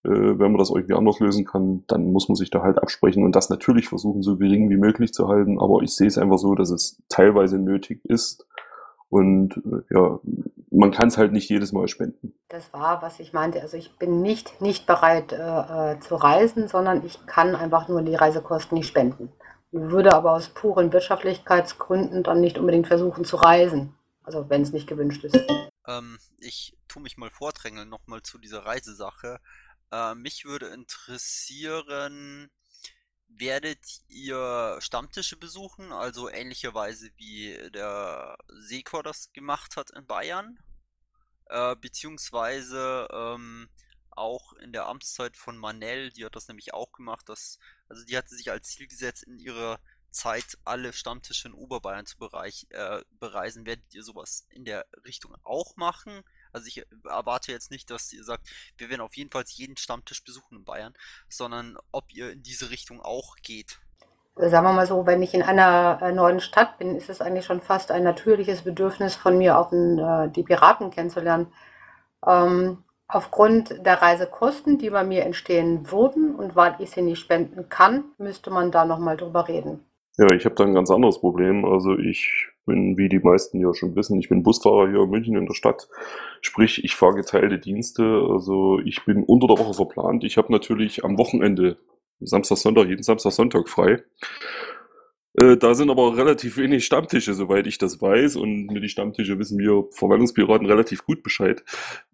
Äh, 0.05 0.09
wenn 0.09 0.51
man 0.51 0.57
das 0.57 0.69
irgendwie 0.69 0.95
anders 0.95 1.19
lösen 1.19 1.45
kann, 1.45 1.83
dann 1.87 2.11
muss 2.11 2.27
man 2.27 2.35
sich 2.35 2.49
da 2.49 2.61
halt 2.61 2.77
absprechen 2.77 3.23
und 3.23 3.35
das 3.35 3.49
natürlich 3.49 3.87
versuchen, 3.87 4.21
so 4.21 4.37
gering 4.37 4.69
wie 4.69 4.77
möglich 4.77 5.13
zu 5.13 5.27
halten. 5.27 5.59
Aber 5.59 5.81
ich 5.81 5.95
sehe 5.95 6.07
es 6.07 6.17
einfach 6.17 6.37
so, 6.37 6.55
dass 6.55 6.69
es 6.69 7.01
teilweise 7.09 7.57
nötig 7.57 8.03
ist. 8.03 8.45
Und 9.09 9.57
äh, 9.57 9.93
ja, 9.93 10.19
man 10.71 10.91
kann 10.91 11.07
es 11.07 11.17
halt 11.17 11.31
nicht 11.31 11.49
jedes 11.49 11.71
Mal 11.71 11.87
spenden. 11.87 12.33
Das 12.49 12.73
war, 12.73 13.01
was 13.01 13.19
ich 13.19 13.31
meinte. 13.31 13.61
Also 13.61 13.77
ich 13.77 13.97
bin 13.97 14.21
nicht, 14.21 14.59
nicht 14.59 14.87
bereit 14.87 15.31
äh, 15.31 15.37
äh, 15.37 15.99
zu 15.99 16.15
reisen, 16.15 16.67
sondern 16.67 17.05
ich 17.05 17.25
kann 17.25 17.55
einfach 17.55 17.87
nur 17.87 18.01
die 18.01 18.15
Reisekosten 18.15 18.77
nicht 18.77 18.87
spenden. 18.87 19.31
Würde 19.71 20.13
aber 20.13 20.33
aus 20.33 20.49
puren 20.49 20.91
Wirtschaftlichkeitsgründen 20.91 22.23
dann 22.23 22.41
nicht 22.41 22.57
unbedingt 22.57 22.87
versuchen 22.87 23.23
zu 23.23 23.37
reisen. 23.37 23.93
Also 24.23 24.49
wenn 24.49 24.63
es 24.63 24.73
nicht 24.73 24.87
gewünscht 24.87 25.23
ist. 25.23 25.39
Ähm, 25.87 26.17
ich 26.39 26.75
tu 26.87 26.99
mich 26.99 27.17
mal 27.17 27.29
vordrängeln 27.29 27.89
nochmal 27.89 28.21
zu 28.23 28.37
dieser 28.37 28.65
Reisesache. 28.65 29.39
Äh, 29.93 30.15
mich 30.15 30.43
würde 30.43 30.69
interessieren, 30.69 32.49
werdet 33.27 34.01
ihr 34.07 34.77
Stammtische 34.79 35.37
besuchen, 35.37 35.91
also 35.91 36.29
ähnlicherweise 36.29 37.11
wie 37.15 37.55
der 37.71 38.35
Sekor 38.47 39.03
das 39.03 39.31
gemacht 39.33 39.77
hat 39.77 39.91
in 39.91 40.07
Bayern? 40.07 40.57
Äh, 41.45 41.75
beziehungsweise 41.75 43.07
ähm, 43.11 43.69
auch 44.09 44.53
in 44.53 44.73
der 44.73 44.87
Amtszeit 44.87 45.37
von 45.37 45.59
Manel, 45.59 46.11
die 46.11 46.25
hat 46.25 46.35
das 46.35 46.47
nämlich 46.47 46.73
auch 46.73 46.91
gemacht, 46.91 47.29
dass, 47.29 47.59
also 47.87 48.03
die 48.03 48.17
hatte 48.17 48.35
sich 48.35 48.49
als 48.49 48.69
Ziel 48.69 48.87
gesetzt, 48.87 49.23
in 49.23 49.37
ihrer 49.37 49.79
Zeit 50.09 50.57
alle 50.63 50.91
Stammtische 50.91 51.49
in 51.49 51.53
Oberbayern 51.53 52.07
zu 52.07 52.17
bereich, 52.17 52.65
äh, 52.69 53.03
bereisen. 53.19 53.67
Werdet 53.67 53.93
ihr 53.93 54.03
sowas 54.03 54.47
in 54.49 54.65
der 54.65 54.87
Richtung 55.05 55.35
auch 55.43 55.75
machen? 55.75 56.23
Also 56.53 56.67
ich 56.67 56.85
erwarte 57.05 57.51
jetzt 57.51 57.71
nicht, 57.71 57.89
dass 57.89 58.13
ihr 58.13 58.23
sagt, 58.23 58.47
wir 58.77 58.89
werden 58.89 59.01
auf 59.01 59.15
jeden 59.17 59.31
Fall 59.31 59.43
jeden 59.47 59.75
Stammtisch 59.77 60.23
besuchen 60.23 60.59
in 60.59 60.63
Bayern, 60.65 60.93
sondern 61.27 61.77
ob 61.91 62.13
ihr 62.13 62.31
in 62.31 62.43
diese 62.43 62.69
Richtung 62.69 63.01
auch 63.01 63.35
geht. 63.43 63.79
Sagen 64.35 64.65
wir 64.65 64.73
mal 64.73 64.87
so, 64.87 65.05
wenn 65.05 65.21
ich 65.21 65.33
in 65.35 65.43
einer 65.43 65.99
äh, 66.01 66.11
neuen 66.11 66.39
Stadt 66.39 66.79
bin, 66.79 66.95
ist 66.95 67.09
es 67.09 67.21
eigentlich 67.21 67.45
schon 67.45 67.61
fast 67.61 67.91
ein 67.91 68.03
natürliches 68.03 68.63
Bedürfnis 68.63 69.15
von 69.15 69.37
mir, 69.37 69.59
auch 69.59 69.69
den, 69.69 69.99
äh, 69.99 70.29
die 70.31 70.41
Piraten 70.41 70.89
kennenzulernen. 70.89 71.53
Ähm, 72.25 72.83
aufgrund 73.07 73.85
der 73.85 74.01
Reisekosten, 74.01 74.79
die 74.79 74.89
bei 74.89 75.03
mir 75.03 75.23
entstehen 75.23 75.91
würden 75.91 76.33
und 76.35 76.55
weil 76.55 76.75
ich 76.79 76.89
sie 76.89 77.03
nicht 77.03 77.19
spenden 77.19 77.69
kann, 77.69 78.05
müsste 78.17 78.49
man 78.49 78.71
da 78.71 78.85
nochmal 78.85 79.17
drüber 79.17 79.47
reden. 79.47 79.85
Ja, 80.17 80.31
ich 80.31 80.45
habe 80.45 80.55
da 80.55 80.63
ein 80.63 80.73
ganz 80.73 80.89
anderes 80.89 81.19
Problem. 81.19 81.63
Also 81.65 81.97
ich 81.97 82.52
bin, 82.65 82.97
wie 82.97 83.09
die 83.09 83.19
meisten 83.19 83.59
ja 83.59 83.73
schon 83.73 83.95
wissen, 83.95 84.19
ich 84.19 84.29
bin 84.29 84.43
Busfahrer 84.43 84.89
hier 84.89 85.01
in 85.03 85.09
München 85.09 85.35
in 85.35 85.45
der 85.45 85.53
Stadt. 85.53 85.87
Sprich, 86.41 86.83
ich 86.83 86.95
fahre 86.95 87.15
geteilte 87.15 87.59
Dienste. 87.59 88.03
Also 88.03 88.79
ich 88.79 89.05
bin 89.05 89.23
unter 89.23 89.47
der 89.47 89.57
Woche 89.57 89.73
verplant. 89.73 90.23
Ich 90.23 90.37
habe 90.37 90.51
natürlich 90.51 91.03
am 91.03 91.17
Wochenende 91.17 91.77
Samstag, 92.19 92.57
Sonntag, 92.57 92.87
jeden 92.87 93.03
Samstag, 93.03 93.31
Sonntag 93.31 93.69
frei. 93.69 94.03
Äh, 95.35 95.57
da 95.57 95.73
sind 95.73 95.89
aber 95.89 96.15
relativ 96.15 96.57
wenig 96.57 96.85
Stammtische, 96.85 97.33
soweit 97.33 97.65
ich 97.65 97.77
das 97.79 98.01
weiß. 98.01 98.35
Und 98.35 98.67
mit 98.67 98.83
die 98.83 98.89
Stammtische 98.89 99.39
wissen 99.39 99.57
wir 99.57 99.85
Verwaltungspiraten 99.91 100.67
relativ 100.67 101.05
gut 101.05 101.23
Bescheid. 101.23 101.63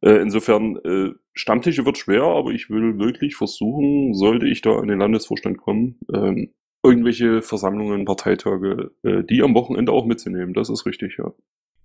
Äh, 0.01 0.21
insofern, 0.21 0.77
äh, 0.77 1.11
Stammtische 1.33 1.85
wird 1.85 1.97
schwer, 1.97 2.23
aber 2.23 2.51
ich 2.51 2.69
will 2.69 2.97
wirklich 2.97 3.35
versuchen, 3.35 4.13
sollte 4.13 4.47
ich 4.47 4.61
da 4.61 4.77
an 4.77 4.87
den 4.87 4.99
Landesvorstand 4.99 5.57
kommen, 5.57 5.99
ähm, 6.13 6.53
irgendwelche 6.83 7.41
Versammlungen, 7.41 8.05
Parteitage, 8.05 8.91
äh, 9.03 9.23
die 9.23 9.43
am 9.43 9.53
Wochenende 9.53 9.91
auch 9.91 10.05
mitzunehmen. 10.05 10.53
Das 10.53 10.69
ist 10.69 10.85
richtig, 10.85 11.17
ja. 11.17 11.31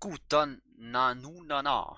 Gut, 0.01 0.21
dann 0.29 0.61
na 0.77 1.15
nu 1.15 1.43
na 1.47 1.63
na. 1.63 1.97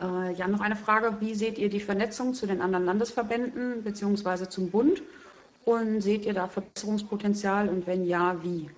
Äh, 0.00 0.32
ja, 0.34 0.46
noch 0.48 0.60
eine 0.60 0.76
Frage. 0.76 1.16
Wie 1.20 1.34
seht 1.34 1.58
ihr 1.58 1.68
die 1.68 1.80
Vernetzung 1.80 2.34
zu 2.34 2.46
den 2.46 2.60
anderen 2.60 2.84
Landesverbänden 2.84 3.82
bzw. 3.82 4.48
zum 4.48 4.70
Bund? 4.70 5.02
Und 5.64 6.00
seht 6.00 6.24
ihr 6.24 6.32
da 6.32 6.48
Verbesserungspotenzial 6.48 7.68
und 7.68 7.86
wenn 7.86 8.04
ja, 8.04 8.42
wie? 8.42 8.70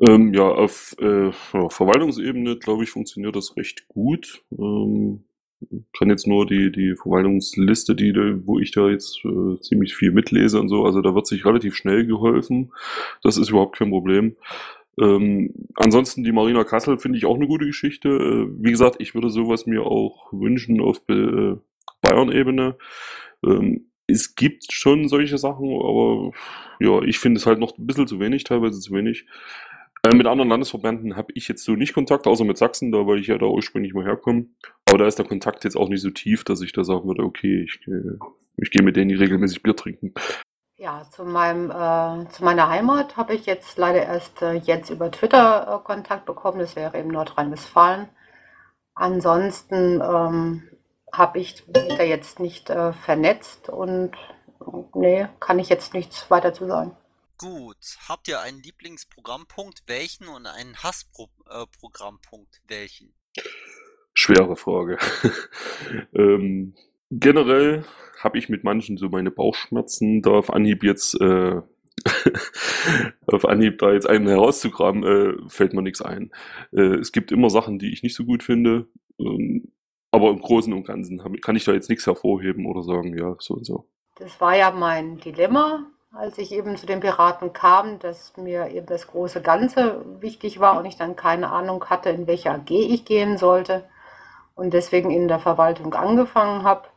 Ähm, 0.00 0.32
ja, 0.32 0.44
auf 0.44 0.94
äh, 0.98 1.32
Verwaltungsebene, 1.32 2.58
glaube 2.58 2.84
ich, 2.84 2.90
funktioniert 2.90 3.34
das 3.34 3.56
recht 3.56 3.88
gut. 3.88 4.44
Ähm, 4.52 5.24
kann 5.98 6.10
jetzt 6.10 6.26
nur 6.26 6.46
die, 6.46 6.70
die 6.70 6.94
Verwaltungsliste, 6.96 7.94
die, 7.94 8.14
wo 8.44 8.58
ich 8.58 8.70
da 8.72 8.88
jetzt 8.88 9.24
äh, 9.24 9.60
ziemlich 9.60 9.94
viel 9.94 10.12
mitlese 10.12 10.60
und 10.60 10.68
so, 10.68 10.84
also 10.84 11.00
da 11.00 11.14
wird 11.14 11.26
sich 11.26 11.44
relativ 11.44 11.74
schnell 11.74 12.06
geholfen. 12.06 12.72
Das 13.22 13.36
ist 13.36 13.50
überhaupt 13.50 13.76
kein 13.76 13.90
Problem. 13.90 14.36
Ähm, 15.00 15.52
ansonsten 15.76 16.22
die 16.22 16.32
Marina 16.32 16.64
Kassel 16.64 16.98
finde 16.98 17.18
ich 17.18 17.26
auch 17.26 17.36
eine 17.36 17.48
gute 17.48 17.66
Geschichte. 17.66 18.08
Äh, 18.08 18.46
wie 18.62 18.70
gesagt, 18.70 18.96
ich 19.00 19.14
würde 19.14 19.30
sowas 19.30 19.66
mir 19.66 19.82
auch 19.82 20.32
wünschen 20.32 20.80
auf 20.80 21.00
äh, 21.08 21.56
Bayern-Ebene. 22.00 22.76
Ähm, 23.44 23.86
es 24.06 24.34
gibt 24.34 24.72
schon 24.72 25.08
solche 25.08 25.38
Sachen, 25.38 25.68
aber 25.68 26.32
ja, 26.78 27.02
ich 27.02 27.18
finde 27.18 27.38
es 27.38 27.46
halt 27.46 27.58
noch 27.58 27.76
ein 27.76 27.86
bisschen 27.86 28.06
zu 28.06 28.20
wenig, 28.20 28.44
teilweise 28.44 28.78
zu 28.78 28.92
wenig. 28.92 29.26
Äh, 30.04 30.14
mit 30.14 30.26
anderen 30.26 30.50
Landesverbänden 30.50 31.16
habe 31.16 31.32
ich 31.34 31.48
jetzt 31.48 31.64
so 31.64 31.72
nicht 31.72 31.94
Kontakt, 31.94 32.26
außer 32.26 32.44
mit 32.44 32.58
Sachsen, 32.58 32.92
da 32.92 33.06
weil 33.06 33.20
ich 33.20 33.28
ja 33.28 33.38
da 33.38 33.46
ursprünglich 33.46 33.94
mal 33.94 34.04
herkomme. 34.04 34.46
Aber 34.86 34.98
da 34.98 35.06
ist 35.06 35.18
der 35.18 35.26
Kontakt 35.26 35.64
jetzt 35.64 35.76
auch 35.76 35.88
nicht 35.88 36.02
so 36.02 36.10
tief, 36.10 36.44
dass 36.44 36.60
ich 36.60 36.72
da 36.72 36.84
sagen 36.84 37.08
würde, 37.08 37.22
okay, 37.22 37.64
ich, 37.64 37.80
ich 38.58 38.70
gehe 38.70 38.82
mit 38.82 38.96
denen 38.96 39.16
regelmäßig 39.16 39.62
Bier 39.62 39.74
trinken. 39.74 40.12
Ja, 40.76 41.04
zu 41.10 41.24
meinem, 41.24 41.70
äh, 41.70 42.28
zu 42.28 42.44
meiner 42.44 42.68
Heimat 42.68 43.16
habe 43.16 43.34
ich 43.34 43.46
jetzt 43.46 43.78
leider 43.78 44.04
erst 44.04 44.42
äh, 44.42 44.54
jetzt 44.54 44.90
über 44.90 45.10
Twitter 45.10 45.80
äh, 45.80 45.84
Kontakt 45.86 46.26
bekommen. 46.26 46.58
Das 46.58 46.76
wäre 46.76 46.98
in 46.98 47.08
Nordrhein-Westfalen. 47.08 48.08
Ansonsten 48.94 50.02
ähm, 50.02 50.64
habe 51.10 51.38
ich 51.38 51.66
mich 51.66 51.96
da 51.96 52.02
jetzt 52.02 52.40
nicht 52.40 52.68
äh, 52.68 52.92
vernetzt 52.92 53.70
und 53.70 54.10
nee, 54.94 55.26
kann 55.40 55.58
ich 55.58 55.70
jetzt 55.70 55.94
nichts 55.94 56.30
weiter 56.30 56.52
zu 56.52 56.66
sagen. 56.66 56.94
Gut, 57.36 57.98
habt 58.08 58.28
ihr 58.28 58.40
einen 58.40 58.62
Lieblingsprogrammpunkt, 58.62 59.82
welchen 59.86 60.28
und 60.28 60.46
einen 60.46 60.76
Hassprogrammpunkt, 60.76 62.56
äh, 62.56 62.68
welchen? 62.68 63.14
Schwere 64.12 64.54
Frage. 64.56 64.98
ähm, 66.14 66.74
generell 67.10 67.84
habe 68.20 68.38
ich 68.38 68.48
mit 68.48 68.62
manchen 68.62 68.96
so 68.96 69.08
meine 69.08 69.32
Bauchschmerzen, 69.32 70.22
da 70.22 70.30
auf 70.30 70.50
Anhieb 70.50 70.84
jetzt 70.84 71.20
äh, 71.20 71.60
auf 73.26 73.44
Anhieb 73.44 73.78
da 73.78 73.92
jetzt 73.92 74.08
einen 74.08 74.28
herauszugraben, 74.28 75.04
äh, 75.04 75.48
fällt 75.48 75.74
mir 75.74 75.82
nichts 75.82 76.02
ein. 76.02 76.32
Äh, 76.72 76.96
es 76.96 77.10
gibt 77.10 77.32
immer 77.32 77.50
Sachen, 77.50 77.78
die 77.80 77.92
ich 77.92 78.02
nicht 78.02 78.14
so 78.14 78.24
gut 78.24 78.44
finde, 78.44 78.86
ähm, 79.18 79.72
aber 80.12 80.30
im 80.30 80.40
Großen 80.40 80.72
und 80.72 80.86
Ganzen 80.86 81.18
kann 81.40 81.56
ich 81.56 81.64
da 81.64 81.72
jetzt 81.72 81.88
nichts 81.88 82.06
hervorheben 82.06 82.66
oder 82.66 82.84
sagen, 82.84 83.18
ja, 83.18 83.34
so 83.40 83.54
und 83.54 83.66
so. 83.66 83.88
Das 84.16 84.40
war 84.40 84.56
ja 84.56 84.70
mein 84.70 85.18
Dilemma, 85.18 85.90
als 86.14 86.38
ich 86.38 86.52
eben 86.52 86.76
zu 86.76 86.86
den 86.86 87.00
Piraten 87.00 87.52
kam, 87.52 87.98
dass 87.98 88.36
mir 88.36 88.68
eben 88.70 88.86
das 88.86 89.08
große 89.08 89.42
Ganze 89.42 90.04
wichtig 90.20 90.60
war 90.60 90.78
und 90.78 90.86
ich 90.86 90.96
dann 90.96 91.16
keine 91.16 91.50
Ahnung 91.50 91.84
hatte, 91.86 92.10
in 92.10 92.26
welche 92.26 92.50
AG 92.50 92.70
ich 92.70 93.04
gehen 93.04 93.36
sollte 93.36 93.84
und 94.54 94.72
deswegen 94.72 95.10
in 95.10 95.28
der 95.28 95.40
Verwaltung 95.40 95.94
angefangen 95.94 96.62
habe. 96.62 96.88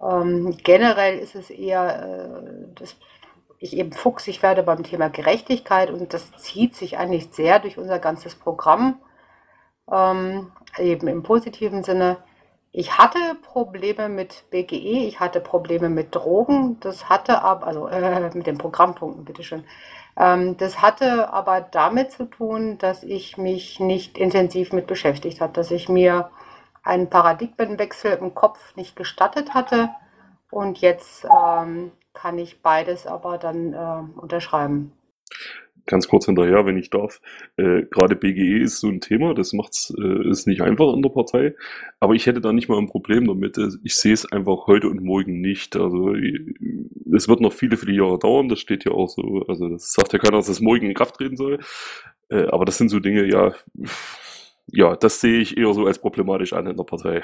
Ähm, 0.00 0.56
generell 0.62 1.18
ist 1.18 1.34
es 1.34 1.50
eher, 1.50 2.02
äh, 2.02 2.74
dass 2.74 2.96
ich 3.58 3.76
eben 3.76 3.92
fuchsig 3.92 4.42
werde 4.42 4.62
beim 4.62 4.82
Thema 4.82 5.08
Gerechtigkeit 5.08 5.90
und 5.90 6.12
das 6.12 6.32
zieht 6.32 6.74
sich 6.74 6.98
eigentlich 6.98 7.28
sehr 7.30 7.58
durch 7.58 7.78
unser 7.78 7.98
ganzes 7.98 8.34
Programm, 8.34 9.00
ähm, 9.90 10.52
eben 10.78 11.08
im 11.08 11.22
positiven 11.22 11.82
Sinne. 11.82 12.18
Ich 12.76 12.98
hatte 12.98 13.36
Probleme 13.40 14.08
mit 14.08 14.50
BGE, 14.50 15.06
ich 15.06 15.20
hatte 15.20 15.38
Probleme 15.40 15.88
mit 15.88 16.12
Drogen, 16.12 16.80
das 16.80 17.08
hatte 17.08 17.40
aber, 17.40 17.68
also 17.68 17.86
äh, 17.86 18.30
mit 18.34 18.48
den 18.48 18.58
Programmpunkten, 18.58 19.24
bitteschön. 19.24 19.62
Ähm, 20.16 20.56
das 20.56 20.82
hatte 20.82 21.32
aber 21.32 21.60
damit 21.60 22.10
zu 22.10 22.24
tun, 22.24 22.76
dass 22.78 23.04
ich 23.04 23.38
mich 23.38 23.78
nicht 23.78 24.18
intensiv 24.18 24.72
mit 24.72 24.88
beschäftigt 24.88 25.40
habe, 25.40 25.52
dass 25.52 25.70
ich 25.70 25.88
mir 25.88 26.30
einen 26.82 27.08
Paradigmenwechsel 27.08 28.14
im 28.14 28.34
Kopf 28.34 28.74
nicht 28.74 28.96
gestattet 28.96 29.54
hatte. 29.54 29.90
Und 30.50 30.80
jetzt 30.80 31.24
ähm, 31.26 31.92
kann 32.12 32.38
ich 32.38 32.60
beides 32.60 33.06
aber 33.06 33.38
dann 33.38 33.72
äh, 33.72 34.20
unterschreiben. 34.20 34.90
Ganz 35.86 36.08
kurz 36.08 36.26
hinterher, 36.26 36.64
wenn 36.64 36.78
ich 36.78 36.90
darf. 36.90 37.20
Äh, 37.56 37.82
Gerade 37.90 38.16
BGE 38.16 38.62
ist 38.62 38.80
so 38.80 38.88
ein 38.88 39.00
Thema, 39.00 39.34
das 39.34 39.52
macht's 39.52 39.94
äh, 39.98 40.28
ist 40.28 40.46
nicht 40.46 40.62
einfach 40.62 40.94
in 40.94 41.02
der 41.02 41.10
Partei, 41.10 41.54
aber 42.00 42.14
ich 42.14 42.26
hätte 42.26 42.40
da 42.40 42.52
nicht 42.52 42.68
mal 42.68 42.78
ein 42.78 42.88
Problem 42.88 43.26
damit. 43.26 43.58
Ich 43.82 43.96
sehe 43.96 44.14
es 44.14 44.30
einfach 44.30 44.66
heute 44.66 44.88
und 44.88 45.02
morgen 45.02 45.40
nicht. 45.40 45.76
Also 45.76 46.14
es 47.14 47.28
wird 47.28 47.40
noch 47.40 47.52
viele, 47.52 47.76
viele 47.76 47.92
Jahre 47.92 48.18
dauern, 48.18 48.48
das 48.48 48.60
steht 48.60 48.84
ja 48.84 48.92
auch 48.92 49.08
so. 49.08 49.44
Also 49.48 49.68
das 49.68 49.92
sagt 49.92 50.12
ja 50.12 50.18
keiner, 50.18 50.38
dass 50.38 50.48
es 50.48 50.60
morgen 50.60 50.86
in 50.86 50.94
Kraft 50.94 51.16
treten 51.16 51.36
soll. 51.36 51.58
Äh, 52.30 52.46
aber 52.46 52.64
das 52.64 52.78
sind 52.78 52.88
so 52.88 53.00
Dinge, 53.00 53.26
ja, 53.26 53.52
ja, 54.68 54.96
das 54.96 55.20
sehe 55.20 55.40
ich 55.40 55.56
eher 55.56 55.72
so 55.74 55.86
als 55.86 55.98
problematisch 55.98 56.52
an 56.52 56.66
in 56.66 56.76
der 56.76 56.84
Partei. 56.84 57.22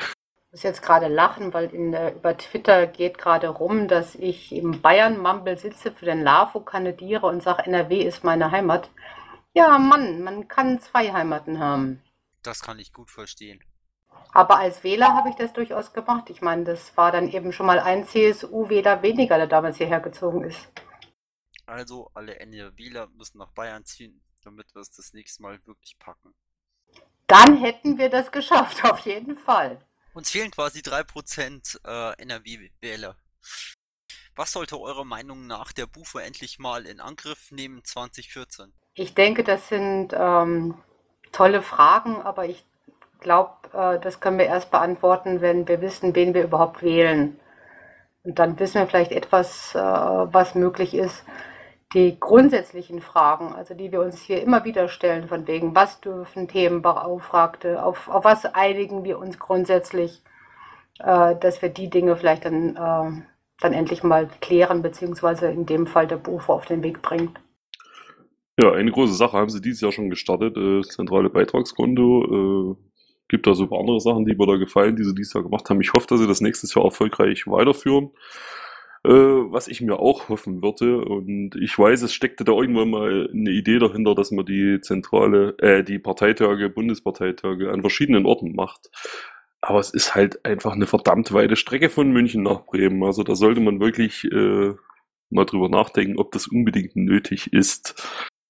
Ich 0.51 0.55
muss 0.55 0.62
jetzt 0.64 0.82
gerade 0.82 1.07
lachen, 1.07 1.55
weil 1.55 1.72
in, 1.72 1.94
über 1.94 2.36
Twitter 2.36 2.88
geht 2.88 3.18
gerade 3.18 3.46
rum, 3.46 3.86
dass 3.86 4.16
ich 4.16 4.51
im 4.51 4.82
Bayern-Mumble 4.82 5.57
sitze, 5.57 5.92
für 5.92 6.07
den 6.07 6.24
LAFO 6.24 6.59
kandidiere 6.59 7.28
und 7.28 7.40
sage, 7.40 7.66
NRW 7.66 8.03
ist 8.03 8.24
meine 8.24 8.51
Heimat. 8.51 8.90
Ja, 9.53 9.78
Mann, 9.78 10.24
man 10.24 10.48
kann 10.48 10.80
zwei 10.80 11.12
Heimaten 11.12 11.61
haben. 11.61 12.03
Das 12.42 12.62
kann 12.62 12.80
ich 12.80 12.92
gut 12.92 13.12
verstehen. 13.12 13.62
Aber 14.32 14.59
als 14.59 14.82
Wähler 14.82 15.14
habe 15.14 15.28
ich 15.28 15.36
das 15.36 15.53
durchaus 15.53 15.92
gemacht. 15.92 16.30
Ich 16.30 16.42
meine, 16.42 16.64
das 16.64 16.96
war 16.96 17.12
dann 17.12 17.28
eben 17.28 17.53
schon 17.53 17.66
mal 17.66 17.78
ein 17.78 18.05
CSU-Wähler 18.05 19.03
weniger, 19.03 19.36
der 19.36 19.46
damals 19.46 19.76
hierher 19.76 20.01
gezogen 20.01 20.42
ist. 20.42 20.68
Also 21.64 22.11
alle 22.12 22.40
NRWler 22.40 23.07
müssen 23.14 23.38
nach 23.38 23.53
Bayern 23.53 23.84
ziehen, 23.84 24.20
damit 24.42 24.74
wir 24.74 24.80
es 24.80 24.90
das 24.90 25.12
nächste 25.12 25.42
Mal 25.42 25.61
wirklich 25.64 25.96
packen. 26.01 26.34
Dann 27.28 27.57
hätten 27.59 27.98
wir 27.98 28.11
das 28.11 28.32
geschafft, 28.32 28.84
auf 28.90 28.98
jeden 29.07 29.36
Fall. 29.36 29.86
Uns 30.13 30.31
fehlen 30.31 30.51
quasi 30.51 30.81
3% 30.81 31.79
äh, 31.85 32.23
NRW-Wähler. 32.23 33.17
Was 34.37 34.53
sollte 34.53 34.81
eurer 34.81 35.05
Meinung 35.05 35.47
nach 35.47 35.73
der 35.73 35.87
Bufo 35.87 36.19
endlich 36.19 36.59
mal 36.59 36.87
in 36.87 37.01
Angriff 37.01 37.51
nehmen 37.51 37.85
2014? 37.85 38.73
Ich 38.95 39.15
denke, 39.15 39.45
das 39.45 39.69
sind 39.69 40.13
ähm, 40.13 40.75
tolle 41.33 41.63
Fragen, 41.63 42.23
aber 42.23 42.47
ich 42.47 42.65
glaube, 43.21 43.53
äh, 43.73 44.01
das 44.01 44.21
können 44.21 44.39
wir 44.39 44.47
erst 44.47 44.71
beantworten, 44.71 45.41
wenn 45.41 45.69
wir 45.69 45.81
wissen, 45.81 46.15
wen 46.15 46.35
wir 46.35 46.45
überhaupt 46.45 46.83
wählen. 46.83 47.39
Und 48.23 48.39
dann 48.39 48.59
wissen 48.59 48.81
wir 48.81 48.87
vielleicht 48.87 49.13
etwas, 49.13 49.75
äh, 49.75 49.79
was 49.79 50.55
möglich 50.55 50.95
ist 50.95 51.25
die 51.95 52.18
grundsätzlichen 52.20 53.01
Fragen, 53.01 53.53
also 53.53 53.74
die 53.74 53.91
wir 53.91 54.01
uns 54.01 54.20
hier 54.20 54.43
immer 54.43 54.64
wieder 54.64 54.88
stellen, 54.88 55.26
von 55.26 55.47
wegen, 55.49 55.74
was 55.74 56.01
dürfen 56.01 56.47
Themenbeauftragte, 56.47 57.82
auf, 57.82 58.09
auf 58.09 58.24
was 58.24 58.45
einigen 58.45 59.03
wir 59.03 59.18
uns 59.18 59.38
grundsätzlich, 59.38 60.22
äh, 61.01 61.34
dass 61.36 61.62
wir 61.62 61.68
die 61.68 61.91
Dinge 61.91 62.14
vielleicht 62.14 62.45
dann, 62.45 62.76
äh, 62.76 63.22
dann 63.61 63.72
endlich 63.72 64.05
mal 64.05 64.28
klären, 64.41 64.82
beziehungsweise 64.82 65.51
in 65.51 65.66
dem 65.66 65.86
Fall 65.86 66.07
der 66.07 66.16
BUFO 66.16 66.55
auf 66.55 66.66
den 66.66 66.82
Weg 66.84 67.03
bringt. 67.03 67.41
Ja, 68.61 68.72
eine 68.72 68.93
große 68.93 69.14
Sache 69.14 69.36
haben 69.36 69.49
sie 69.49 69.61
dieses 69.61 69.80
Jahr 69.80 69.93
schon 69.93 70.11
gestartet, 70.11 70.57
äh, 70.57 70.82
zentrale 70.82 71.30
Beitragskonto. 71.30 72.76
Äh, 72.76 72.91
gibt 73.28 73.47
da 73.47 73.55
so 73.55 73.62
ein 73.62 73.68
paar 73.68 73.80
andere 73.80 74.01
Sachen, 74.01 74.26
die 74.26 74.34
mir 74.34 74.47
da 74.47 74.57
gefallen, 74.57 74.97
die 74.97 75.05
sie 75.05 75.14
dieses 75.14 75.32
Jahr 75.32 75.45
gemacht 75.45 75.70
haben. 75.70 75.80
Ich 75.80 75.93
hoffe, 75.93 76.07
dass 76.09 76.20
sie 76.20 76.26
das 76.26 76.41
nächstes 76.41 76.74
Jahr 76.74 76.84
erfolgreich 76.84 77.47
weiterführen. 77.47 78.11
Äh, 79.03 79.09
was 79.09 79.66
ich 79.66 79.80
mir 79.80 79.98
auch 79.98 80.28
hoffen 80.28 80.62
würde. 80.62 81.03
Und 81.05 81.57
ich 81.57 81.78
weiß, 81.78 82.03
es 82.03 82.12
steckte 82.12 82.44
da 82.44 82.53
irgendwann 82.53 82.90
mal 82.90 83.30
eine 83.32 83.51
Idee 83.51 83.78
dahinter, 83.78 84.14
dass 84.14 84.30
man 84.30 84.44
die 84.44 84.80
zentrale, 84.82 85.57
äh, 85.59 85.82
die 85.82 85.98
Parteitage, 85.98 86.68
Bundesparteitage 86.68 87.72
an 87.72 87.80
verschiedenen 87.80 88.26
Orten 88.26 88.55
macht. 88.55 88.90
Aber 89.62 89.80
es 89.80 89.90
ist 89.90 90.14
halt 90.14 90.44
einfach 90.44 90.72
eine 90.72 90.86
verdammt 90.86 91.32
weite 91.32 91.57
Strecke 91.57 91.88
von 91.88 92.11
München 92.11 92.42
nach 92.42 92.66
Bremen. 92.66 93.03
Also 93.03 93.22
da 93.22 93.34
sollte 93.34 93.61
man 93.61 93.80
wirklich 93.80 94.24
äh, 94.24 94.74
mal 95.30 95.46
drüber 95.46 95.70
nachdenken, 95.70 96.18
ob 96.18 96.32
das 96.32 96.46
unbedingt 96.46 96.94
nötig 96.94 97.55
ist. 97.55 97.94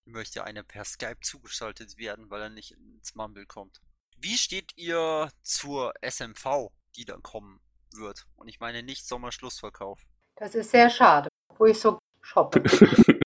Möchte 0.04 0.42
einer 0.42 0.64
per 0.64 0.84
Skype 0.84 1.20
zugeschaltet 1.20 1.96
werden, 1.96 2.28
weil 2.28 2.42
er 2.42 2.50
nicht 2.50 2.72
ins 2.72 3.14
Mumble 3.14 3.46
kommt. 3.46 3.80
Wie 4.16 4.36
steht 4.36 4.72
ihr 4.76 5.30
zur 5.42 5.92
SMV, 6.02 6.72
die 6.96 7.04
da 7.04 7.16
kommen 7.18 7.60
wird? 7.94 8.26
Und 8.34 8.48
ich 8.48 8.58
meine 8.58 8.82
nicht 8.82 9.06
Sommerschlussverkauf. 9.06 10.04
Das 10.40 10.54
ist 10.54 10.70
sehr 10.70 10.88
schade, 10.88 11.28
wo 11.58 11.66
ich 11.66 11.78
so 11.78 11.98
shoppe. 12.22 12.62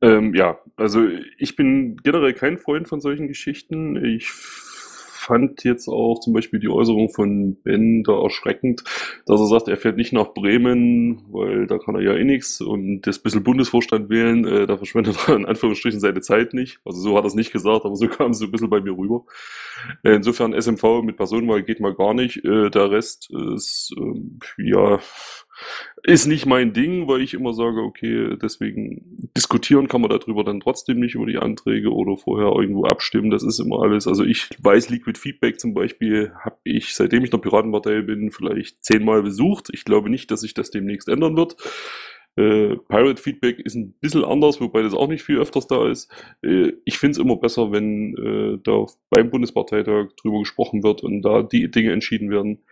ähm, 0.00 0.34
ja, 0.34 0.58
also 0.76 1.06
ich 1.36 1.56
bin 1.56 1.98
generell 1.98 2.32
kein 2.32 2.56
Freund 2.56 2.88
von 2.88 3.02
solchen 3.02 3.28
Geschichten. 3.28 4.02
Ich 4.02 4.30
fand 4.30 5.62
jetzt 5.62 5.88
auch 5.88 6.20
zum 6.20 6.32
Beispiel 6.32 6.58
die 6.58 6.70
Äußerung 6.70 7.10
von 7.10 7.56
Ben 7.62 8.02
da 8.02 8.20
erschreckend, 8.20 8.82
dass 9.26 9.40
er 9.40 9.46
sagt, 9.46 9.68
er 9.68 9.76
fährt 9.76 9.98
nicht 9.98 10.14
nach 10.14 10.32
Bremen, 10.32 11.22
weil 11.30 11.66
da 11.66 11.78
kann 11.78 11.94
er 11.94 12.00
ja 12.00 12.14
eh 12.14 12.24
nichts 12.24 12.62
und 12.62 13.02
das 13.02 13.18
bisschen 13.18 13.44
Bundesvorstand 13.44 14.08
wählen, 14.08 14.46
äh, 14.46 14.66
da 14.66 14.78
verschwendet 14.78 15.16
er 15.28 15.36
in 15.36 15.44
Anführungsstrichen 15.44 16.00
seine 16.00 16.22
Zeit 16.22 16.54
nicht. 16.54 16.80
Also 16.84 17.00
so 17.00 17.16
hat 17.16 17.24
er 17.24 17.28
es 17.28 17.34
nicht 17.34 17.52
gesagt, 17.52 17.84
aber 17.84 17.94
so 17.94 18.08
kam 18.08 18.30
es 18.30 18.38
so 18.38 18.46
ein 18.46 18.50
bisschen 18.50 18.70
bei 18.70 18.80
mir 18.80 18.96
rüber. 18.96 19.24
Äh, 20.02 20.14
insofern 20.14 20.58
SMV 20.58 21.02
mit 21.02 21.18
Personenwahl 21.18 21.62
geht 21.62 21.80
mal 21.80 21.94
gar 21.94 22.14
nicht. 22.14 22.42
Äh, 22.44 22.70
der 22.70 22.90
Rest 22.90 23.30
ist, 23.54 23.94
äh, 23.96 24.70
ja, 24.70 24.98
ist 26.02 26.26
nicht 26.26 26.46
mein 26.46 26.72
Ding, 26.72 27.06
weil 27.06 27.20
ich 27.20 27.34
immer 27.34 27.52
sage, 27.52 27.80
okay, 27.80 28.36
deswegen 28.40 29.30
diskutieren 29.36 29.88
kann 29.88 30.00
man 30.00 30.10
darüber 30.10 30.44
dann 30.44 30.60
trotzdem 30.60 30.98
nicht 31.00 31.14
über 31.14 31.26
die 31.26 31.38
Anträge 31.38 31.92
oder 31.92 32.16
vorher 32.16 32.52
irgendwo 32.54 32.84
abstimmen. 32.84 33.30
Das 33.30 33.42
ist 33.42 33.60
immer 33.60 33.82
alles. 33.82 34.06
Also 34.06 34.24
ich 34.24 34.48
weiß, 34.60 34.90
Liquid 34.90 35.18
Feedback 35.18 35.60
zum 35.60 35.74
Beispiel 35.74 36.32
habe 36.40 36.58
ich, 36.64 36.94
seitdem 36.94 37.22
ich 37.22 37.32
in 37.32 37.38
der 37.40 37.48
Piratenpartei 37.48 38.02
bin, 38.02 38.30
vielleicht 38.30 38.82
zehnmal 38.84 39.22
besucht. 39.22 39.68
Ich 39.72 39.84
glaube 39.84 40.10
nicht, 40.10 40.30
dass 40.30 40.40
sich 40.40 40.54
das 40.54 40.70
demnächst 40.70 41.08
ändern 41.08 41.36
wird. 41.36 41.56
Äh, 42.34 42.76
Pirate 42.88 43.20
Feedback 43.20 43.60
ist 43.60 43.74
ein 43.74 43.92
bisschen 44.00 44.24
anders, 44.24 44.60
wobei 44.60 44.82
das 44.82 44.94
auch 44.94 45.08
nicht 45.08 45.22
viel 45.22 45.38
öfters 45.38 45.66
da 45.66 45.88
ist. 45.88 46.10
Äh, 46.42 46.72
ich 46.84 46.98
finde 46.98 47.12
es 47.12 47.18
immer 47.18 47.36
besser, 47.36 47.72
wenn 47.72 48.16
äh, 48.16 48.58
da 48.62 48.86
beim 49.10 49.30
Bundesparteitag 49.30 50.08
drüber 50.20 50.38
gesprochen 50.38 50.82
wird 50.82 51.02
und 51.02 51.22
da 51.22 51.42
die 51.42 51.70
Dinge 51.70 51.92
entschieden 51.92 52.30
werden. 52.30 52.64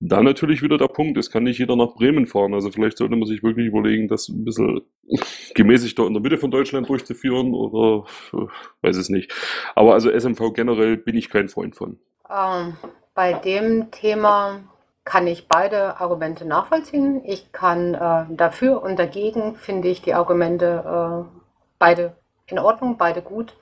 Da 0.00 0.22
natürlich 0.22 0.62
wieder 0.62 0.78
der 0.78 0.86
Punkt, 0.86 1.18
es 1.18 1.30
kann 1.30 1.42
nicht 1.42 1.58
jeder 1.58 1.74
nach 1.74 1.94
Bremen 1.94 2.26
fahren. 2.26 2.54
Also 2.54 2.70
vielleicht 2.70 2.98
sollte 2.98 3.16
man 3.16 3.26
sich 3.26 3.42
wirklich 3.42 3.66
überlegen, 3.66 4.06
das 4.06 4.28
ein 4.28 4.44
bisschen 4.44 4.82
gemäßigter 5.54 6.06
in 6.06 6.12
der 6.12 6.22
Mitte 6.22 6.38
von 6.38 6.52
Deutschland 6.52 6.88
durchzuführen 6.88 7.52
oder 7.52 8.06
äh, 8.32 8.46
weiß 8.82 8.96
es 8.96 9.08
nicht. 9.08 9.32
Aber 9.74 9.94
also 9.94 10.10
SMV 10.10 10.52
generell 10.54 10.96
bin 10.96 11.16
ich 11.16 11.30
kein 11.30 11.48
Freund 11.48 11.74
von. 11.74 11.98
Ähm, 12.30 12.76
bei 13.14 13.32
dem 13.32 13.90
Thema 13.90 14.60
kann 15.04 15.26
ich 15.26 15.48
beide 15.48 16.00
Argumente 16.00 16.44
nachvollziehen. 16.44 17.22
Ich 17.24 17.50
kann 17.50 17.94
äh, 17.94 18.26
dafür 18.30 18.82
und 18.82 18.98
dagegen 18.98 19.56
finde 19.56 19.88
ich 19.88 20.02
die 20.02 20.14
Argumente 20.14 21.26
äh, 21.26 21.38
beide 21.78 22.14
in 22.46 22.58
Ordnung, 22.58 22.98
beide 22.98 23.22
gut. 23.22 23.56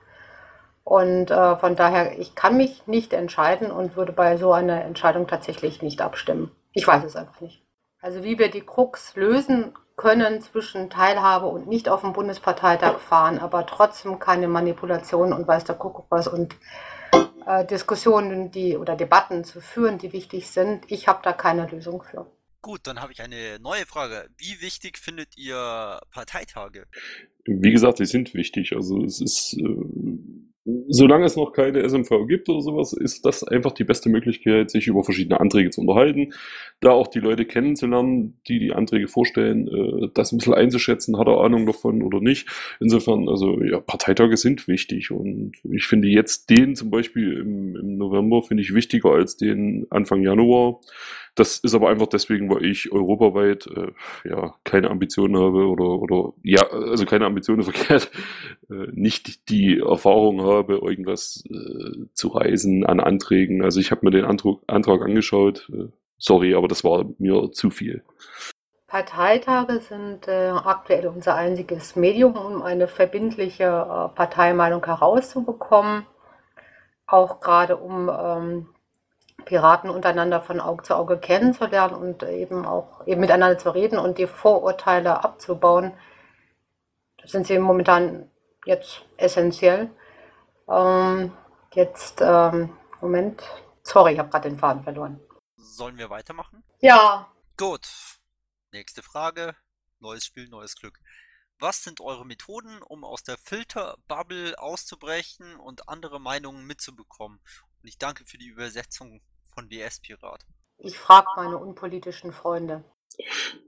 Und 0.87 1.31
äh, 1.31 1.57
von 1.57 1.75
daher, 1.75 2.17
ich 2.17 2.33
kann 2.33 2.55
mich 2.55 2.87
nicht 2.87 3.11
entscheiden 3.11 3.71
und 3.71 3.97
würde 3.97 4.13
bei 4.13 4.37
so 4.37 4.53
einer 4.53 4.85
Entscheidung 4.85 5.27
tatsächlich 5.27 5.81
nicht 5.81 5.99
abstimmen. 5.99 6.49
Ich 6.71 6.87
weiß 6.87 7.03
es 7.03 7.17
einfach 7.17 7.41
nicht. 7.41 7.61
Also 7.99 8.23
wie 8.23 8.39
wir 8.39 8.49
die 8.49 8.61
Krux 8.61 9.13
lösen 9.17 9.73
können 9.97 10.41
zwischen 10.41 10.89
Teilhabe 10.89 11.47
und 11.47 11.67
nicht 11.67 11.89
auf 11.89 11.99
dem 11.99 12.13
Bundesparteitag 12.13 12.99
fahren, 12.99 13.37
aber 13.37 13.65
trotzdem 13.65 14.17
keine 14.19 14.47
Manipulation 14.47 15.33
und 15.33 15.45
weiß 15.45 15.65
der 15.65 15.75
Kuckuck 15.75 16.05
was 16.09 16.29
und 16.29 16.55
äh, 17.45 17.65
Diskussionen, 17.65 18.51
die 18.51 18.77
oder 18.77 18.95
Debatten 18.95 19.43
zu 19.43 19.59
führen, 19.59 19.97
die 19.97 20.13
wichtig 20.13 20.49
sind. 20.49 20.89
Ich 20.89 21.09
habe 21.09 21.19
da 21.21 21.33
keine 21.33 21.67
Lösung 21.67 22.01
für. 22.01 22.31
Gut, 22.61 22.79
dann 22.87 23.01
habe 23.01 23.11
ich 23.11 23.21
eine 23.21 23.59
neue 23.59 23.85
Frage. 23.85 24.29
Wie 24.37 24.61
wichtig 24.61 24.97
findet 24.99 25.37
ihr 25.37 25.99
Parteitage? 26.11 26.85
Wie 27.43 27.71
gesagt, 27.73 27.99
die 27.99 28.05
sind 28.05 28.33
wichtig. 28.33 28.73
Also 28.73 29.03
es 29.03 29.19
ist, 29.19 29.53
äh, 29.53 29.83
solange 30.89 31.25
es 31.25 31.35
noch 31.37 31.53
keine 31.53 31.87
SMV 31.87 32.27
gibt 32.27 32.49
oder 32.49 32.61
sowas, 32.61 32.93
ist 32.93 33.25
das 33.25 33.43
einfach 33.43 33.71
die 33.71 33.85
beste 33.85 34.09
Möglichkeit, 34.09 34.69
sich 34.69 34.87
über 34.87 35.03
verschiedene 35.03 35.39
Anträge 35.39 35.69
zu 35.69 35.81
unterhalten, 35.81 36.33
da 36.81 36.91
auch 36.91 37.07
die 37.07 37.19
Leute 37.19 37.45
kennenzulernen, 37.45 38.37
die 38.47 38.59
die 38.59 38.73
Anträge 38.73 39.07
vorstellen, 39.07 39.67
äh, 39.67 40.09
das 40.13 40.31
ein 40.31 40.39
bisschen 40.39 40.53
einzuschätzen, 40.53 41.17
hat 41.17 41.27
er 41.27 41.41
Ahnung 41.41 41.65
davon 41.65 42.01
oder 42.01 42.19
nicht. 42.19 42.47
Insofern, 42.79 43.29
also 43.29 43.63
ja, 43.63 43.79
Parteitage 43.79 44.35
sind 44.35 44.67
wichtig 44.67 45.11
und 45.11 45.53
ich 45.71 45.85
finde 45.85 46.09
jetzt 46.09 46.49
den 46.49 46.75
zum 46.75 46.89
Beispiel 46.89 47.37
im, 47.37 47.75
im 47.75 47.97
November 47.97 48.41
finde 48.41 48.63
ich 48.63 48.73
wichtiger 48.73 49.11
als 49.11 49.37
den 49.37 49.87
Anfang 49.89 50.21
Januar. 50.21 50.81
Das 51.37 51.59
ist 51.59 51.75
aber 51.75 51.89
einfach 51.89 52.07
deswegen, 52.07 52.49
weil 52.49 52.65
ich 52.65 52.91
europaweit 52.91 53.67
äh, 53.67 53.91
ja 54.27 54.55
keine 54.63 54.89
Ambitionen 54.89 55.37
habe 55.37 55.67
oder 55.67 55.85
oder 55.85 56.33
ja, 56.41 56.67
also 56.67 57.05
keine 57.05 57.27
Ambitionen 57.27 57.61
verkehrt, 57.71 58.09
äh, 58.71 58.87
nicht 58.91 59.47
die 59.49 59.77
Erfahrung 59.77 60.41
habe, 60.41 60.79
irgendwas 60.79 61.43
äh, 61.47 62.07
zu 62.13 62.29
reisen 62.29 62.87
an 62.87 62.99
Anträgen. 62.99 63.61
Also 63.61 63.79
ich 63.79 63.91
habe 63.91 64.01
mir 64.03 64.09
den 64.09 64.25
Antrag, 64.25 64.55
Antrag 64.65 65.03
angeschaut. 65.03 65.69
Äh, 65.71 65.89
sorry, 66.17 66.55
aber 66.55 66.67
das 66.67 66.83
war 66.83 67.05
mir 67.19 67.51
zu 67.51 67.69
viel. 67.69 68.03
Parteitage 68.87 69.79
sind 69.81 70.27
äh, 70.27 70.49
aktuell 70.49 71.05
unser 71.05 71.35
einziges 71.35 71.95
Medium, 71.95 72.35
um 72.35 72.63
eine 72.63 72.87
verbindliche 72.87 73.65
äh, 73.65 74.15
Parteimeinung 74.15 74.83
herauszubekommen. 74.83 76.07
Auch 77.05 77.41
gerade 77.41 77.77
um 77.77 78.09
ähm, 78.09 78.69
Piraten 79.45 79.89
untereinander 79.89 80.41
von 80.41 80.59
Auge 80.59 80.83
zu 80.83 80.95
Auge 80.95 81.17
kennenzulernen 81.17 81.95
und 81.95 82.23
eben 82.23 82.65
auch 82.65 83.05
eben 83.07 83.21
miteinander 83.21 83.57
zu 83.57 83.69
reden 83.69 83.97
und 83.97 84.17
die 84.17 84.27
Vorurteile 84.27 85.23
abzubauen. 85.23 85.93
Das 87.21 87.31
sind 87.31 87.47
sie 87.47 87.57
momentan 87.59 88.29
jetzt 88.65 89.05
essentiell. 89.17 89.89
Ähm, 90.69 91.31
jetzt, 91.73 92.21
ähm, 92.21 92.77
Moment. 93.01 93.41
Sorry, 93.83 94.13
ich 94.13 94.19
habe 94.19 94.29
gerade 94.29 94.49
den 94.49 94.59
Faden 94.59 94.83
verloren. 94.83 95.19
Sollen 95.55 95.97
wir 95.97 96.09
weitermachen? 96.09 96.63
Ja. 96.79 97.31
Gut. 97.57 97.87
Nächste 98.71 99.01
Frage. 99.01 99.55
Neues 99.99 100.25
Spiel, 100.25 100.49
neues 100.49 100.75
Glück. 100.75 100.99
Was 101.59 101.83
sind 101.83 102.01
eure 102.01 102.25
Methoden, 102.25 102.83
um 102.83 103.03
aus 103.03 103.23
der 103.23 103.37
Filterbubble 103.37 104.59
auszubrechen 104.59 105.55
und 105.55 105.89
andere 105.89 106.19
Meinungen 106.19 106.67
mitzubekommen? 106.67 107.39
Und 107.81 107.89
ich 107.89 107.97
danke 107.97 108.25
für 108.25 108.37
die 108.37 108.47
Übersetzung 108.47 109.21
von 109.43 109.69
DS 109.69 109.99
Pirat. 109.99 110.45
Ich 110.79 110.97
frage 110.97 111.27
meine 111.35 111.57
unpolitischen 111.57 112.31
Freunde. 112.31 112.83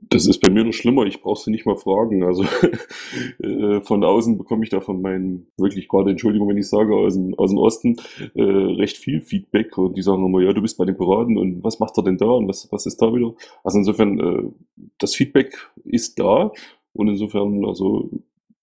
Das 0.02 0.28
ist 0.28 0.40
bei 0.40 0.50
mir 0.50 0.64
noch 0.64 0.74
schlimmer, 0.74 1.06
ich 1.06 1.22
brauche 1.22 1.42
sie 1.42 1.50
nicht 1.50 1.66
mal 1.66 1.78
fragen. 1.78 2.24
Also 2.24 2.44
äh, 3.44 3.82
von 3.82 4.04
außen 4.04 4.38
bekomme 4.38 4.64
ich 4.64 4.70
da 4.70 4.80
von 4.80 5.02
meinen, 5.02 5.48
wirklich 5.58 5.88
gerade, 5.88 6.12
Entschuldigung, 6.12 6.50
wenn 6.50 6.58
ich 6.58 6.70
sage, 6.70 6.96
aus 6.96 7.16
dem, 7.16 7.34
aus 7.36 7.50
dem 7.50 7.58
Osten, 7.58 7.96
äh, 8.36 8.44
recht 8.44 8.98
viel 8.98 9.22
Feedback 9.22 9.78
und 9.78 9.98
die 9.98 10.04
sagen 10.04 10.26
immer, 10.26 10.42
ja, 10.42 10.54
du 10.54 10.62
bist 10.62 10.78
bei 10.78 10.86
den 10.86 10.98
Piraten 10.98 11.38
und 11.38 11.64
was 11.64 11.80
macht 11.80 11.98
er 11.98 12.04
denn 12.04 12.18
da 12.18 12.28
und 12.28 12.48
was, 12.48 12.72
was 12.72 12.86
ist 12.86 13.02
da 13.02 13.14
wieder? 13.14 13.34
Also 13.64 13.80
insofern, 13.80 14.20
äh, 14.20 14.52
das 15.00 15.16
Feedback 15.16 15.72
ist 15.84 16.20
da 16.20 16.52
und 16.94 17.08
insofern, 17.08 17.66
also 17.66 18.10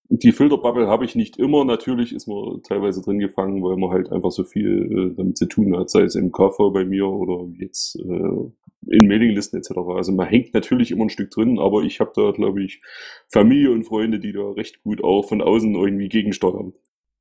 die 0.09 0.31
Filterbubble 0.31 0.87
habe 0.87 1.05
ich 1.05 1.15
nicht 1.15 1.37
immer. 1.37 1.65
Natürlich 1.65 2.13
ist 2.13 2.27
man 2.27 2.61
teilweise 2.63 3.01
drin 3.01 3.19
gefangen, 3.19 3.63
weil 3.63 3.75
man 3.77 3.89
halt 3.89 4.11
einfach 4.11 4.31
so 4.31 4.43
viel 4.43 5.11
äh, 5.11 5.15
damit 5.15 5.37
zu 5.37 5.47
tun 5.47 5.77
hat, 5.77 5.89
sei 5.89 6.01
es 6.01 6.15
im 6.15 6.31
KV 6.31 6.71
bei 6.71 6.85
mir 6.85 7.07
oder 7.07 7.45
jetzt 7.57 7.95
äh, 7.97 8.51
in 8.89 9.07
Mailinglisten 9.07 9.59
etc. 9.59 9.71
Also 9.95 10.13
man 10.13 10.27
hängt 10.27 10.53
natürlich 10.53 10.91
immer 10.91 11.05
ein 11.05 11.09
Stück 11.09 11.31
drin, 11.31 11.59
aber 11.59 11.81
ich 11.81 11.99
habe 11.99 12.11
da, 12.15 12.31
glaube 12.31 12.63
ich, 12.63 12.81
Familie 13.27 13.71
und 13.71 13.83
Freunde, 13.83 14.19
die 14.19 14.31
da 14.31 14.51
recht 14.51 14.81
gut 14.83 15.03
auch 15.03 15.27
von 15.27 15.41
außen 15.41 15.75
irgendwie 15.75 16.09
gegensteuern. 16.09 16.73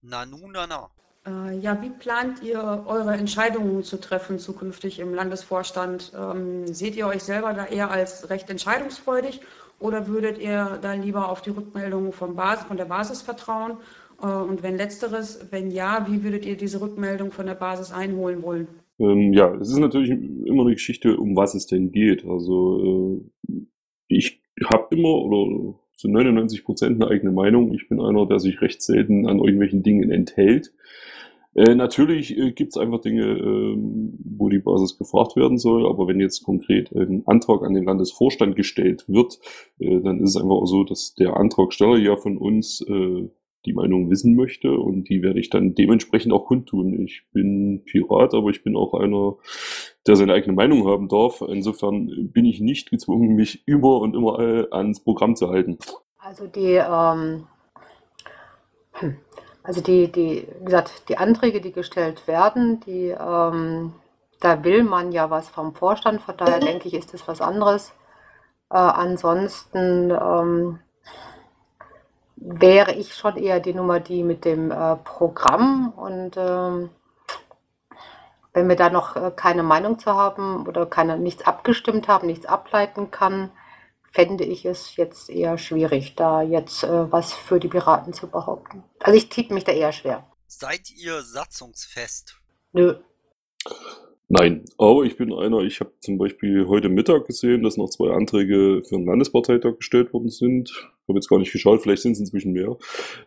Nanu, 0.03 0.49
na, 0.53 0.67
na. 0.69 0.91
Äh, 1.27 1.59
ja, 1.59 1.83
wie 1.83 1.91
plant 1.91 2.43
ihr 2.43 2.85
eure 2.87 3.15
Entscheidungen 3.15 3.83
zu 3.83 4.01
treffen 4.01 4.39
zukünftig 4.39 5.01
im 5.01 5.13
Landesvorstand? 5.13 6.13
Ähm, 6.17 6.73
seht 6.73 6.95
ihr 6.95 7.09
euch 7.09 7.25
selber 7.25 7.53
da 7.53 7.67
eher 7.67 7.91
als 7.91 8.31
recht 8.31 8.49
entscheidungsfreudig 8.49 9.41
oder 9.79 10.07
würdet 10.07 10.39
ihr 10.39 10.79
da 10.81 10.95
lieber 10.95 11.29
auf 11.29 11.43
die 11.43 11.51
Rückmeldungen 11.51 12.13
von, 12.13 12.35
Basis, 12.37 12.65
von 12.65 12.77
der 12.77 12.87
Basis 12.87 13.23
vertrauen? 13.23 13.79
Äh, 14.23 14.27
und 14.27 14.63
wenn 14.63 14.77
letzteres, 14.77 15.49
wenn 15.51 15.71
ja, 15.71 16.07
wie 16.09 16.23
würdet 16.23 16.47
ihr 16.47 16.57
diese 16.57 16.81
Rückmeldung 16.81 17.33
von 17.33 17.47
der 17.47 17.55
Basis 17.55 17.93
einholen 17.93 18.43
wollen? 18.43 18.69
Ähm, 18.99 19.33
ja, 19.33 19.55
es 19.57 19.71
ist 19.71 19.79
natürlich 19.79 20.11
immer 20.11 20.63
eine 20.63 20.73
Geschichte, 20.73 21.17
um 21.17 21.37
was 21.37 21.55
es 21.55 21.67
denn 21.67 21.93
geht. 21.93 22.25
Also 22.25 23.23
äh, 23.49 23.53
ich 24.09 24.41
habe 24.65 24.95
immer 24.97 25.11
oder 25.11 25.75
zu 25.93 26.09
99 26.09 26.65
Prozent 26.65 27.03
eine 27.03 27.11
eigene 27.11 27.33
Meinung. 27.33 27.75
Ich 27.75 27.89
bin 27.89 28.01
einer, 28.01 28.27
der 28.27 28.39
sich 28.39 28.61
recht 28.61 28.83
selten 28.83 29.27
an 29.27 29.39
irgendwelchen 29.39 29.83
Dingen 29.83 30.11
enthält. 30.11 30.73
Äh, 31.57 31.75
natürlich 31.75 32.37
äh, 32.37 32.53
gibt 32.53 32.73
es 32.73 32.77
einfach 32.77 33.01
Dinge, 33.01 33.25
äh, 33.25 33.77
wo 33.79 34.51
die 34.51 34.59
Basis 34.59 34.99
gefragt 34.99 35.37
werden 35.37 35.57
soll, 35.57 35.89
aber 35.89 36.07
wenn 36.07 36.21
jetzt 36.21 36.45
konkret 36.45 36.93
ein 36.93 37.23
Antrag 37.27 37.63
an 37.63 37.73
den 37.73 37.85
Landesvorstand 37.85 38.57
gestellt 38.57 39.05
wird, 39.09 39.39
äh, 39.79 40.01
dann 40.01 40.21
ist 40.21 40.31
es 40.31 40.37
einfach 40.37 40.55
auch 40.55 40.67
so, 40.67 40.85
dass 40.85 41.15
der 41.15 41.39
Antragsteller 41.39 41.97
ja 41.97 42.17
von 42.17 42.37
uns 42.37 42.83
äh, 42.83 43.31
die 43.65 43.73
Meinung 43.73 44.11
wissen 44.11 44.37
möchte 44.37 44.71
und 44.71 45.09
die 45.09 45.23
werde 45.23 45.41
ich 45.41 45.49
dann 45.49 45.75
dementsprechend 45.75 46.35
auch 46.35 46.45
kundtun. 46.45 47.03
Ich 47.03 47.23
bin 47.33 47.83
Pirat, 47.87 48.35
aber 48.35 48.51
ich 48.51 48.63
bin 48.63 48.77
auch 48.77 48.93
einer, 48.93 49.37
der 50.07 50.17
seine 50.17 50.35
eigene 50.35 50.53
Meinung 50.53 50.87
haben 50.87 51.09
darf. 51.09 51.41
Insofern 51.41 52.31
bin 52.33 52.45
ich 52.45 52.61
nicht 52.61 52.91
gezwungen, 52.91 53.35
mich 53.35 53.67
über 53.67 54.01
und 54.03 54.15
immer 54.15 54.39
ans 54.73 55.01
Programm 55.01 55.35
zu 55.35 55.49
halten. 55.49 55.79
Also 56.19 56.47
die 56.47 56.75
ähm, 56.75 57.47
hm. 58.93 59.17
Also 59.67 59.81
die, 59.81 60.13
die, 60.13 60.47
wie 60.61 60.65
gesagt, 60.65 61.09
die 61.09 61.19
Anträge, 61.19 61.61
die 61.61 61.73
gestellt 61.73 62.29
werden, 62.29 62.79
die, 62.87 63.09
ähm, 63.09 63.95
da 64.39 64.63
will 64.63 64.85
man 64.85 65.11
ja 65.11 65.29
was 65.29 65.49
vom 65.49 65.75
Vorstand, 65.75 66.21
von 66.23 66.37
daher 66.37 66.61
denke 66.61 66.87
ich, 66.87 66.95
ist 66.95 67.13
das 67.13 67.27
was 67.27 67.41
anderes. 67.41 67.93
Äh, 68.71 68.77
ansonsten 68.77 70.11
ähm, 70.13 70.79
wäre 72.37 72.93
ich 72.93 73.17
schon 73.17 73.37
eher 73.37 73.59
die 73.59 73.75
Nummer, 73.75 73.99
die 73.99 74.23
mit 74.23 74.45
dem 74.45 74.71
äh, 74.71 74.95
Programm 75.03 75.93
und 75.97 76.37
ähm, 76.37 76.91
wenn 78.53 78.69
wir 78.69 78.77
da 78.77 78.89
noch 78.89 79.17
äh, 79.17 79.33
keine 79.35 79.65
Meinung 79.65 79.99
zu 79.99 80.15
haben 80.15 80.65
oder 80.69 80.87
keine, 80.87 81.19
nichts 81.19 81.45
abgestimmt 81.45 82.07
haben, 82.07 82.29
nichts 82.29 82.47
ableiten 82.47 83.11
kann, 83.11 83.51
fände 84.13 84.45
ich 84.45 84.65
es 84.65 84.97
jetzt 84.97 85.31
eher 85.31 85.59
schwierig, 85.59 86.15
da 86.17 86.43
jetzt 86.43 86.85
äh, 86.85 87.13
was 87.13 87.33
für 87.33 87.61
die 87.61 87.69
Piraten 87.69 88.13
zu 88.13 88.29
behaupten. 88.29 88.83
Also 89.01 89.17
ich 89.17 89.29
tippe 89.29 89.55
mich 89.55 89.65
da 89.65 89.73
eher 89.73 89.93
schwer. 89.93 90.27
Seid 90.47 90.91
ihr 90.91 91.23
satzungsfest? 91.23 92.41
Nö. 92.73 92.97
Nein, 94.29 94.65
aber 94.77 95.05
ich 95.05 95.17
bin 95.17 95.33
einer, 95.33 95.61
ich 95.61 95.81
habe 95.81 95.93
zum 96.01 96.19
Beispiel 96.19 96.67
heute 96.67 96.89
Mittag 96.89 97.27
gesehen, 97.27 97.63
dass 97.63 97.77
noch 97.77 97.91
zwei 97.91 98.11
Anträge 98.11 98.83
für 98.85 98.97
den 98.97 99.07
Landesparteitag 99.07 99.77
gestellt 99.77 100.13
worden 100.13 100.31
sind. 100.31 100.91
Ich 101.07 101.09
habe 101.09 101.19
jetzt 101.19 101.29
gar 101.29 101.39
nicht 101.39 101.53
geschaut, 101.53 101.83
vielleicht 101.83 102.03
sind 102.03 102.13
es 102.13 102.19
inzwischen 102.19 102.51
mehr. 102.51 102.77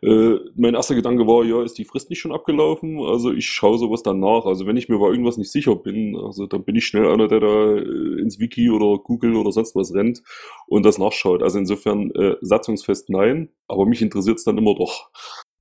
Äh, 0.01 0.35
mein 0.55 0.75
erster 0.75 0.95
Gedanke 0.95 1.25
war, 1.25 1.45
ja, 1.45 1.63
ist 1.63 1.77
die 1.77 1.85
Frist 1.85 2.09
nicht 2.09 2.19
schon 2.19 2.33
abgelaufen? 2.33 2.99
Also 2.99 3.31
ich 3.31 3.47
schaue 3.47 3.77
sowas 3.77 4.03
dann 4.03 4.19
nach. 4.19 4.43
Also 4.43 4.67
wenn 4.67 4.75
ich 4.75 4.89
mir 4.89 4.99
bei 4.99 5.07
irgendwas 5.07 5.37
nicht 5.37 5.49
sicher 5.49 5.77
bin, 5.77 6.17
also 6.17 6.45
dann 6.45 6.65
bin 6.65 6.75
ich 6.75 6.85
schnell 6.85 7.07
einer, 7.07 7.29
der 7.29 7.39
da 7.39 7.77
äh, 7.77 8.19
ins 8.19 8.37
Wiki 8.37 8.69
oder 8.69 9.01
Google 9.01 9.37
oder 9.37 9.53
sonst 9.53 9.77
was 9.77 9.93
rennt 9.93 10.21
und 10.67 10.83
das 10.83 10.97
nachschaut. 10.97 11.41
Also 11.41 11.57
insofern 11.57 12.11
äh, 12.11 12.35
satzungsfest 12.41 13.09
nein, 13.09 13.47
aber 13.69 13.85
mich 13.85 14.01
interessiert 14.01 14.39
es 14.39 14.43
dann 14.43 14.57
immer 14.57 14.75
doch. 14.75 15.09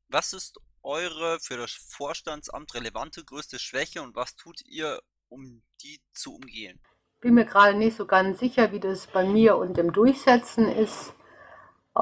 Was 0.08 0.32
ist 0.32 0.58
eure 0.82 1.38
für 1.38 1.56
das 1.56 1.70
Vorstandsamt 1.70 2.74
relevante 2.74 3.22
größte 3.24 3.60
Schwäche 3.60 4.02
und 4.02 4.16
was 4.16 4.34
tut 4.34 4.60
ihr, 4.66 4.98
um 5.28 5.62
die 5.84 6.00
zu 6.14 6.34
umgehen? 6.34 6.80
Bin 7.20 7.34
mir 7.34 7.44
gerade 7.44 7.78
nicht 7.78 7.96
so 7.96 8.06
ganz 8.06 8.40
sicher, 8.40 8.72
wie 8.72 8.80
das 8.80 9.06
bei 9.06 9.24
mir 9.24 9.56
und 9.56 9.76
dem 9.76 9.92
Durchsetzen 9.92 10.66
ist. 10.68 11.14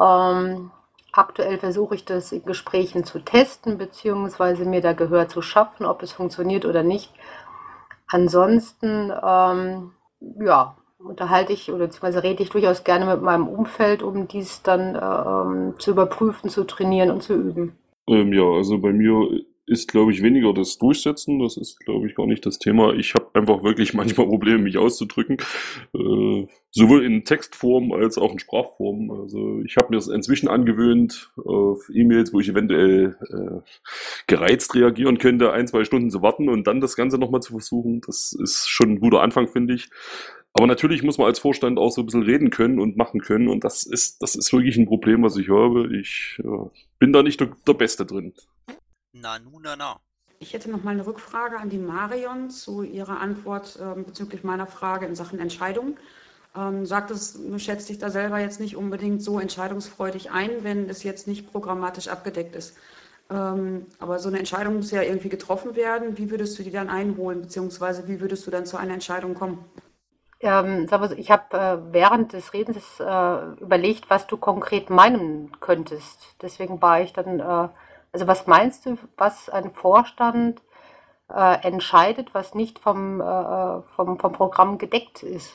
Ähm, 0.01 0.71
aktuell 1.13 1.59
versuche 1.59 1.95
ich 1.95 2.05
das 2.05 2.33
in 2.33 2.45
Gesprächen 2.45 3.05
zu 3.05 3.21
testen, 3.21 3.79
beziehungsweise 3.79 4.65
mir 4.65 4.81
da 4.81 4.93
Gehör 4.93 5.29
zu 5.29 5.43
schaffen, 5.43 5.87
ob 5.87 6.03
es 6.03 6.13
funktioniert 6.13 6.65
oder 6.65 6.83
nicht. 6.83 7.13
Ansonsten, 8.09 9.13
ähm, 9.23 9.93
ja, 10.41 10.77
unterhalte 10.99 11.53
ich 11.53 11.71
oder 11.71 11.87
beziehungsweise 11.87 12.23
rede 12.23 12.43
ich 12.43 12.51
durchaus 12.51 12.85
gerne 12.85 13.07
mit 13.07 13.23
meinem 13.23 13.49
Umfeld, 13.49 14.03
um 14.03 14.29
dies 14.29 14.63
dann 14.63 14.95
ähm, 14.95 15.75
zu 15.79 15.93
überprüfen, 15.93 16.51
zu 16.51 16.65
trainieren 16.65 17.11
und 17.11 17.23
zu 17.23 17.35
üben. 17.35 17.77
Ähm, 18.09 18.33
ja, 18.33 18.45
also 18.45 18.79
bei 18.79 18.93
mir 18.93 19.29
ist, 19.67 19.89
glaube 19.89 20.13
ich, 20.13 20.23
weniger 20.23 20.55
das 20.55 20.79
Durchsetzen. 20.79 21.41
Das 21.41 21.57
ist, 21.57 21.81
glaube 21.81 22.07
ich, 22.07 22.15
gar 22.15 22.27
nicht 22.27 22.47
das 22.47 22.59
Thema. 22.59 22.95
Ich 22.95 23.15
habe 23.15 23.29
einfach 23.35 23.63
wirklich 23.63 23.95
manchmal 23.95 24.27
Probleme, 24.27 24.59
mich 24.59 24.79
auszudrücken. 24.79 25.39
Äh, 25.95 26.47
sowohl 26.71 27.05
in 27.05 27.25
Textform 27.25 27.93
als 27.93 28.19
auch 28.19 28.33
in 28.33 28.39
Sprachform. 28.39 29.11
Also 29.11 29.61
ich 29.65 29.77
habe 29.77 29.89
mir 29.91 29.97
das 29.97 30.09
inzwischen 30.09 30.49
angewöhnt, 30.49 31.33
auf 31.37 31.89
E-Mails, 31.93 32.33
wo 32.33 32.41
ich 32.41 32.49
eventuell 32.49 33.17
äh, 33.31 33.61
gereizt 34.27 34.75
reagieren 34.75 35.19
könnte, 35.19 35.53
ein, 35.53 35.67
zwei 35.67 35.85
Stunden 35.85 36.11
zu 36.11 36.23
warten 36.23 36.49
und 36.49 36.67
dann 36.67 36.81
das 36.81 36.97
Ganze 36.97 37.19
nochmal 37.19 37.43
zu 37.43 37.53
versuchen. 37.53 38.03
Das 38.07 38.33
ist 38.33 38.69
schon 38.69 38.91
ein 38.91 39.01
guter 39.01 39.23
Anfang, 39.23 39.49
finde 39.49 39.75
ich. 39.75 39.89
Aber 40.53 40.67
natürlich 40.67 41.03
muss 41.03 41.19
man 41.19 41.27
als 41.27 41.39
Vorstand 41.39 41.79
auch 41.79 41.91
so 41.91 42.01
ein 42.01 42.07
bisschen 42.07 42.23
reden 42.23 42.49
können 42.49 42.79
und 42.79 42.97
machen 42.97 43.21
können. 43.21 43.49
Und 43.49 43.63
das 43.63 43.83
ist, 43.83 44.23
das 44.23 44.35
ist 44.35 44.53
wirklich 44.55 44.79
ein 44.79 44.87
Problem, 44.87 45.23
was 45.23 45.37
ich 45.37 45.51
habe. 45.51 45.95
Ich 45.99 46.39
äh, 46.43 46.69
bin 46.99 47.13
da 47.13 47.23
nicht 47.23 47.41
der, 47.41 47.51
der 47.67 47.75
Beste 47.75 48.07
drin. 48.07 48.33
Na, 49.21 49.39
nu, 49.39 49.59
na, 49.61 49.77
na. 49.77 50.01
Ich 50.39 50.53
hätte 50.53 50.71
noch 50.71 50.85
mal 50.85 50.91
eine 50.91 51.07
Rückfrage 51.07 51.59
an 51.59 51.71
die 51.71 51.79
Marion 51.79 52.51
zu 52.51 52.83
ihrer 52.83 53.21
Antwort 53.21 53.79
äh, 53.81 53.99
bezüglich 53.99 54.45
meiner 54.45 54.67
Frage 54.67 55.07
in 55.07 55.15
Sachen 55.15 55.39
Entscheidung. 55.39 55.97
Ähm, 56.55 56.85
sagt 56.85 57.11
es, 57.11 57.39
schätzt 57.57 57.89
dich 57.89 57.99
da 57.99 58.11
selber 58.11 58.39
jetzt 58.39 58.61
nicht 58.61 58.77
unbedingt 58.77 59.23
so 59.23 59.41
entscheidungsfreudig 59.41 60.31
ein, 60.31 60.63
wenn 60.63 60.91
es 60.91 61.03
jetzt 61.03 61.27
nicht 61.27 61.51
programmatisch 61.51 62.09
abgedeckt 62.09 62.55
ist. 62.55 62.77
Ähm, 63.31 63.87
aber 63.99 64.19
so 64.19 64.29
eine 64.29 64.39
Entscheidung 64.39 64.77
muss 64.77 64.91
ja 64.91 65.03
irgendwie 65.03 65.31
getroffen 65.31 65.75
werden. 65.75 66.19
Wie 66.19 66.31
würdest 66.31 66.59
du 66.59 66.63
die 66.63 66.71
dann 66.71 66.91
einholen, 66.91 67.41
beziehungsweise 67.41 68.07
wie 68.09 68.21
würdest 68.21 68.47
du 68.47 68.51
dann 68.51 68.67
zu 68.67 68.77
einer 68.77 68.93
Entscheidung 68.95 69.35
kommen? 69.35 69.65
Ähm, 70.41 70.87
ich 71.17 71.31
habe 71.31 71.57
äh, 71.57 71.93
während 71.93 72.35
des 72.35 72.53
Redens 72.53 73.01
äh, 73.01 73.63
überlegt, 73.63 74.11
was 74.11 74.27
du 74.27 74.37
konkret 74.37 74.91
meinen 74.91 75.59
könntest. 75.61 76.37
Deswegen 76.43 76.83
war 76.83 77.01
ich 77.01 77.15
dann 77.15 77.41
äh, 77.41 77.69
also 78.17 78.27
was 78.27 78.47
meinst 78.47 78.87
du, 78.87 78.97
was 79.19 79.51
ein 79.51 79.73
Vorstand 79.73 80.63
äh, 81.29 81.67
entscheidet, 81.67 82.31
was 82.33 82.55
nicht 82.55 82.79
vom, 82.79 83.21
äh, 83.21 83.83
vom, 83.95 84.19
vom 84.19 84.33
Programm 84.33 84.79
gedeckt 84.79 85.23
ist? 85.23 85.53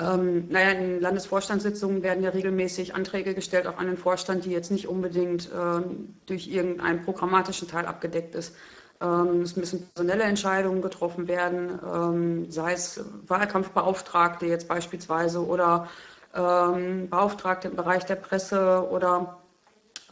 Ähm, 0.00 0.46
naja, 0.50 0.70
in 0.70 1.00
Landesvorstandssitzungen 1.00 2.04
werden 2.04 2.22
ja 2.22 2.30
regelmäßig 2.30 2.94
Anträge 2.94 3.34
gestellt, 3.34 3.66
auch 3.66 3.78
an 3.78 3.88
den 3.88 3.96
Vorstand, 3.96 4.44
die 4.44 4.52
jetzt 4.52 4.70
nicht 4.70 4.86
unbedingt 4.86 5.50
ähm, 5.52 6.14
durch 6.26 6.46
irgendeinen 6.46 7.02
programmatischen 7.02 7.66
Teil 7.66 7.86
abgedeckt 7.86 8.36
ist. 8.36 8.54
Ähm, 9.00 9.42
es 9.42 9.56
müssen 9.56 9.88
personelle 9.92 10.22
Entscheidungen 10.22 10.80
getroffen 10.80 11.26
werden, 11.26 11.76
ähm, 11.92 12.50
sei 12.52 12.74
es 12.74 13.04
Wahlkampfbeauftragte 13.26 14.46
jetzt 14.46 14.68
beispielsweise 14.68 15.44
oder 15.44 15.88
ähm, 16.36 17.08
Beauftragte 17.10 17.66
im 17.66 17.74
Bereich 17.74 18.06
der 18.06 18.14
Presse 18.14 18.88
oder 18.88 19.37
äh, 19.37 19.37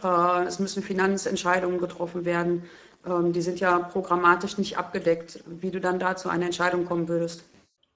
es 0.02 0.58
müssen 0.58 0.82
Finanzentscheidungen 0.82 1.78
getroffen 1.78 2.24
werden. 2.24 2.64
Ähm, 3.06 3.32
die 3.32 3.42
sind 3.42 3.60
ja 3.60 3.78
programmatisch 3.78 4.58
nicht 4.58 4.78
abgedeckt, 4.78 5.42
wie 5.46 5.70
du 5.70 5.80
dann 5.80 5.98
da 5.98 6.16
zu 6.16 6.28
einer 6.28 6.46
Entscheidung 6.46 6.84
kommen 6.84 7.08
würdest. 7.08 7.44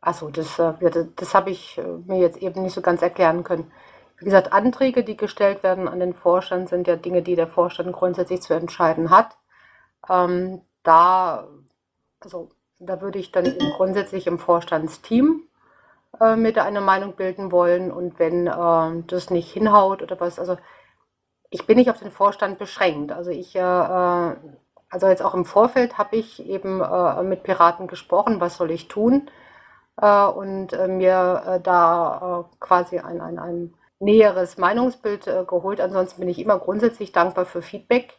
Achso, 0.01 0.31
das, 0.31 0.59
äh, 0.59 0.73
das 1.17 1.35
habe 1.35 1.51
ich 1.51 1.77
äh, 1.79 1.83
mir 2.07 2.19
jetzt 2.19 2.39
eben 2.39 2.63
nicht 2.63 2.75
so 2.75 2.81
ganz 2.81 3.03
erklären 3.03 3.45
können. 3.45 3.71
Wie 4.19 4.25
gesagt, 4.25 4.53
Anträge, 4.53 5.03
die 5.05 5.17
gestellt 5.17 5.63
werden 5.63 5.89
an 5.89 6.01
den 6.01 6.15
Vorstand, 6.15 6.69
sind 6.69 6.87
ja 6.87 6.97
Dinge, 6.97 7.23
die 7.23 7.37
der 7.37 7.49
Vorstand 7.49 7.93
grundsätzlich 7.93 8.43
zu 8.43 8.55
entscheiden 8.55 9.11
hat. 9.11 9.37
Ähm, 10.09 10.63
da, 10.83 11.49
also, 12.21 12.51
da 12.79 13.01
würde 13.01 13.19
ich 13.19 13.33
dann 13.33 13.45
grundsätzlich 13.77 14.27
im 14.27 14.39
Vorstandsteam 14.39 15.43
äh, 16.21 16.37
mit 16.37 16.59
eine 16.59 16.81
Meinung 16.81 17.15
bilden 17.17 17.53
wollen 17.53 17.91
und 17.91 18.19
wenn 18.19 18.47
äh, 18.47 19.03
das 19.07 19.31
nicht 19.31 19.53
hinhaut 19.53 20.03
oder 20.03 20.19
was, 20.21 20.39
also 20.39 20.57
ich 21.51 21.67
bin 21.67 21.77
nicht 21.77 21.91
auf 21.91 21.99
den 21.99 22.13
Vorstand 22.13 22.59
beschränkt. 22.59 23.13
Also 23.13 23.31
ich, 23.31 23.55
äh, 23.57 23.59
äh, 23.61 24.37
also 24.89 25.07
jetzt 25.09 25.23
auch 25.23 25.35
im 25.35 25.45
Vorfeld 25.45 25.99
habe 25.99 26.17
ich 26.17 26.47
eben 26.47 26.81
äh, 26.81 27.23
mit 27.23 27.43
Piraten 27.43 27.89
gesprochen, 27.89 28.41
was 28.41 28.57
soll 28.57 28.71
ich 28.71 28.89
tun? 28.89 29.29
Äh, 30.01 30.25
und 30.27 30.73
äh, 30.73 30.89
mir 30.89 31.43
äh, 31.47 31.61
da 31.61 32.49
quasi 32.61 33.01
ein, 33.01 33.21
ein, 33.21 33.39
ein 33.39 33.75
näheres 33.99 34.57
Meinungsbild 34.59 35.27
geholt. 35.47 35.81
Ansonsten 35.81 36.21
bin 36.21 36.31
ich 36.31 36.39
immer 36.39 36.59
grundsätzlich 36.59 37.13
dankbar 37.13 37.45
für 37.45 37.61
Feedback. 37.61 38.15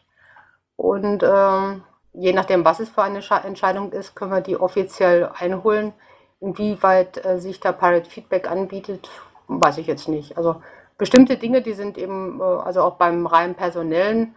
Und 0.76 1.24
ähm, 1.24 1.82
je 2.12 2.32
nachdem, 2.32 2.64
was 2.64 2.78
es 2.78 2.90
für 2.90 3.02
eine 3.02 3.20
Entscheidung 3.44 3.90
ist, 3.90 4.14
können 4.14 4.30
wir 4.30 4.42
die 4.42 4.60
offiziell 4.60 5.30
einholen. 5.36 5.92
Inwieweit 6.38 7.20
sich 7.38 7.58
da 7.58 7.72
Pirate 7.72 8.08
Feedback 8.08 8.48
anbietet, 8.48 9.10
weiß 9.48 9.78
ich 9.78 9.88
jetzt 9.88 10.08
nicht. 10.08 10.36
Also 10.36 10.62
bestimmte 11.02 11.36
Dinge, 11.36 11.62
die 11.62 11.72
sind 11.72 11.98
eben, 11.98 12.40
äh, 12.40 12.44
also 12.44 12.82
auch 12.82 12.94
beim 12.94 13.26
rein 13.26 13.56
personellen, 13.56 14.36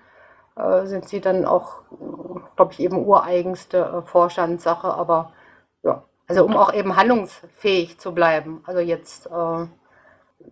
äh, 0.56 0.88
sind 0.88 1.08
sie 1.08 1.22
dann 1.22 1.46
auch, 1.46 1.84
glaube 2.56 2.74
ich, 2.74 2.80
eben 2.80 3.06
ureigenste 3.06 3.78
äh, 3.78 4.02
Vorstandssache, 4.02 4.92
aber 4.92 5.32
ja, 5.84 6.04
also 6.26 6.44
um 6.44 6.58
auch 6.58 6.74
eben 6.74 6.96
handlungsfähig 6.96 8.00
zu 8.00 8.16
bleiben. 8.16 8.64
Also 8.66 8.80
jetzt 8.80 9.30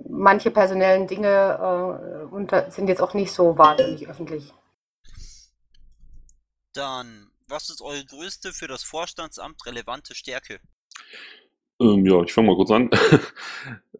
manche 0.07 0.51
personellen 0.51 1.07
Dinge 1.07 2.28
unter, 2.30 2.70
sind 2.70 2.89
jetzt 2.89 3.01
auch 3.01 3.16
nicht 3.16 3.32
so 3.32 3.57
wahnsinnig 3.57 4.07
öffentlich. 4.07 4.53
Dann, 6.74 7.32
was 7.47 7.72
ist 7.72 7.82
eure 7.82 8.05
größte 8.05 8.53
für 8.53 8.68
das 8.68 8.84
Vorstandsamt 8.84 9.66
relevante 9.66 10.14
Stärke? 10.14 10.59
Ähm, 11.82 12.05
ja, 12.05 12.22
ich 12.22 12.32
fange 12.32 12.49
mal 12.49 12.55
kurz 12.55 12.70
an. 12.70 12.91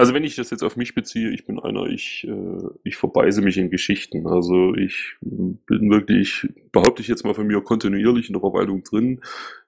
Also 0.00 0.14
wenn 0.14 0.24
ich 0.24 0.34
das 0.34 0.48
jetzt 0.48 0.62
auf 0.62 0.78
mich 0.78 0.94
beziehe, 0.94 1.28
ich 1.28 1.44
bin 1.44 1.58
einer, 1.58 1.84
ich, 1.84 2.26
äh, 2.26 2.68
ich 2.84 2.96
verbeiße 2.96 3.42
mich 3.42 3.58
in 3.58 3.68
Geschichten. 3.68 4.26
Also 4.26 4.74
ich 4.74 5.16
bin 5.20 5.90
wirklich, 5.90 6.48
behaupte 6.72 7.02
ich 7.02 7.08
jetzt 7.08 7.22
mal 7.22 7.34
von 7.34 7.46
mir, 7.46 7.60
kontinuierlich 7.60 8.30
in 8.30 8.32
der 8.32 8.40
Verwaltung 8.40 8.82
drin. 8.82 9.20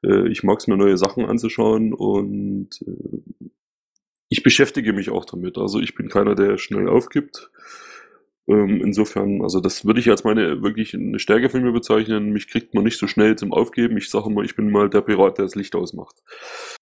Äh, 0.03 0.29
ich 0.29 0.43
mag 0.43 0.59
es 0.59 0.69
mir 0.69 0.79
neue 0.79 0.97
Sachen 0.97 1.27
anzuschauen 1.27 1.93
und 1.93 2.81
äh, 2.81 3.43
ich 4.31 4.43
beschäftige 4.43 4.95
mich 4.95 5.11
auch 5.11 5.27
damit. 5.27 5.59
Also 5.59 5.81
ich 5.81 5.95
bin 5.95 6.09
keiner, 6.09 6.35
der 6.35 6.57
schnell 6.57 6.89
aufgibt. 6.89 7.51
Ähm, 8.49 8.81
insofern, 8.85 9.43
also 9.43 9.61
das 9.61 9.85
würde 9.85 10.01
ich 10.01 10.11
als 10.11 10.25
meine 10.25 10.63
wirklich 10.63 10.95
eine 10.95 11.19
Stärke 11.21 11.49
von 11.49 11.63
mir 11.63 11.73
bezeichnen. 11.73 12.31
Mich 12.31 12.49
kriegt 12.49 12.75
man 12.75 12.85
nicht 12.85 12.99
so 12.99 13.07
schnell 13.07 13.37
zum 13.37 13.53
Aufgeben. 13.53 13.97
Ich 13.97 14.11
sage 14.11 14.31
mal, 14.31 14.45
ich 14.45 14.57
bin 14.57 14.71
mal 14.71 14.91
der 14.91 15.01
Pirat, 15.01 15.39
der 15.39 15.45
das 15.45 15.55
Licht 15.55 15.75
ausmacht. 15.77 16.23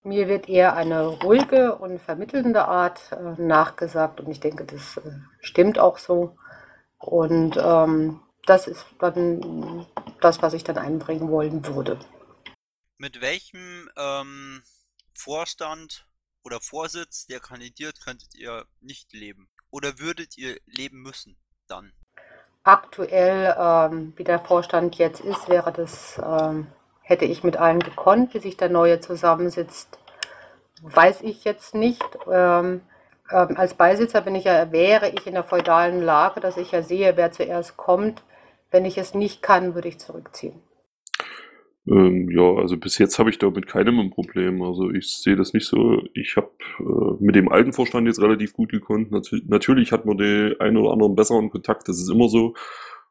Mir 0.03 0.29
wird 0.29 0.49
eher 0.49 0.75
eine 0.75 1.07
ruhige 1.07 1.77
und 1.77 2.01
vermittelnde 2.01 2.65
Art 2.65 3.13
äh, 3.13 3.41
nachgesagt 3.41 4.21
und 4.21 4.31
ich 4.31 4.41
denke, 4.41 4.65
das 4.65 4.97
äh, 4.99 5.11
stimmt 5.41 5.79
auch 5.79 5.99
so. 5.99 6.37
Und 6.99 7.59
ähm, 7.63 8.21
das 8.47 8.67
ist 8.67 8.87
dann 8.99 9.87
das, 10.21 10.43
was 10.43 10.55
ich 10.55 10.65
dann 10.65 10.79
einbringen 10.79 11.31
wollen 11.31 11.67
würde. 11.67 11.99
Mit 12.97 13.21
welchem 13.21 13.89
ähm, 13.97 14.63
Vorstand 15.15 16.07
oder 16.43 16.61
Vorsitz, 16.61 17.27
der 17.27 17.41
kandidiert, 17.41 18.01
könntet 18.03 18.35
ihr 18.35 18.67
nicht 18.81 19.13
leben? 19.13 19.49
Oder 19.71 19.99
würdet 19.99 20.37
ihr 20.37 20.59
leben 20.67 21.03
müssen? 21.03 21.37
Dann? 21.71 21.93
Aktuell, 22.63 23.55
ähm, 23.59 24.13
wie 24.17 24.25
der 24.25 24.39
Vorstand 24.39 24.97
jetzt 24.97 25.21
ist, 25.21 25.49
wäre 25.49 25.73
das, 25.73 26.21
ähm, 26.25 26.67
hätte 27.03 27.25
ich 27.25 27.43
mit 27.43 27.57
allen 27.57 27.81
gekonnt, 27.81 28.35
wie 28.35 28.39
sich 28.39 28.57
der 28.57 28.69
neue 28.69 29.01
zusammensitzt, 29.01 29.99
weiß 30.83 31.23
ich 31.23 31.45
jetzt 31.45 31.75
nicht. 31.75 32.05
Ähm, 32.31 32.83
ähm 33.31 33.57
als 33.57 33.75
Beisitzer 33.75 34.21
bin 34.21 34.35
ich 34.35 34.45
ja, 34.45 34.73
wäre 34.73 35.09
ich 35.09 35.27
in 35.27 35.35
der 35.35 35.45
feudalen 35.45 36.03
Lage, 36.03 36.41
dass 36.41 36.57
ich 36.57 36.73
ja 36.73 36.83
sehe, 36.83 37.17
wer 37.17 37.33
zuerst 37.33 37.77
kommt. 37.77 38.23
Wenn 38.71 38.85
ich 38.85 38.99
es 38.99 39.15
nicht 39.15 39.43
kann, 39.43 39.75
würde 39.75 39.89
ich 39.89 39.99
zurückziehen. 39.99 40.63
Ähm, 41.87 42.31
ja, 42.31 42.55
also 42.57 42.77
bis 42.77 42.99
jetzt 42.99 43.19
habe 43.19 43.31
ich 43.31 43.39
da 43.39 43.51
mit 43.51 43.67
keinem 43.67 44.01
ein 44.01 44.11
Problem. 44.11 44.63
Also 44.63 44.91
ich 44.91 45.09
sehe 45.09 45.37
das 45.37 45.53
nicht 45.53 45.67
so. 45.67 46.03
Ich 46.15 46.37
habe 46.37 46.51
äh, 46.79 47.25
mit 47.25 47.35
dem 47.35 47.49
alten 47.49 47.73
Vorstand 47.73 48.07
jetzt 48.07 48.21
relativ 48.21 48.53
gut 48.53 48.71
gekonnt. 48.71 49.11
Nat 49.11 49.29
natürlich 49.47 49.93
hat 49.93 50.05
man 50.07 50.19
den 50.19 50.61
einen 50.61 50.77
oder 50.77 50.93
anderen 50.93 51.15
besseren 51.15 51.51
Kontakt, 51.51 51.89
das 51.89 51.99
ist 51.99 52.11
immer 52.11 52.29
so. 52.29 52.55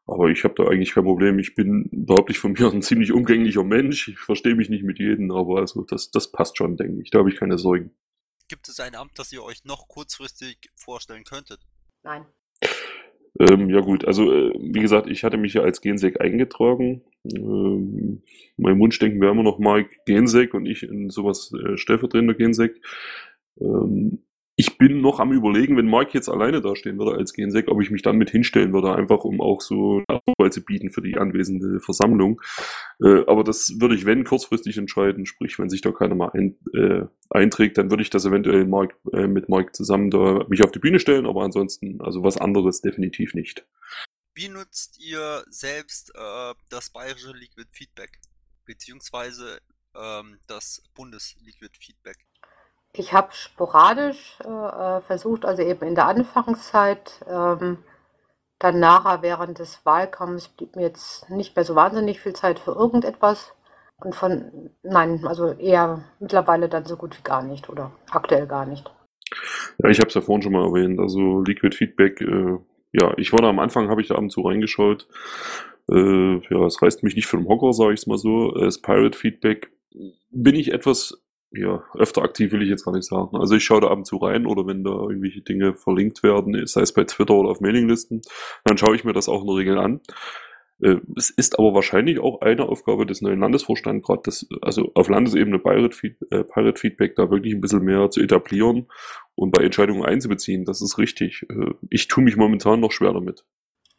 Aber 0.06 0.28
ich 0.28 0.42
habe 0.44 0.54
da 0.56 0.64
eigentlich 0.64 0.92
kein 0.92 1.04
Problem. 1.04 1.38
Ich 1.38 1.54
bin, 1.54 1.88
behaupte 1.92 2.32
ich 2.32 2.38
von 2.38 2.52
mir, 2.58 2.72
ein 2.72 2.82
ziemlich 2.82 3.12
umgänglicher 3.12 3.64
Mensch. 3.64 4.08
Ich 4.08 4.18
verstehe 4.18 4.54
mich 4.54 4.68
nicht 4.68 4.84
mit 4.84 4.98
jedem, 4.98 5.30
aber 5.30 5.60
also 5.60 5.82
das, 5.82 6.10
das 6.10 6.32
passt 6.32 6.56
schon, 6.56 6.76
denke 6.76 7.02
ich. 7.02 7.10
Da 7.10 7.20
habe 7.20 7.30
ich 7.30 7.36
keine 7.36 7.58
Sorgen. 7.58 7.94
Gibt 8.48 8.68
es 8.68 8.80
ein 8.80 8.96
Amt, 8.96 9.16
das 9.16 9.32
ihr 9.32 9.44
euch 9.44 9.64
noch 9.64 9.86
kurzfristig 9.86 10.70
vorstellen 10.74 11.24
könntet? 11.24 11.60
Nein. 12.02 12.26
Ähm, 13.38 13.70
ja 13.70 13.80
gut, 13.80 14.04
also 14.04 14.32
äh, 14.32 14.52
wie 14.58 14.80
gesagt, 14.80 15.08
ich 15.08 15.24
hatte 15.24 15.36
mich 15.36 15.54
ja 15.54 15.62
als 15.62 15.80
Gensek 15.80 16.20
eingetragen. 16.20 17.02
Ähm, 17.24 18.22
mein 18.56 18.78
Wunschdenken 18.78 19.20
wäre 19.20 19.32
immer 19.32 19.42
noch 19.42 19.58
Mike 19.58 19.90
Gensek 20.06 20.54
und 20.54 20.66
ich 20.66 20.82
in 20.82 21.10
sowas 21.10 21.52
äh, 21.52 21.76
stellvertretender 21.76 22.34
Gensek. 22.34 22.80
Ähm, 23.60 24.22
ich 24.60 24.76
bin 24.76 25.00
noch 25.00 25.20
am 25.20 25.32
überlegen, 25.32 25.78
wenn 25.78 25.88
Mike 25.88 26.10
jetzt 26.12 26.28
alleine 26.28 26.60
dastehen 26.60 26.98
würde 26.98 27.16
als 27.16 27.32
Gensek, 27.32 27.68
ob 27.68 27.80
ich 27.80 27.90
mich 27.90 28.02
dann 28.02 28.18
mit 28.18 28.28
hinstellen 28.28 28.74
würde, 28.74 28.94
einfach 28.94 29.24
um 29.24 29.40
auch 29.40 29.62
so 29.62 30.02
Nachweis 30.06 30.52
zu 30.52 30.62
bieten 30.62 30.90
für 30.90 31.00
die 31.00 31.16
anwesende 31.16 31.80
Versammlung. 31.80 32.42
Äh, 33.02 33.24
aber 33.26 33.42
das 33.42 33.80
würde 33.80 33.94
ich, 33.94 34.04
wenn, 34.04 34.22
kurzfristig 34.24 34.76
entscheiden, 34.76 35.24
sprich, 35.24 35.58
wenn 35.58 35.70
sich 35.70 35.80
da 35.80 35.92
keiner 35.92 36.14
mal 36.14 36.30
ein, 36.34 36.58
äh, 36.74 37.06
einträgt, 37.30 37.78
dann 37.78 37.90
würde 37.90 38.02
ich 38.02 38.10
das 38.10 38.26
eventuell 38.26 38.66
Mark, 38.66 38.98
äh, 39.14 39.26
mit 39.26 39.48
Mike 39.48 39.72
zusammen 39.72 40.10
da 40.10 40.44
mich 40.50 40.62
auf 40.62 40.72
die 40.72 40.78
Bühne 40.78 41.00
stellen, 41.00 41.24
aber 41.24 41.42
ansonsten, 41.42 41.98
also 42.02 42.22
was 42.22 42.36
anderes 42.36 42.82
definitiv 42.82 43.32
nicht. 43.32 43.64
Wie 44.34 44.48
nutzt 44.48 45.00
ihr 45.00 45.42
selbst 45.48 46.12
äh, 46.14 46.54
das 46.68 46.90
bayerische 46.90 47.32
Liquid 47.32 47.70
Feedback? 47.72 48.10
Beziehungsweise 48.66 49.62
ähm, 49.94 50.38
das 50.46 50.82
Bundesliquid 50.94 51.78
Feedback? 51.78 52.18
Ich 52.92 53.12
habe 53.12 53.28
sporadisch 53.32 54.38
äh, 54.44 54.48
äh, 54.48 55.00
versucht, 55.02 55.44
also 55.44 55.62
eben 55.62 55.86
in 55.86 55.94
der 55.94 56.06
Anfangszeit, 56.06 57.24
ähm, 57.28 57.78
dann 58.58 58.80
nachher 58.80 59.22
während 59.22 59.58
des 59.58 59.84
Wahlkampfs 59.86 60.48
blieb 60.48 60.76
mir 60.76 60.82
jetzt 60.82 61.30
nicht 61.30 61.56
mehr 61.56 61.64
so 61.64 61.74
wahnsinnig 61.74 62.20
viel 62.20 62.34
Zeit 62.34 62.58
für 62.58 62.72
irgendetwas. 62.72 63.54
Und 64.02 64.14
von, 64.14 64.70
nein, 64.82 65.24
also 65.26 65.52
eher 65.52 66.04
mittlerweile 66.20 66.68
dann 66.68 66.84
so 66.84 66.96
gut 66.96 67.18
wie 67.18 67.22
gar 67.22 67.42
nicht 67.42 67.68
oder 67.68 67.92
aktuell 68.10 68.46
gar 68.46 68.66
nicht. 68.66 68.90
Ja, 69.78 69.90
ich 69.90 70.00
habe 70.00 70.08
es 70.08 70.14
ja 70.14 70.20
vorhin 70.20 70.42
schon 70.42 70.52
mal 70.52 70.64
erwähnt. 70.64 70.98
Also 70.98 71.42
Liquid 71.42 71.76
Feedback, 71.76 72.20
äh, 72.20 72.58
ja, 72.92 73.12
ich 73.18 73.32
war 73.32 73.42
da 73.42 73.48
am 73.48 73.58
Anfang, 73.58 73.88
habe 73.88 74.00
ich 74.00 74.08
da 74.08 74.14
ab 74.14 74.22
und 74.22 74.30
zu 74.30 74.40
reingeschaut. 74.40 75.06
Äh, 75.90 76.40
ja, 76.48 76.66
es 76.66 76.80
reißt 76.82 77.02
mich 77.02 77.14
nicht 77.14 77.30
den 77.32 77.46
Hocker, 77.46 77.72
sage 77.72 77.92
ich 77.92 78.00
es 78.00 78.06
mal 78.06 78.18
so. 78.18 78.52
Das 78.52 78.80
Pirate 78.80 79.16
Feedback 79.16 79.70
bin 80.30 80.54
ich 80.54 80.72
etwas 80.72 81.19
ja, 81.52 81.82
öfter 81.98 82.22
aktiv 82.22 82.52
will 82.52 82.62
ich 82.62 82.68
jetzt 82.68 82.84
gar 82.84 82.94
nicht 82.94 83.06
sagen. 83.06 83.36
Also 83.36 83.54
ich 83.54 83.64
schaue 83.64 83.80
da 83.80 83.88
ab 83.88 83.98
und 83.98 84.06
zu 84.06 84.16
rein 84.18 84.46
oder 84.46 84.66
wenn 84.66 84.84
da 84.84 84.90
irgendwelche 84.90 85.42
Dinge 85.42 85.74
verlinkt 85.74 86.22
werden, 86.22 86.66
sei 86.66 86.82
es 86.82 86.92
bei 86.92 87.04
Twitter 87.04 87.34
oder 87.34 87.50
auf 87.50 87.60
Mailinglisten, 87.60 88.22
dann 88.64 88.78
schaue 88.78 88.94
ich 88.94 89.04
mir 89.04 89.12
das 89.12 89.28
auch 89.28 89.40
in 89.40 89.48
der 89.48 89.56
Regel 89.56 89.78
an. 89.78 90.00
Äh, 90.80 90.96
es 91.16 91.30
ist 91.30 91.58
aber 91.58 91.74
wahrscheinlich 91.74 92.20
auch 92.20 92.40
eine 92.40 92.68
Aufgabe 92.68 93.04
des 93.04 93.20
neuen 93.20 93.40
Landesvorstands, 93.40 94.06
gerade 94.06 94.22
das, 94.24 94.46
also 94.62 94.92
auf 94.94 95.08
Landesebene 95.08 95.58
Pirate, 95.58 95.96
Feed, 95.96 96.16
äh, 96.30 96.44
Pirate 96.44 96.78
Feedback 96.78 97.16
da 97.16 97.30
wirklich 97.30 97.54
ein 97.54 97.60
bisschen 97.60 97.82
mehr 97.82 98.10
zu 98.10 98.20
etablieren 98.20 98.86
und 99.34 99.50
bei 99.50 99.62
Entscheidungen 99.62 100.04
einzubeziehen. 100.04 100.64
Das 100.64 100.80
ist 100.80 100.98
richtig. 100.98 101.46
Äh, 101.50 101.72
ich 101.90 102.08
tue 102.08 102.22
mich 102.22 102.36
momentan 102.36 102.80
noch 102.80 102.92
schwer 102.92 103.12
damit. 103.12 103.44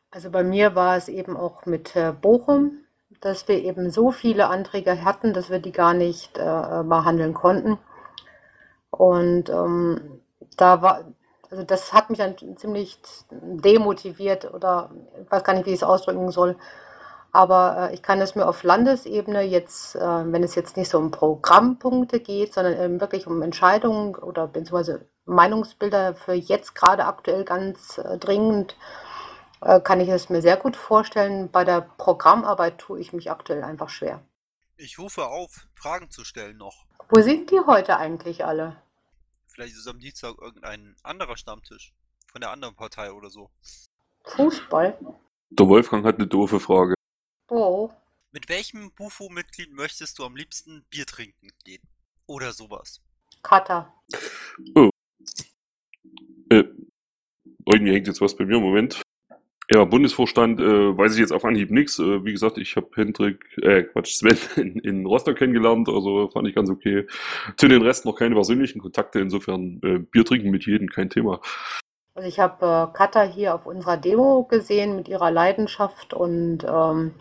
Also 0.10 0.30
bei 0.30 0.43
mir 0.43 0.76
war 0.76 0.97
es 0.97 1.08
eben 1.08 1.38
auch 1.38 1.66
mit 1.66 1.95
äh, 1.95 2.14
Bochum 2.20 2.80
dass 3.22 3.47
wir 3.47 3.63
eben 3.63 3.91
so 3.91 4.11
viele 4.11 4.47
Anträge 4.49 5.03
hatten, 5.05 5.34
dass 5.34 5.49
wir 5.49 5.59
die 5.59 5.72
gar 5.72 5.93
nicht 5.93 6.38
äh, 6.38 6.84
behandeln 6.84 7.34
konnten. 7.34 7.78
Und 8.89 9.49
ähm, 9.49 10.22
da 10.57 10.82
war, 10.82 11.05
also 11.49 11.63
das 11.63 11.93
hat 11.93 12.09
mich 12.09 12.19
dann 12.19 12.36
ziemlich 12.57 12.99
demotiviert 13.32 14.53
oder 14.53 14.91
ich 15.22 15.32
weiß 15.32 15.43
gar 15.43 15.53
nicht, 15.53 15.65
wie 15.65 15.72
ich 15.72 15.78
es 15.78 15.84
ausdrücken 15.84 16.32
soll. 16.32 16.57
Aber 17.32 17.89
äh, 17.91 17.93
ich 17.93 18.01
kann 18.03 18.19
es 18.19 18.36
mir 18.36 18.47
auf 18.47 18.63
Landesebene 18.63 19.43
jetzt, 19.43 19.95
äh, 19.95 19.99
wenn 19.99 20.43
es 20.43 20.55
jetzt 20.55 20.76
nicht 20.76 20.89
so 20.89 20.97
um 20.97 21.11
Programmpunkte 21.11 22.19
geht, 22.19 22.53
sondern 22.53 22.82
eben 22.82 23.01
wirklich 23.01 23.28
um 23.28 23.41
Entscheidungen 23.41 24.15
oder 24.15 24.47
beziehungsweise 24.47 25.05
Meinungsbilder 25.26 26.15
für 26.15 26.34
jetzt 26.34 26.76
gerade 26.76 27.05
aktuell 27.05 27.45
ganz 27.45 27.99
äh, 27.99 28.17
dringend 28.17 28.76
äh, 29.62 29.80
kann 29.80 29.99
ich 29.99 30.09
es 30.09 30.30
mir 30.30 30.41
sehr 30.41 30.57
gut 30.57 30.76
vorstellen. 30.76 31.51
Bei 31.51 31.64
der 31.64 31.82
Programmarbeit 31.82 32.80
tue 32.80 32.99
ich 32.99 33.14
mich 33.14 33.32
aktuell 33.32 33.64
einfach 33.64 33.89
schwer. 33.89 34.24
Ich 34.78 34.97
rufe 34.97 35.26
auf, 35.28 35.68
Fragen 35.76 36.09
zu 36.09 36.24
stellen 36.24 36.57
noch. 36.57 36.86
Wo 37.09 37.22
sind 37.22 37.51
die 37.51 37.59
heute 37.59 37.97
eigentlich 37.97 38.45
alle? 38.45 38.82
Vielleicht 39.47 39.76
ist 39.76 39.88
am 39.88 39.99
Dienstag 39.99 40.38
irgendein 40.41 40.95
anderer 41.03 41.38
Stammtisch 41.38 41.93
von 42.32 42.41
der 42.41 42.51
anderen 42.51 42.76
Partei 42.76 43.12
oder 43.12 43.30
so. 43.30 43.51
Fußball? 44.24 44.97
Der 45.51 45.68
Wolfgang 45.68 46.05
hat 46.05 46.16
eine 46.16 46.28
doofe 46.28 46.59
Frage. 46.59 46.95
Oh. 47.49 47.91
Mit 48.32 48.47
welchem 48.47 48.91
Bufo-Mitglied 48.93 49.74
möchtest 49.74 50.18
du 50.18 50.24
am 50.24 50.36
liebsten 50.36 50.86
Bier 50.89 51.05
trinken 51.05 51.51
gehen? 51.66 51.82
Oder 52.26 52.53
sowas? 52.53 53.01
Kata. 53.43 53.93
Oh. 54.76 54.89
Äh, 56.49 56.64
irgendwie 57.66 57.93
hängt 57.93 58.07
jetzt 58.07 58.22
was 58.22 58.36
bei 58.36 58.45
mir. 58.45 58.59
Moment. 58.59 59.01
Ja, 59.72 59.86
Bundesvorstand 59.86 60.59
äh, 60.59 60.97
weiß 60.97 61.13
ich 61.13 61.19
jetzt 61.19 61.32
auf 61.32 61.45
Anhieb 61.45 61.72
nichts. 61.72 61.97
Äh, 61.97 62.26
wie 62.26 62.34
gesagt, 62.34 62.57
ich 62.57 62.76
habe 62.76 62.89
Hendrik, 62.93 63.45
äh, 63.61 63.84
Quatsch, 63.84 64.17
Sven 64.17 64.38
in, 64.57 64.80
in 64.80 65.05
Rostock 65.05 65.38
kennengelernt, 65.38 65.88
also 65.88 66.28
fand 66.28 66.45
ich 66.49 66.55
ganz 66.55 66.69
okay. 66.69 67.07
Zu 67.55 67.69
den 67.69 67.82
Rest 67.82 68.05
noch 68.05 68.17
keine 68.17 68.36
persönlichen 68.36 68.82
Kontakte, 68.82 69.19
insofern 69.19 69.80
äh, 69.82 69.99
Bier 69.99 70.26
trinken 70.26 70.49
mit 70.49 70.65
jedem, 70.65 70.89
kein 70.89 71.09
Thema. 71.09 71.39
Also 72.15 72.28
ich 72.28 72.41
habe 72.41 72.65
äh, 72.65 72.97
Katha 72.97 73.24
hier 73.24 73.55
auf 73.55 73.65
unserer 73.65 73.95
Demo 73.95 74.43
gesehen 74.43 74.97
mit 74.97 75.07
ihrer 75.07 75.32
Leidenschaft 75.32 76.13
und 76.13 76.65
ähm, 76.67 77.13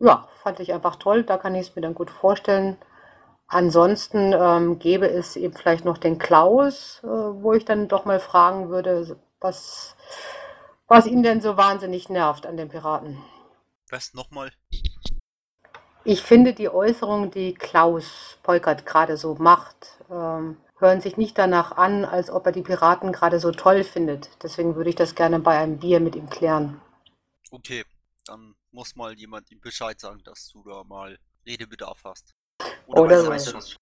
ja, 0.00 0.26
fand 0.42 0.58
ich 0.58 0.72
einfach 0.72 0.96
toll. 0.96 1.22
Da 1.22 1.36
kann 1.36 1.54
ich 1.54 1.68
es 1.68 1.76
mir 1.76 1.82
dann 1.82 1.94
gut 1.94 2.10
vorstellen. 2.10 2.78
Ansonsten 3.46 4.34
ähm, 4.36 4.80
gäbe 4.80 5.08
es 5.08 5.36
eben 5.36 5.54
vielleicht 5.54 5.84
noch 5.84 5.98
den 5.98 6.18
Klaus, 6.18 7.00
äh, 7.04 7.06
wo 7.06 7.52
ich 7.52 7.64
dann 7.64 7.86
doch 7.86 8.06
mal 8.06 8.18
fragen 8.18 8.70
würde, 8.70 9.16
was 9.40 9.94
was 10.88 11.06
ihn 11.06 11.22
denn 11.22 11.40
so 11.40 11.56
wahnsinnig 11.56 12.08
nervt 12.08 12.46
an 12.46 12.56
den 12.56 12.68
Piraten. 12.68 13.22
Was 13.90 14.14
nochmal? 14.14 14.50
Ich 16.04 16.22
finde 16.22 16.54
die 16.54 16.70
Äußerungen, 16.70 17.30
die 17.30 17.54
Klaus 17.54 18.38
Peukert 18.42 18.86
gerade 18.86 19.16
so 19.16 19.34
macht, 19.34 19.98
ähm, 20.10 20.56
hören 20.78 21.00
sich 21.00 21.16
nicht 21.16 21.36
danach 21.36 21.72
an, 21.72 22.04
als 22.04 22.30
ob 22.30 22.46
er 22.46 22.52
die 22.52 22.62
Piraten 22.62 23.12
gerade 23.12 23.40
so 23.40 23.52
toll 23.52 23.84
findet. 23.84 24.30
Deswegen 24.42 24.74
würde 24.76 24.90
ich 24.90 24.96
das 24.96 25.14
gerne 25.14 25.38
bei 25.38 25.58
einem 25.58 25.78
Bier 25.78 26.00
mit 26.00 26.16
ihm 26.16 26.30
klären. 26.30 26.80
Okay, 27.50 27.84
dann 28.24 28.54
muss 28.70 28.96
mal 28.96 29.12
jemand 29.14 29.50
ihm 29.50 29.60
Bescheid 29.60 30.00
sagen, 30.00 30.22
dass 30.24 30.48
du 30.50 30.62
da 30.64 30.84
mal 30.84 31.18
Redebedarf 31.46 32.04
hast. 32.04 32.34
Oder, 32.86 33.02
Oder 33.02 33.28
weiß 33.28 33.48
er 33.48 33.52
das? 33.54 33.76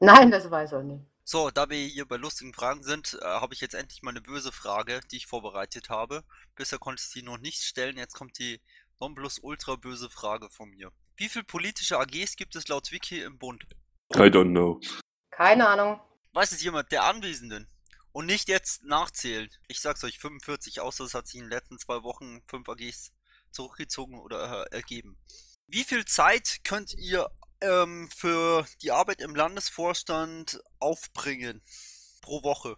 Nein, 0.00 0.30
das 0.30 0.50
weiß 0.50 0.72
er 0.72 0.82
nicht. 0.82 1.04
So, 1.24 1.50
da 1.50 1.70
wir 1.70 1.78
hier 1.78 2.06
bei 2.06 2.16
lustigen 2.16 2.52
Fragen 2.52 2.82
sind, 2.82 3.18
äh, 3.20 3.24
habe 3.24 3.54
ich 3.54 3.60
jetzt 3.60 3.74
endlich 3.74 4.02
mal 4.02 4.10
eine 4.10 4.20
böse 4.20 4.50
Frage, 4.50 5.00
die 5.10 5.16
ich 5.16 5.26
vorbereitet 5.26 5.88
habe. 5.88 6.24
Bisher 6.56 6.78
konnte 6.78 7.00
ich 7.00 7.08
sie 7.08 7.22
noch 7.22 7.38
nicht 7.38 7.62
stellen, 7.62 7.96
jetzt 7.96 8.14
kommt 8.14 8.38
die 8.38 8.60
ultra 8.98 9.76
böse 9.76 10.10
Frage 10.10 10.48
von 10.50 10.70
mir. 10.70 10.92
Wie 11.16 11.28
viele 11.28 11.44
politische 11.44 11.98
AGs 11.98 12.36
gibt 12.36 12.56
es 12.56 12.68
laut 12.68 12.90
Wiki 12.92 13.20
im 13.20 13.38
Bund? 13.38 13.64
I 14.14 14.28
don't 14.28 14.50
know. 14.50 14.80
Keine 15.30 15.68
Ahnung. 15.68 16.00
Weiß 16.32 16.52
es 16.52 16.62
jemand 16.62 16.92
der 16.92 17.04
Anwesenden? 17.04 17.68
Und 18.12 18.26
nicht 18.26 18.48
jetzt 18.48 18.84
nachzählen. 18.84 19.48
Ich 19.68 19.80
sag's 19.80 20.04
euch, 20.04 20.18
45, 20.18 20.80
außer 20.80 21.04
es 21.04 21.14
hat 21.14 21.26
sich 21.26 21.36
in 21.36 21.46
den 21.46 21.50
letzten 21.50 21.78
zwei 21.78 22.02
Wochen 22.02 22.42
5 22.48 22.68
AGs 22.68 23.12
zurückgezogen 23.50 24.20
oder 24.20 24.66
äh, 24.66 24.76
ergeben. 24.76 25.18
Wie 25.66 25.84
viel 25.84 26.04
Zeit 26.04 26.60
könnt 26.64 26.94
ihr 26.94 27.30
ähm, 27.62 28.08
für 28.14 28.66
die 28.82 28.90
Arbeit 28.90 29.20
im 29.20 29.34
Landesvorstand 29.34 30.60
aufbringen 30.78 31.62
pro 32.20 32.42
Woche? 32.42 32.76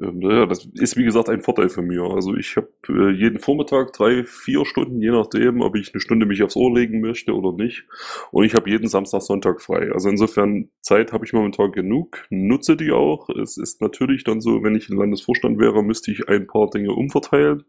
Ähm, 0.00 0.20
das 0.48 0.66
ist 0.74 0.96
wie 0.96 1.04
gesagt 1.04 1.28
ein 1.28 1.42
Vorteil 1.42 1.68
für 1.68 1.82
mich. 1.82 2.00
Also 2.00 2.34
ich 2.36 2.56
habe 2.56 2.68
äh, 2.88 3.10
jeden 3.10 3.38
Vormittag 3.38 3.92
drei, 3.92 4.24
vier 4.24 4.64
Stunden, 4.64 5.00
je 5.00 5.10
nachdem, 5.10 5.60
ob 5.60 5.76
ich 5.76 5.92
eine 5.92 6.00
Stunde 6.00 6.26
mich 6.26 6.42
aufs 6.42 6.56
Ohr 6.56 6.74
legen 6.74 7.00
möchte 7.00 7.34
oder 7.34 7.52
nicht. 7.52 7.84
Und 8.30 8.44
ich 8.44 8.54
habe 8.54 8.70
jeden 8.70 8.88
Samstag, 8.88 9.22
Sonntag 9.22 9.60
frei. 9.60 9.90
Also 9.92 10.08
insofern 10.08 10.70
Zeit 10.80 11.12
habe 11.12 11.24
ich 11.24 11.32
momentan 11.32 11.72
genug, 11.72 12.26
nutze 12.30 12.76
die 12.76 12.92
auch. 12.92 13.28
Es 13.30 13.56
ist 13.56 13.80
natürlich 13.80 14.24
dann 14.24 14.40
so, 14.40 14.62
wenn 14.62 14.76
ich 14.76 14.88
im 14.88 14.98
Landesvorstand 14.98 15.58
wäre, 15.58 15.82
müsste 15.82 16.10
ich 16.10 16.28
ein 16.28 16.46
paar 16.46 16.70
Dinge 16.70 16.92
umverteilen. 16.92 17.64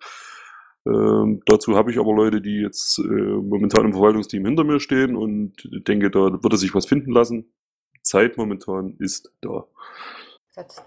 Ähm, 0.86 1.42
dazu 1.46 1.76
habe 1.76 1.92
ich 1.92 2.00
aber 2.00 2.14
Leute, 2.14 2.42
die 2.42 2.62
jetzt 2.62 3.00
äh, 3.00 3.02
momentan 3.02 3.86
im 3.86 3.94
Verwaltungsteam 3.94 4.46
hinter 4.46 4.64
mir 4.64 4.80
stehen 4.80 5.16
und 5.16 5.54
denke, 5.88 6.10
da 6.10 6.20
würde 6.20 6.58
sich 6.58 6.74
was 6.74 6.86
finden 6.86 7.12
lassen. 7.12 7.54
Zeit 8.02 8.38
momentan 8.38 8.96
ist 8.98 9.32
da. 9.42 9.66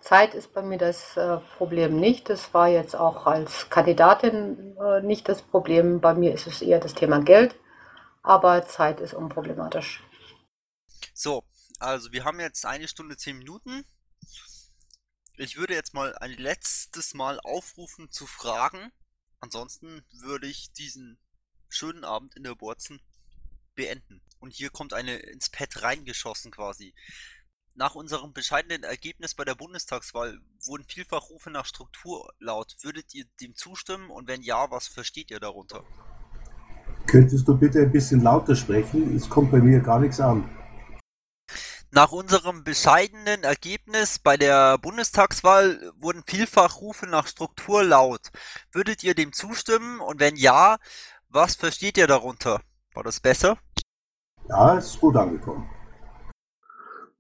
Zeit 0.01 0.35
ist 0.35 0.53
bei 0.53 0.63
mir 0.63 0.77
das 0.77 1.17
äh, 1.17 1.39
Problem 1.57 1.99
nicht. 1.99 2.29
Das 2.29 2.53
war 2.53 2.69
jetzt 2.69 2.95
auch 2.95 3.27
als 3.27 3.71
Kandidatin 3.71 4.77
äh, 4.77 5.01
nicht 5.03 5.29
das 5.29 5.41
Problem. 5.41 6.01
Bei 6.01 6.15
mir 6.15 6.35
ist 6.35 6.47
es 6.47 6.61
eher 6.61 6.79
das 6.79 6.95
Thema 6.95 7.21
Geld, 7.21 7.55
aber 8.23 8.67
Zeit 8.67 9.01
ist 9.01 9.15
unproblematisch. 9.15 10.03
So, 11.15 11.43
also 11.79 12.13
wir 12.13 12.25
haben 12.25 12.41
jetzt 12.41 12.67
eine 12.67 12.89
Stunde 12.89 13.17
zehn 13.17 13.39
Minuten. 13.39 13.85
Ich 15.37 15.57
würde 15.57 15.75
jetzt 15.75 15.95
mal 15.95 16.15
ein 16.17 16.33
letztes 16.33 17.15
Mal 17.15 17.41
aufrufen 17.41 18.11
zu 18.11 18.27
fragen, 18.27 18.93
Ansonsten 19.43 20.05
würde 20.13 20.47
ich 20.47 20.73
diesen 20.73 21.19
schönen 21.69 22.05
Abend 22.05 22.37
in 22.37 22.45
der 22.45 22.55
Borzen 22.55 23.01
beenden. 23.75 24.23
Und 24.39 24.53
hier 24.53 24.71
kommt 24.71 24.93
eine 24.93 25.17
ins 25.17 25.51
Pad 25.51 25.83
reingeschossen 25.83 26.53
quasi. 26.53 26.95
Nach 27.75 27.97
unserem 27.97 28.33
bescheidenen 28.33 28.85
Ergebnis 28.85 29.35
bei 29.35 29.45
der 29.45 29.57
Bundestagswahl 29.57 30.39
wurden 30.65 30.85
vielfach 30.85 31.29
Rufe 31.29 31.51
nach 31.51 31.67
Struktur 31.67 32.33
laut. 32.39 32.77
Würdet 32.83 33.15
ihr 33.15 33.25
dem 33.41 33.57
zustimmen 33.57 34.11
und 34.11 34.29
wenn 34.29 34.43
ja, 34.43 34.71
was 34.71 34.87
versteht 34.87 35.33
ihr 35.33 35.41
darunter? 35.41 35.85
Könntest 37.09 37.49
du 37.49 37.59
bitte 37.59 37.81
ein 37.81 37.91
bisschen 37.91 38.23
lauter 38.23 38.55
sprechen? 38.55 39.17
Es 39.17 39.29
kommt 39.29 39.51
bei 39.51 39.59
mir 39.59 39.81
gar 39.81 39.99
nichts 39.99 40.21
an. 40.21 40.49
Nach 41.95 42.11
unserem 42.11 42.65
bescheidenen 42.65 43.45
Ergebnis 43.45 44.19
bei 44.19 44.39
der 44.39 44.79
Bundestagswahl 44.79 45.93
wurden 46.01 46.23
vielfach 46.27 46.81
Rufe 46.81 47.07
nach 47.07 47.27
Struktur 47.27 47.85
laut. 47.85 48.31
Würdet 48.73 49.05
ihr 49.05 49.15
dem 49.15 49.35
zustimmen? 49.35 50.01
Und 50.01 50.19
wenn 50.19 50.37
ja, 50.37 50.79
was 51.29 51.55
versteht 51.55 51.99
ihr 51.99 52.07
darunter? 52.07 52.63
War 52.95 53.03
das 53.03 53.21
besser? 53.21 53.59
Ja, 54.49 54.79
ist 54.79 55.01
gut 55.01 55.17
angekommen. 55.17 55.69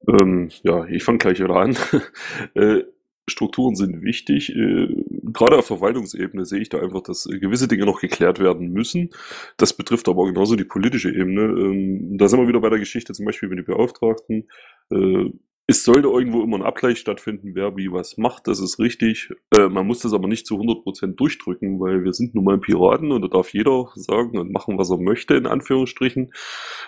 Ähm, 0.08 0.50
ja, 0.62 0.86
ich 0.86 1.04
fange 1.04 1.18
gleich 1.18 1.38
wieder 1.38 1.56
an. 1.56 1.76
äh, 2.54 2.82
Strukturen 3.28 3.76
sind 3.76 4.02
wichtig. 4.02 4.54
Äh, 4.54 4.88
gerade 5.32 5.58
auf 5.58 5.66
Verwaltungsebene 5.66 6.44
sehe 6.44 6.60
ich 6.60 6.68
da 6.68 6.80
einfach, 6.80 7.02
dass 7.02 7.26
äh, 7.26 7.38
gewisse 7.38 7.68
Dinge 7.68 7.86
noch 7.86 8.00
geklärt 8.00 8.40
werden 8.40 8.72
müssen. 8.72 9.10
Das 9.56 9.76
betrifft 9.76 10.08
aber 10.08 10.26
genauso 10.26 10.56
die 10.56 10.64
politische 10.64 11.10
Ebene. 11.10 11.42
Ähm, 11.42 12.18
da 12.18 12.28
sind 12.28 12.40
wir 12.40 12.48
wieder 12.48 12.60
bei 12.60 12.70
der 12.70 12.80
Geschichte, 12.80 13.12
zum 13.12 13.26
Beispiel 13.26 13.48
mit 13.48 13.58
den 13.58 13.64
Beauftragten. 13.64 14.48
Äh, 14.90 15.30
es 15.68 15.84
sollte 15.84 16.08
irgendwo 16.08 16.42
immer 16.42 16.56
ein 16.56 16.64
Abgleich 16.64 16.98
stattfinden, 16.98 17.54
wer 17.54 17.76
wie 17.76 17.92
was 17.92 18.18
macht, 18.18 18.48
das 18.48 18.58
ist 18.58 18.80
richtig. 18.80 19.30
Man 19.52 19.86
muss 19.86 20.00
das 20.00 20.12
aber 20.12 20.26
nicht 20.26 20.44
zu 20.44 20.56
100% 20.56 21.14
durchdrücken, 21.14 21.78
weil 21.78 22.02
wir 22.02 22.12
sind 22.12 22.34
nun 22.34 22.44
mal 22.44 22.58
Piraten 22.58 23.12
und 23.12 23.22
da 23.22 23.28
darf 23.28 23.54
jeder 23.54 23.88
sagen 23.94 24.38
und 24.38 24.52
machen, 24.52 24.76
was 24.76 24.90
er 24.90 24.98
möchte, 24.98 25.36
in 25.36 25.46
Anführungsstrichen. 25.46 26.32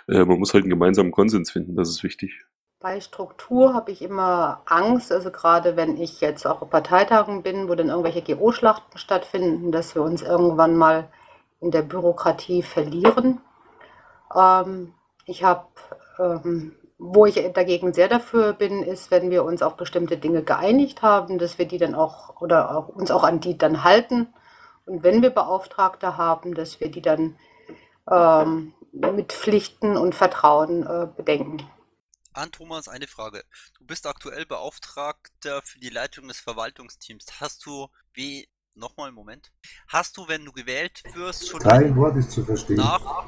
Man 0.08 0.38
muss 0.40 0.54
halt 0.54 0.64
einen 0.64 0.70
gemeinsamen 0.70 1.12
Konsens 1.12 1.52
finden, 1.52 1.76
das 1.76 1.88
ist 1.88 2.02
wichtig. 2.02 2.44
Bei 2.84 3.00
Struktur 3.00 3.72
habe 3.72 3.92
ich 3.92 4.02
immer 4.02 4.60
Angst, 4.66 5.10
also 5.10 5.30
gerade 5.30 5.74
wenn 5.74 5.96
ich 5.96 6.20
jetzt 6.20 6.46
auch 6.46 6.60
auf 6.60 6.68
Parteitagen 6.68 7.42
bin, 7.42 7.66
wo 7.66 7.74
dann 7.74 7.88
irgendwelche 7.88 8.36
GO-Schlachten 8.36 8.98
stattfinden, 8.98 9.72
dass 9.72 9.94
wir 9.94 10.02
uns 10.02 10.20
irgendwann 10.20 10.76
mal 10.76 11.08
in 11.62 11.70
der 11.70 11.80
Bürokratie 11.80 12.62
verlieren. 12.62 13.40
Ähm, 14.36 14.92
ich 15.24 15.44
habe, 15.44 15.64
ähm, 16.18 16.76
wo 16.98 17.24
ich 17.24 17.36
dagegen 17.54 17.94
sehr 17.94 18.08
dafür 18.08 18.52
bin, 18.52 18.82
ist, 18.82 19.10
wenn 19.10 19.30
wir 19.30 19.44
uns 19.44 19.62
auf 19.62 19.78
bestimmte 19.78 20.18
Dinge 20.18 20.42
geeinigt 20.42 21.00
haben, 21.00 21.38
dass 21.38 21.56
wir 21.56 21.66
die 21.66 21.78
dann 21.78 21.94
auch 21.94 22.38
oder 22.42 22.76
auch, 22.76 22.88
uns 22.88 23.10
auch 23.10 23.24
an 23.24 23.40
die 23.40 23.56
dann 23.56 23.82
halten. 23.82 24.34
Und 24.84 25.02
wenn 25.02 25.22
wir 25.22 25.30
Beauftragte 25.30 26.18
haben, 26.18 26.52
dass 26.52 26.80
wir 26.80 26.90
die 26.90 27.00
dann 27.00 27.36
ähm, 28.10 28.74
mit 28.92 29.32
Pflichten 29.32 29.96
und 29.96 30.14
Vertrauen 30.14 30.82
äh, 30.86 31.08
bedenken. 31.16 31.66
An 32.34 32.50
Thomas 32.50 32.88
eine 32.88 33.06
Frage. 33.06 33.44
Du 33.78 33.86
bist 33.86 34.06
aktuell 34.06 34.44
Beauftragter 34.44 35.62
für 35.62 35.78
die 35.78 35.88
Leitung 35.88 36.28
des 36.28 36.40
Verwaltungsteams. 36.40 37.26
Hast 37.40 37.64
du, 37.64 37.88
wie, 38.12 38.48
nochmal 38.74 39.08
einen 39.08 39.14
Moment. 39.14 39.52
Hast 39.88 40.16
du, 40.16 40.26
wenn 40.28 40.44
du 40.44 40.52
gewählt 40.52 41.02
wirst, 41.14 41.48
schon 41.48 41.60
Kein 41.60 41.96
Wort 41.96 42.16
ist 42.16 42.30
zu 42.30 42.44
verstehen. 42.44 42.76
nach... 42.76 43.26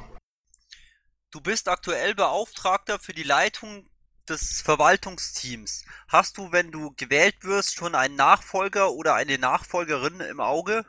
Du 1.31 1.41
bist 1.41 1.67
aktuell 1.67 2.15
Beauftragter 2.15 2.99
für 2.99 3.13
die 3.13 3.23
Leitung 3.23 3.89
des 4.29 4.61
Verwaltungsteams. 4.61 5.85
Hast 6.07 6.37
du, 6.37 6.51
wenn 6.51 6.71
du 6.71 6.91
gewählt 6.97 7.43
wirst, 7.43 7.75
schon 7.75 7.95
einen 7.95 8.15
Nachfolger 8.15 8.91
oder 8.91 9.15
eine 9.15 9.37
Nachfolgerin 9.37 10.19
im 10.21 10.39
Auge? 10.39 10.85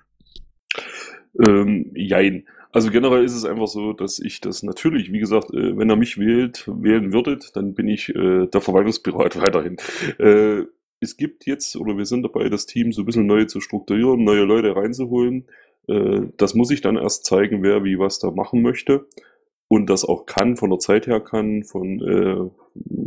Ähm, 1.44 1.92
jein. 1.94 2.48
Also 2.70 2.90
generell 2.90 3.24
ist 3.24 3.34
es 3.34 3.44
einfach 3.44 3.66
so, 3.66 3.92
dass 3.92 4.18
ich 4.18 4.40
das 4.40 4.62
natürlich, 4.62 5.10
wie 5.12 5.20
gesagt, 5.20 5.52
äh, 5.54 5.76
wenn 5.78 5.88
er 5.88 5.96
mich 5.96 6.18
wählt, 6.18 6.64
wählen 6.66 7.12
würdet, 7.12 7.56
dann 7.56 7.74
bin 7.74 7.88
ich 7.88 8.10
äh, 8.10 8.46
der 8.46 8.60
Verwaltungspirat 8.60 9.40
weiterhin. 9.40 9.76
Äh, 10.18 10.64
es 11.00 11.16
gibt 11.16 11.46
jetzt, 11.46 11.76
oder 11.76 11.96
wir 11.96 12.04
sind 12.04 12.22
dabei, 12.24 12.48
das 12.48 12.66
Team 12.66 12.92
so 12.92 13.02
ein 13.02 13.06
bisschen 13.06 13.26
neu 13.26 13.44
zu 13.44 13.60
strukturieren, 13.60 14.24
neue 14.24 14.42
Leute 14.42 14.74
reinzuholen. 14.74 15.46
Das 15.86 16.54
muss 16.54 16.70
ich 16.70 16.82
dann 16.82 16.96
erst 16.96 17.24
zeigen, 17.24 17.62
wer 17.62 17.82
wie 17.82 17.98
was 17.98 18.18
da 18.18 18.30
machen 18.32 18.60
möchte 18.60 19.06
und 19.68 19.88
das 19.88 20.04
auch 20.04 20.26
kann, 20.26 20.56
von 20.56 20.68
der 20.68 20.80
Zeit 20.80 21.06
her 21.06 21.20
kann, 21.20 21.62
von, 21.62 22.50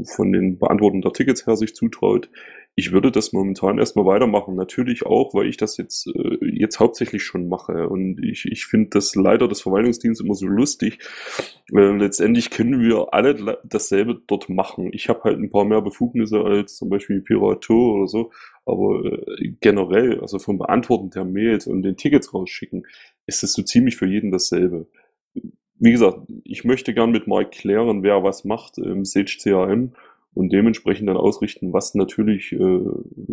von 0.06 0.32
den 0.32 0.58
Beantworten 0.58 1.02
der 1.02 1.12
Tickets 1.12 1.46
her 1.46 1.58
sich 1.58 1.76
zutraut. 1.76 2.30
Ich 2.76 2.94
würde 2.94 3.12
das 3.12 3.34
momentan 3.34 3.80
erstmal 3.80 4.06
weitermachen. 4.06 4.56
Natürlich 4.56 5.06
auch, 5.06 5.34
weil 5.34 5.48
ich 5.48 5.58
das 5.58 5.78
jetzt, 5.78 6.08
äh, 6.08 6.38
jetzt 6.42 6.80
hauptsächlich 6.80 7.24
schon 7.24 7.50
mache. 7.50 7.90
Und 7.90 8.24
ich, 8.24 8.46
ich 8.46 8.66
finde 8.66 8.92
das 8.92 9.14
leider 9.16 9.48
des 9.48 9.62
Verwaltungsdienstes 9.62 10.26
immer 10.26 10.36
so 10.36 10.48
lustig. 10.48 11.00
Äh, 11.74 11.98
letztendlich 11.98 12.50
können 12.50 12.80
wir 12.80 13.14
alle 13.14 13.60
dasselbe 13.66 14.22
dort 14.26 14.50
machen. 14.50 14.90
Ich 14.94 15.10
habe 15.10 15.24
halt 15.24 15.40
ein 15.40 15.50
paar 15.50 15.66
mehr 15.66 15.82
Befugnisse 15.82 16.42
als 16.42 16.78
zum 16.78 16.90
Beispiel 16.90 17.22
Pirato 17.22 17.96
oder 17.96 18.08
so. 18.08 18.32
Aber 18.66 19.04
äh, 19.06 19.54
generell, 19.60 20.22
also 20.22 20.40
vom 20.40 20.58
Beantworten 20.58 21.10
der 21.10 21.26
Mails 21.26 21.68
und 21.68 21.84
den 21.84 21.98
Tickets 21.98 22.34
rausschicken, 22.34 22.88
ist 23.26 23.44
es 23.44 23.54
so 23.54 23.64
ziemlich 23.64 23.98
für 23.98 24.08
jeden 24.08 24.32
dasselbe 24.32 24.88
wie 25.84 25.92
gesagt, 25.92 26.20
ich 26.44 26.64
möchte 26.64 26.94
gern 26.94 27.10
mit 27.10 27.26
Mike 27.26 27.50
klären, 27.50 28.04
wer 28.04 28.24
was 28.24 28.46
macht 28.46 28.78
im 28.78 29.04
Sage 29.04 29.38
CRM 29.42 29.94
und 30.34 30.54
dementsprechend 30.54 31.10
dann 31.10 31.18
ausrichten, 31.18 31.74
was 31.74 31.94
natürlich, 31.94 32.54
äh, 32.54 32.80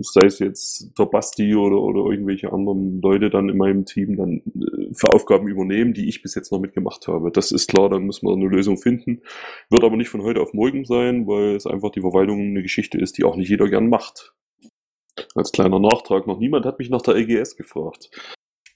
sei 0.01 0.24
es 0.24 0.40
jetzt 0.40 0.99
der 0.99 1.07
Basti 1.07 1.55
oder, 1.55 1.80
oder 1.80 2.11
irgendwelche 2.11 2.53
anderen 2.53 3.01
Leute 3.01 3.30
dann 3.30 3.49
in 3.49 3.57
meinem 3.57 3.84
Team 3.84 4.16
dann 4.16 4.38
äh, 4.38 4.92
für 4.92 5.11
Aufgaben 5.11 5.46
übernehmen, 5.46 5.94
die 5.94 6.09
ich 6.09 6.22
bis 6.22 6.34
jetzt 6.34 6.51
noch 6.51 6.59
mitgemacht 6.59 7.07
habe. 7.07 7.30
Das 7.30 7.53
ist 7.53 7.68
klar, 7.68 7.88
dann 7.88 8.05
müssen 8.05 8.26
wir 8.26 8.32
eine 8.32 8.49
Lösung 8.49 8.78
finden. 8.78 9.22
Wird 9.70 9.84
aber 9.84 9.96
nicht 9.96 10.09
von 10.09 10.22
heute 10.22 10.40
auf 10.40 10.55
morgen 10.55 10.84
sein, 10.84 11.26
weil 11.28 11.55
es 11.55 11.66
einfach 11.66 11.90
die 11.90 12.01
Verwaltung 12.01 12.40
eine 12.40 12.62
Geschichte 12.62 12.99
ist, 12.99 13.16
die 13.16 13.24
auch 13.24 13.36
nicht 13.36 13.49
jeder 13.49 13.68
gern 13.68 13.88
macht. 13.88 14.34
Als 15.34 15.53
kleiner 15.53 15.78
Nachtrag, 15.78 16.26
noch 16.26 16.38
niemand 16.38 16.66
hat 16.66 16.78
mich 16.78 16.90
nach 16.90 17.03
der 17.03 17.14
LGS 17.14 17.57
gefragt. 17.57 18.11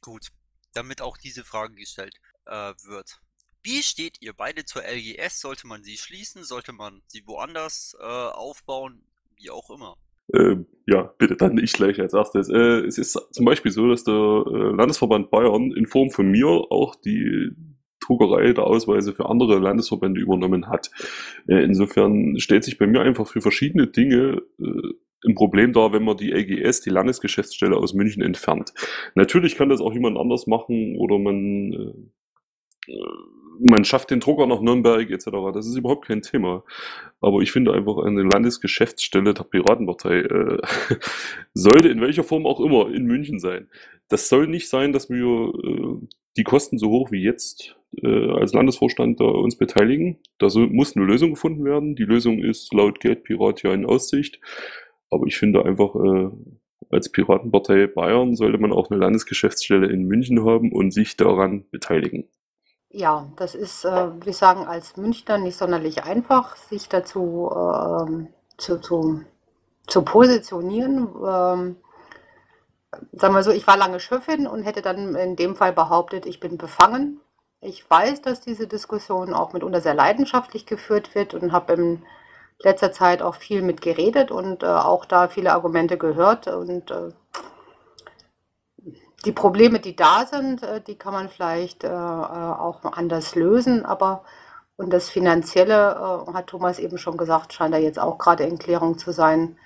Gut, 0.01 0.29
damit 0.75 1.03
auch 1.03 1.16
diese 1.16 1.45
Frage 1.45 1.75
gestellt 1.75 2.14
äh, 2.47 2.73
wird. 2.87 3.20
Wie 3.63 3.83
steht 3.83 4.21
ihr 4.21 4.33
beide 4.33 4.65
zur 4.65 4.83
LGS? 4.83 5.41
Sollte 5.41 5.67
man 5.67 5.85
sie 5.85 5.97
schließen? 5.97 6.43
Sollte 6.43 6.73
man 6.73 7.03
sie 7.07 7.23
woanders 7.27 7.97
äh, 8.01 8.05
aufbauen? 8.05 9.03
Wie 9.37 9.51
auch 9.51 9.71
immer. 9.71 9.97
Ähm, 10.35 10.67
ja, 10.87 11.15
bitte, 11.19 11.37
dann 11.37 11.59
ich 11.59 11.73
gleich 11.73 12.01
als 12.01 12.15
erstes. 12.15 12.49
Äh, 12.49 12.87
es 12.87 12.99
ist 12.99 13.19
zum 13.31 13.45
Beispiel 13.45 13.71
so, 13.71 13.89
dass 13.89 14.05
der 14.05 14.15
äh, 14.15 14.75
Landesverband 14.77 15.31
Bayern 15.31 15.73
in 15.73 15.87
Form 15.87 16.11
von 16.11 16.29
mir 16.29 16.47
auch 16.47 16.97
die 16.97 17.51
Druckerei 18.01 18.53
der 18.53 18.65
Ausweise 18.65 19.13
für 19.13 19.27
andere 19.27 19.59
Landesverbände 19.59 20.21
übernommen 20.21 20.69
hat. 20.69 20.91
Äh, 21.47 21.63
insofern 21.65 22.39
stellt 22.41 22.65
sich 22.65 22.79
bei 22.79 22.87
mir 22.87 23.01
einfach 23.03 23.29
für 23.29 23.41
verschiedene 23.41 23.87
Dinge 23.87 24.43
äh, 24.59 25.29
ein 25.29 25.37
Problem 25.37 25.73
dar, 25.73 25.93
wenn 25.93 26.03
man 26.03 26.17
die 26.17 26.33
LGS, 26.33 26.81
die 26.81 26.91
Landesgeschäftsstelle 26.91 27.77
aus 27.77 27.95
München 27.95 28.23
entfernt. 28.23 28.73
Natürlich 29.15 29.55
kann 29.55 29.69
das 29.69 29.81
auch 29.81 29.93
jemand 29.93 30.19
anders 30.19 30.49
machen 30.49 30.97
oder 30.99 31.19
man 31.19 31.73
äh, 32.89 32.93
man 33.65 33.85
schafft 33.85 34.11
den 34.11 34.21
Drucker 34.21 34.47
nach 34.47 34.61
Nürnberg 34.61 35.11
etc. 35.11 35.27
Das 35.53 35.67
ist 35.67 35.77
überhaupt 35.77 36.07
kein 36.07 36.23
Thema. 36.23 36.65
Aber 37.21 37.41
ich 37.41 37.53
finde 37.53 37.73
einfach 37.73 37.99
eine 37.99 38.23
Landesgeschäftsstelle 38.23 39.35
der 39.35 39.45
Piratenpartei 39.45 40.21
äh, 40.21 40.59
sollte 41.55 41.89
in 41.89 42.01
welcher 42.01 42.25
Form 42.25 42.47
auch 42.47 42.61
immer 42.61 42.93
in 42.93 43.05
München 43.05 43.39
sein. 43.39 43.69
Das 44.09 44.29
soll 44.29 44.47
nicht 44.47 44.69
sein, 44.69 44.93
dass 44.93 45.09
wir 45.11 45.53
äh, 45.65 46.07
die 46.37 46.45
Kosten 46.45 46.79
so 46.79 46.91
hoch 46.91 47.11
wie 47.11 47.23
jetzt 47.23 47.77
äh, 48.03 48.31
als 48.31 48.53
Landesvorstand 48.53 49.21
da 49.21 49.25
uns 49.25 49.57
beteiligen. 49.57 50.19
Da 50.39 50.51
so, 50.51 50.61
muss 50.61 50.97
eine 50.97 51.05
Lösung 51.05 51.31
gefunden 51.31 51.65
werden. 51.65 51.95
Die 51.95 52.05
Lösung 52.05 52.39
ist 52.39 52.73
laut 52.73 53.01
Geldpirat 53.01 53.63
ja 53.63 53.73
in 53.73 53.87
Aussicht. 53.87 54.41
Aber 55.11 55.27
ich 55.27 55.37
finde 55.37 55.65
einfach, 55.65 55.95
äh, 55.95 56.31
als 56.91 57.11
Piratenpartei 57.11 57.87
Bayern 57.87 58.35
sollte 58.35 58.59
man 58.59 58.73
auch 58.73 58.91
eine 58.91 59.01
Landesgeschäftsstelle 59.01 59.87
in 59.89 60.05
München 60.05 60.45
haben 60.45 60.73
und 60.73 60.93
sich 60.93 61.17
daran 61.17 61.65
beteiligen. 61.71 62.29
Ja, 62.95 63.26
das 63.36 63.55
ist, 63.55 63.84
äh, 63.86 64.11
ich 64.26 64.36
sagen, 64.36 64.66
als 64.66 64.99
Münchner 64.99 65.38
nicht 65.38 65.57
sonderlich 65.57 66.05
einfach, 66.05 66.57
sich 66.57 66.90
dazu 66.90 67.51
ähm, 67.51 68.28
zu, 68.59 68.78
zu, 68.80 69.22
zu 69.86 70.03
positionieren. 70.03 71.09
Ähm, 71.26 71.76
sagen 73.12 73.34
wir 73.34 73.43
so, 73.43 73.51
ich 73.51 73.66
war 73.66 73.78
lange 73.78 73.99
Schöffin 73.99 74.47
und 74.47 74.64
hätte 74.64 74.82
dann 74.82 75.14
in 75.14 75.36
dem 75.36 75.57
Fall 75.57 75.72
behauptet, 75.72 76.26
ich 76.26 76.38
bin 76.38 76.59
befangen. 76.59 77.20
Ich 77.62 77.88
weiß, 77.88 78.20
dass 78.20 78.43
diese 78.43 78.66
Diskussion 78.66 79.32
auch 79.32 79.55
mitunter 79.55 79.80
sehr 79.80 79.95
leidenschaftlich 79.95 80.66
geführt 80.66 81.14
wird 81.14 81.32
und 81.32 81.53
habe 81.53 81.72
in 81.72 82.03
letzter 82.59 82.93
Zeit 82.93 83.22
auch 83.22 83.36
viel 83.36 83.62
mit 83.62 83.80
geredet 83.80 84.30
und 84.30 84.62
äh, 84.62 84.66
auch 84.66 85.07
da 85.07 85.28
viele 85.28 85.53
Argumente 85.55 85.97
gehört 85.97 86.47
und 86.47 86.90
äh, 86.90 87.09
die 89.25 89.33
Probleme, 89.33 89.81
die 89.81 89.97
da 89.97 90.27
sind, 90.27 90.62
äh, 90.62 90.81
die 90.81 90.97
kann 90.97 91.12
man 91.12 91.29
vielleicht 91.29 91.85
äh, 91.85 91.89
äh, 91.89 91.91
auch 91.91 92.85
anders 92.85 93.35
lösen, 93.35 93.85
aber 93.85 94.25
und 94.77 94.91
das 94.91 95.11
Finanzielle, 95.11 96.27
hat 96.33 96.49
Thomas 96.49 96.79
eben 96.79 96.99
schon 96.99 97.16
gesagt, 97.16 97.53
scheint 97.53 97.75
da 97.75 97.79
jetzt 97.79 98.01
auch 98.01 98.18
gerade 98.18 98.45
in 98.45 98.59
Klärung 98.59 98.99
zu 98.99 99.12
sein. 99.12 99.59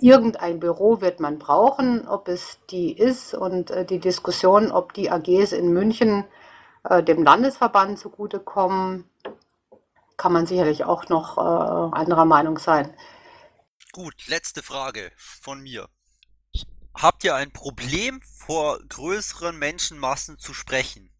irgendein 0.00 0.60
Büro 0.60 1.00
wird 1.00 1.20
man 1.20 1.38
brauchen, 1.38 2.06
ob 2.06 2.28
es 2.28 2.58
die 2.70 2.92
ist 2.96 3.34
und 3.34 3.72
die 3.90 3.98
Diskussion, 3.98 4.70
ob 4.70 4.92
die 4.92 5.10
AGs 5.10 5.52
in 5.52 5.72
München 5.72 6.24
dem 6.88 7.24
Landesverband 7.24 7.98
zugutekommen, 7.98 9.10
kann 10.16 10.32
man 10.32 10.46
sicherlich 10.46 10.84
auch 10.84 11.08
noch 11.08 11.38
anderer 11.38 12.26
Meinung 12.26 12.58
sein. 12.58 12.94
Gut, 13.90 14.28
letzte 14.28 14.62
Frage 14.62 15.10
von 15.16 15.60
mir. 15.60 15.88
Habt 16.98 17.24
ihr 17.24 17.34
ein 17.34 17.50
Problem, 17.50 18.20
vor 18.22 18.78
größeren 18.88 19.58
Menschenmassen 19.58 20.38
zu 20.38 20.54
sprechen? 20.54 21.10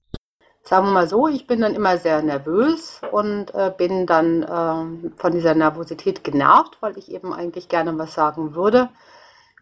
Sagen 0.62 0.86
wir 0.86 0.92
mal 0.92 1.06
so, 1.06 1.28
ich 1.28 1.46
bin 1.46 1.60
dann 1.60 1.74
immer 1.74 1.98
sehr 1.98 2.22
nervös 2.22 3.02
und 3.12 3.54
äh, 3.54 3.70
bin 3.76 4.06
dann 4.06 4.42
äh, 4.42 5.10
von 5.18 5.32
dieser 5.32 5.54
Nervosität 5.54 6.24
genervt, 6.24 6.78
weil 6.80 6.96
ich 6.96 7.10
eben 7.10 7.32
eigentlich 7.34 7.68
gerne 7.68 7.96
was 7.98 8.14
sagen 8.14 8.54
würde. 8.54 8.88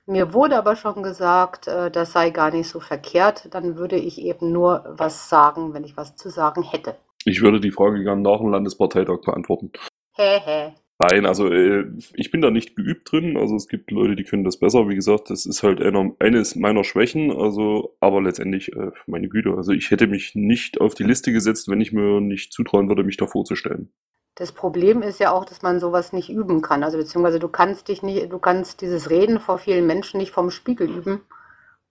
Mir 0.06 0.32
wurde 0.32 0.56
aber 0.56 0.76
schon 0.76 1.02
gesagt, 1.02 1.66
äh, 1.66 1.90
das 1.90 2.12
sei 2.12 2.30
gar 2.30 2.52
nicht 2.52 2.68
so 2.68 2.78
verkehrt. 2.78 3.48
Dann 3.52 3.76
würde 3.76 3.96
ich 3.96 4.20
eben 4.20 4.52
nur 4.52 4.84
was 4.96 5.28
sagen, 5.28 5.74
wenn 5.74 5.82
ich 5.82 5.96
was 5.96 6.14
zu 6.14 6.30
sagen 6.30 6.62
hätte. 6.62 6.94
Ich 7.24 7.42
würde 7.42 7.60
die 7.60 7.72
Frage 7.72 8.04
gerne 8.04 8.22
nach 8.22 8.38
dem 8.38 8.50
Landesparteitag 8.50 9.20
beantworten. 9.24 9.72
Hä, 10.12 10.40
hä. 10.44 10.74
Nein, 10.98 11.26
also 11.26 11.50
äh, 11.50 11.86
ich 12.14 12.30
bin 12.30 12.40
da 12.40 12.50
nicht 12.50 12.76
geübt 12.76 13.10
drin. 13.10 13.36
Also 13.36 13.56
es 13.56 13.66
gibt 13.66 13.90
Leute, 13.90 14.14
die 14.14 14.24
können 14.24 14.44
das 14.44 14.58
besser. 14.58 14.88
Wie 14.88 14.94
gesagt, 14.94 15.28
das 15.28 15.44
ist 15.44 15.62
halt 15.62 15.82
einer, 15.82 16.12
eines 16.20 16.54
meiner 16.54 16.84
Schwächen. 16.84 17.32
Also, 17.32 17.96
aber 18.00 18.22
letztendlich, 18.22 18.72
äh, 18.72 18.92
meine 19.06 19.28
Güte, 19.28 19.54
also 19.56 19.72
ich 19.72 19.90
hätte 19.90 20.06
mich 20.06 20.34
nicht 20.34 20.80
auf 20.80 20.94
die 20.94 21.02
Liste 21.02 21.32
gesetzt, 21.32 21.68
wenn 21.68 21.80
ich 21.80 21.92
mir 21.92 22.20
nicht 22.20 22.52
zutrauen 22.52 22.88
würde, 22.88 23.02
mich 23.02 23.16
da 23.16 23.26
vorzustellen. 23.26 23.92
Das 24.36 24.52
Problem 24.52 25.02
ist 25.02 25.20
ja 25.20 25.32
auch, 25.32 25.44
dass 25.44 25.62
man 25.62 25.80
sowas 25.80 26.12
nicht 26.12 26.30
üben 26.30 26.62
kann. 26.62 26.84
Also 26.84 26.98
beziehungsweise 26.98 27.38
du 27.40 27.48
kannst 27.48 27.88
dich 27.88 28.02
nicht, 28.02 28.32
du 28.32 28.38
kannst 28.38 28.80
dieses 28.80 29.10
Reden 29.10 29.40
vor 29.40 29.58
vielen 29.58 29.86
Menschen 29.86 30.18
nicht 30.18 30.32
vom 30.32 30.50
Spiegel 30.50 30.88
üben. 30.88 31.22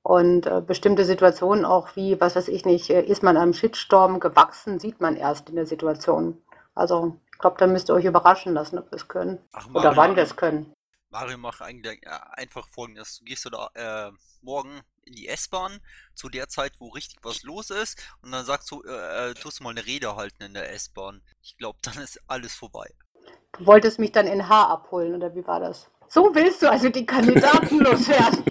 Und 0.02 0.48
äh, 0.48 0.62
bestimmte 0.66 1.06
Situationen 1.06 1.64
auch 1.64 1.96
wie, 1.96 2.20
was 2.20 2.36
weiß 2.36 2.50
ich 2.50 2.66
nicht, 2.66 2.90
äh, 2.90 3.04
ist 3.04 3.24
man 3.24 3.38
einem 3.38 3.54
Shitstorm 3.54 4.20
gewachsen, 4.20 4.80
sieht 4.80 5.00
man 5.00 5.16
erst 5.16 5.50
in 5.50 5.56
der 5.56 5.66
Situation. 5.66 6.38
Also 6.76 7.18
glaube, 7.44 7.58
da 7.60 7.68
müsst 7.68 7.90
ihr 7.90 7.94
euch 7.94 8.06
überraschen 8.06 8.54
lassen, 8.54 8.80
ob 8.80 8.90
wir 8.90 8.96
es 8.96 9.08
können. 9.08 9.38
Ach, 9.52 9.68
Oder 9.74 9.98
wann 9.98 10.16
wir 10.16 10.24
es 10.24 10.36
können. 10.36 10.74
Mario, 11.10 11.38
mach 11.38 11.62
eigentlich 11.62 12.02
äh, 12.04 12.20
einfach 12.32 12.68
folgendes. 12.70 13.20
Du 13.20 13.26
gehst 13.26 13.48
da 13.52 13.70
äh, 13.76 14.12
morgen 14.42 14.82
in 15.04 15.14
die 15.14 15.28
S-Bahn 15.28 15.80
zu 16.16 16.30
der 16.30 16.48
Zeit, 16.48 16.72
wo 16.80 16.88
richtig 16.88 17.20
was 17.22 17.44
los 17.44 17.70
ist 17.70 18.02
und 18.22 18.32
dann 18.32 18.46
sagst 18.46 18.72
du, 18.72 18.82
äh, 18.84 19.32
äh 19.32 19.34
tust 19.34 19.60
du 19.60 19.64
mal 19.64 19.72
eine 19.72 19.86
Rede 19.86 20.16
halten 20.16 20.42
in 20.42 20.54
der 20.54 20.72
S-Bahn. 20.72 21.22
Ich 21.42 21.58
glaube, 21.58 21.78
dann 21.82 22.02
ist 22.02 22.20
alles 22.28 22.56
vorbei. 22.56 22.90
Du 23.52 23.66
wolltest 23.66 24.00
mich 24.00 24.14
dann 24.14 24.26
in 24.26 24.48
H 24.48 24.68
abholen, 24.68 25.14
oder 25.14 25.36
wie 25.36 25.46
war 25.46 25.60
das? 25.60 25.92
So 26.08 26.34
willst 26.34 26.62
du 26.62 26.72
also 26.72 26.90
die 26.90 27.06
Kandidaten 27.06 27.80
loswerden? 27.80 28.46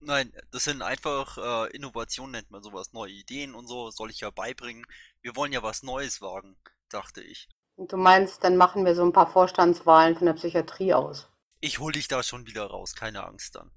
Nein, 0.00 0.32
das 0.52 0.64
sind 0.64 0.82
einfach 0.82 1.38
äh, 1.38 1.74
Innovationen, 1.74 2.32
nennt 2.32 2.50
man 2.50 2.62
sowas, 2.62 2.92
neue 2.92 3.12
Ideen 3.12 3.54
und 3.54 3.66
so, 3.66 3.90
soll 3.90 4.10
ich 4.10 4.20
ja 4.20 4.30
beibringen. 4.30 4.86
Wir 5.22 5.34
wollen 5.34 5.52
ja 5.52 5.62
was 5.62 5.82
Neues 5.82 6.20
wagen, 6.20 6.56
dachte 6.88 7.22
ich. 7.22 7.48
Und 7.76 7.92
du 7.92 7.96
meinst, 7.98 8.42
dann 8.42 8.56
machen 8.56 8.84
wir 8.84 8.94
so 8.94 9.04
ein 9.04 9.12
paar 9.12 9.26
Vorstandswahlen 9.26 10.16
von 10.16 10.26
der 10.26 10.34
Psychiatrie 10.34 10.94
aus. 10.94 11.28
Ich 11.60 11.78
hol 11.78 11.92
dich 11.92 12.08
da 12.08 12.22
schon 12.22 12.46
wieder 12.46 12.66
raus, 12.66 12.94
keine 12.94 13.24
Angst 13.24 13.54
dann. 13.54 13.70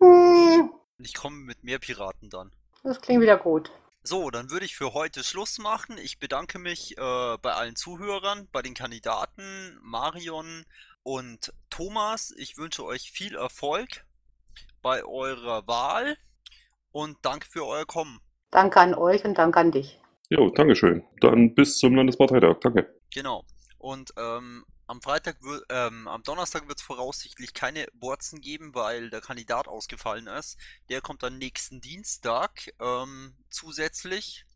Hm, 0.00 0.72
ich 0.98 1.14
komme 1.14 1.36
mit 1.36 1.64
mehr 1.64 1.78
Piraten 1.78 2.30
dann. 2.30 2.52
das 2.82 3.00
klingt 3.00 3.20
wieder 3.20 3.36
gut. 3.36 3.70
So, 4.04 4.30
dann 4.30 4.50
würde 4.50 4.64
ich 4.64 4.76
für 4.76 4.94
heute 4.94 5.22
Schluss 5.22 5.58
machen. 5.58 5.96
Ich 5.96 6.18
bedanke 6.18 6.58
mich 6.58 6.98
äh, 6.98 7.36
bei 7.40 7.52
allen 7.52 7.76
Zuhörern, 7.76 8.48
bei 8.50 8.62
den 8.62 8.74
Kandidaten 8.74 9.78
Marion 9.80 10.64
und 11.04 11.52
Thomas. 11.70 12.32
Ich 12.36 12.56
wünsche 12.56 12.84
euch 12.84 13.12
viel 13.12 13.36
Erfolg 13.36 14.04
bei 14.82 15.04
eurer 15.04 15.66
Wahl 15.68 16.16
und 16.90 17.16
danke 17.22 17.46
für 17.46 17.64
euer 17.64 17.86
Kommen. 17.86 18.20
Danke 18.50 18.80
an 18.80 18.94
euch 18.94 19.24
und 19.24 19.38
danke 19.38 19.60
an 19.60 19.70
dich. 19.70 20.01
Jo, 20.32 20.48
Dankeschön. 20.48 21.04
Dann 21.20 21.54
bis 21.54 21.76
zum 21.76 21.94
Landesparteitag. 21.94 22.56
Danke. 22.62 22.98
Genau. 23.12 23.44
Und 23.76 24.14
ähm, 24.16 24.64
am 24.86 25.02
Freitag, 25.02 25.36
ähm, 25.68 26.08
am 26.08 26.22
Donnerstag 26.22 26.66
wird 26.68 26.78
es 26.78 26.82
voraussichtlich 26.82 27.52
keine 27.52 27.86
Borzen 27.92 28.40
geben, 28.40 28.74
weil 28.74 29.10
der 29.10 29.20
Kandidat 29.20 29.68
ausgefallen 29.68 30.28
ist. 30.28 30.56
Der 30.88 31.02
kommt 31.02 31.22
dann 31.22 31.36
nächsten 31.36 31.82
Dienstag 31.82 32.72
ähm, 32.80 33.36
zusätzlich. 33.50 34.46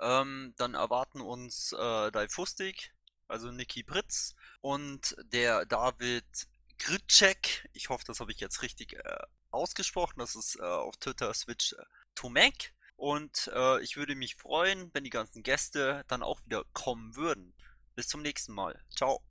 Ähm, 0.00 0.54
dann 0.56 0.74
erwarten 0.74 1.20
uns 1.20 1.72
äh, 1.74 2.10
Dai 2.10 2.26
Fustig, 2.26 2.90
also 3.28 3.52
Niki 3.52 3.84
Pritz 3.84 4.34
und 4.62 5.14
der 5.32 5.64
David 5.64 6.26
Gritschek. 6.80 7.68
Ich 7.72 7.88
hoffe, 7.88 8.02
das 8.04 8.18
habe 8.18 8.32
ich 8.32 8.40
jetzt 8.40 8.62
richtig 8.62 8.94
äh, 8.94 9.18
ausgesprochen. 9.52 10.18
Das 10.18 10.34
ist 10.34 10.58
äh, 10.58 10.64
auf 10.64 10.96
Twitter 10.96 11.32
Switch 11.34 11.74
äh, 11.74 11.84
Tomek. 12.16 12.74
Und 12.98 13.48
äh, 13.54 13.80
ich 13.80 13.96
würde 13.96 14.16
mich 14.16 14.34
freuen, 14.34 14.90
wenn 14.92 15.04
die 15.04 15.10
ganzen 15.10 15.44
Gäste 15.44 16.04
dann 16.08 16.24
auch 16.24 16.44
wieder 16.44 16.64
kommen 16.72 17.14
würden. 17.14 17.54
Bis 17.94 18.08
zum 18.08 18.22
nächsten 18.22 18.52
Mal. 18.52 18.82
Ciao. 18.90 19.22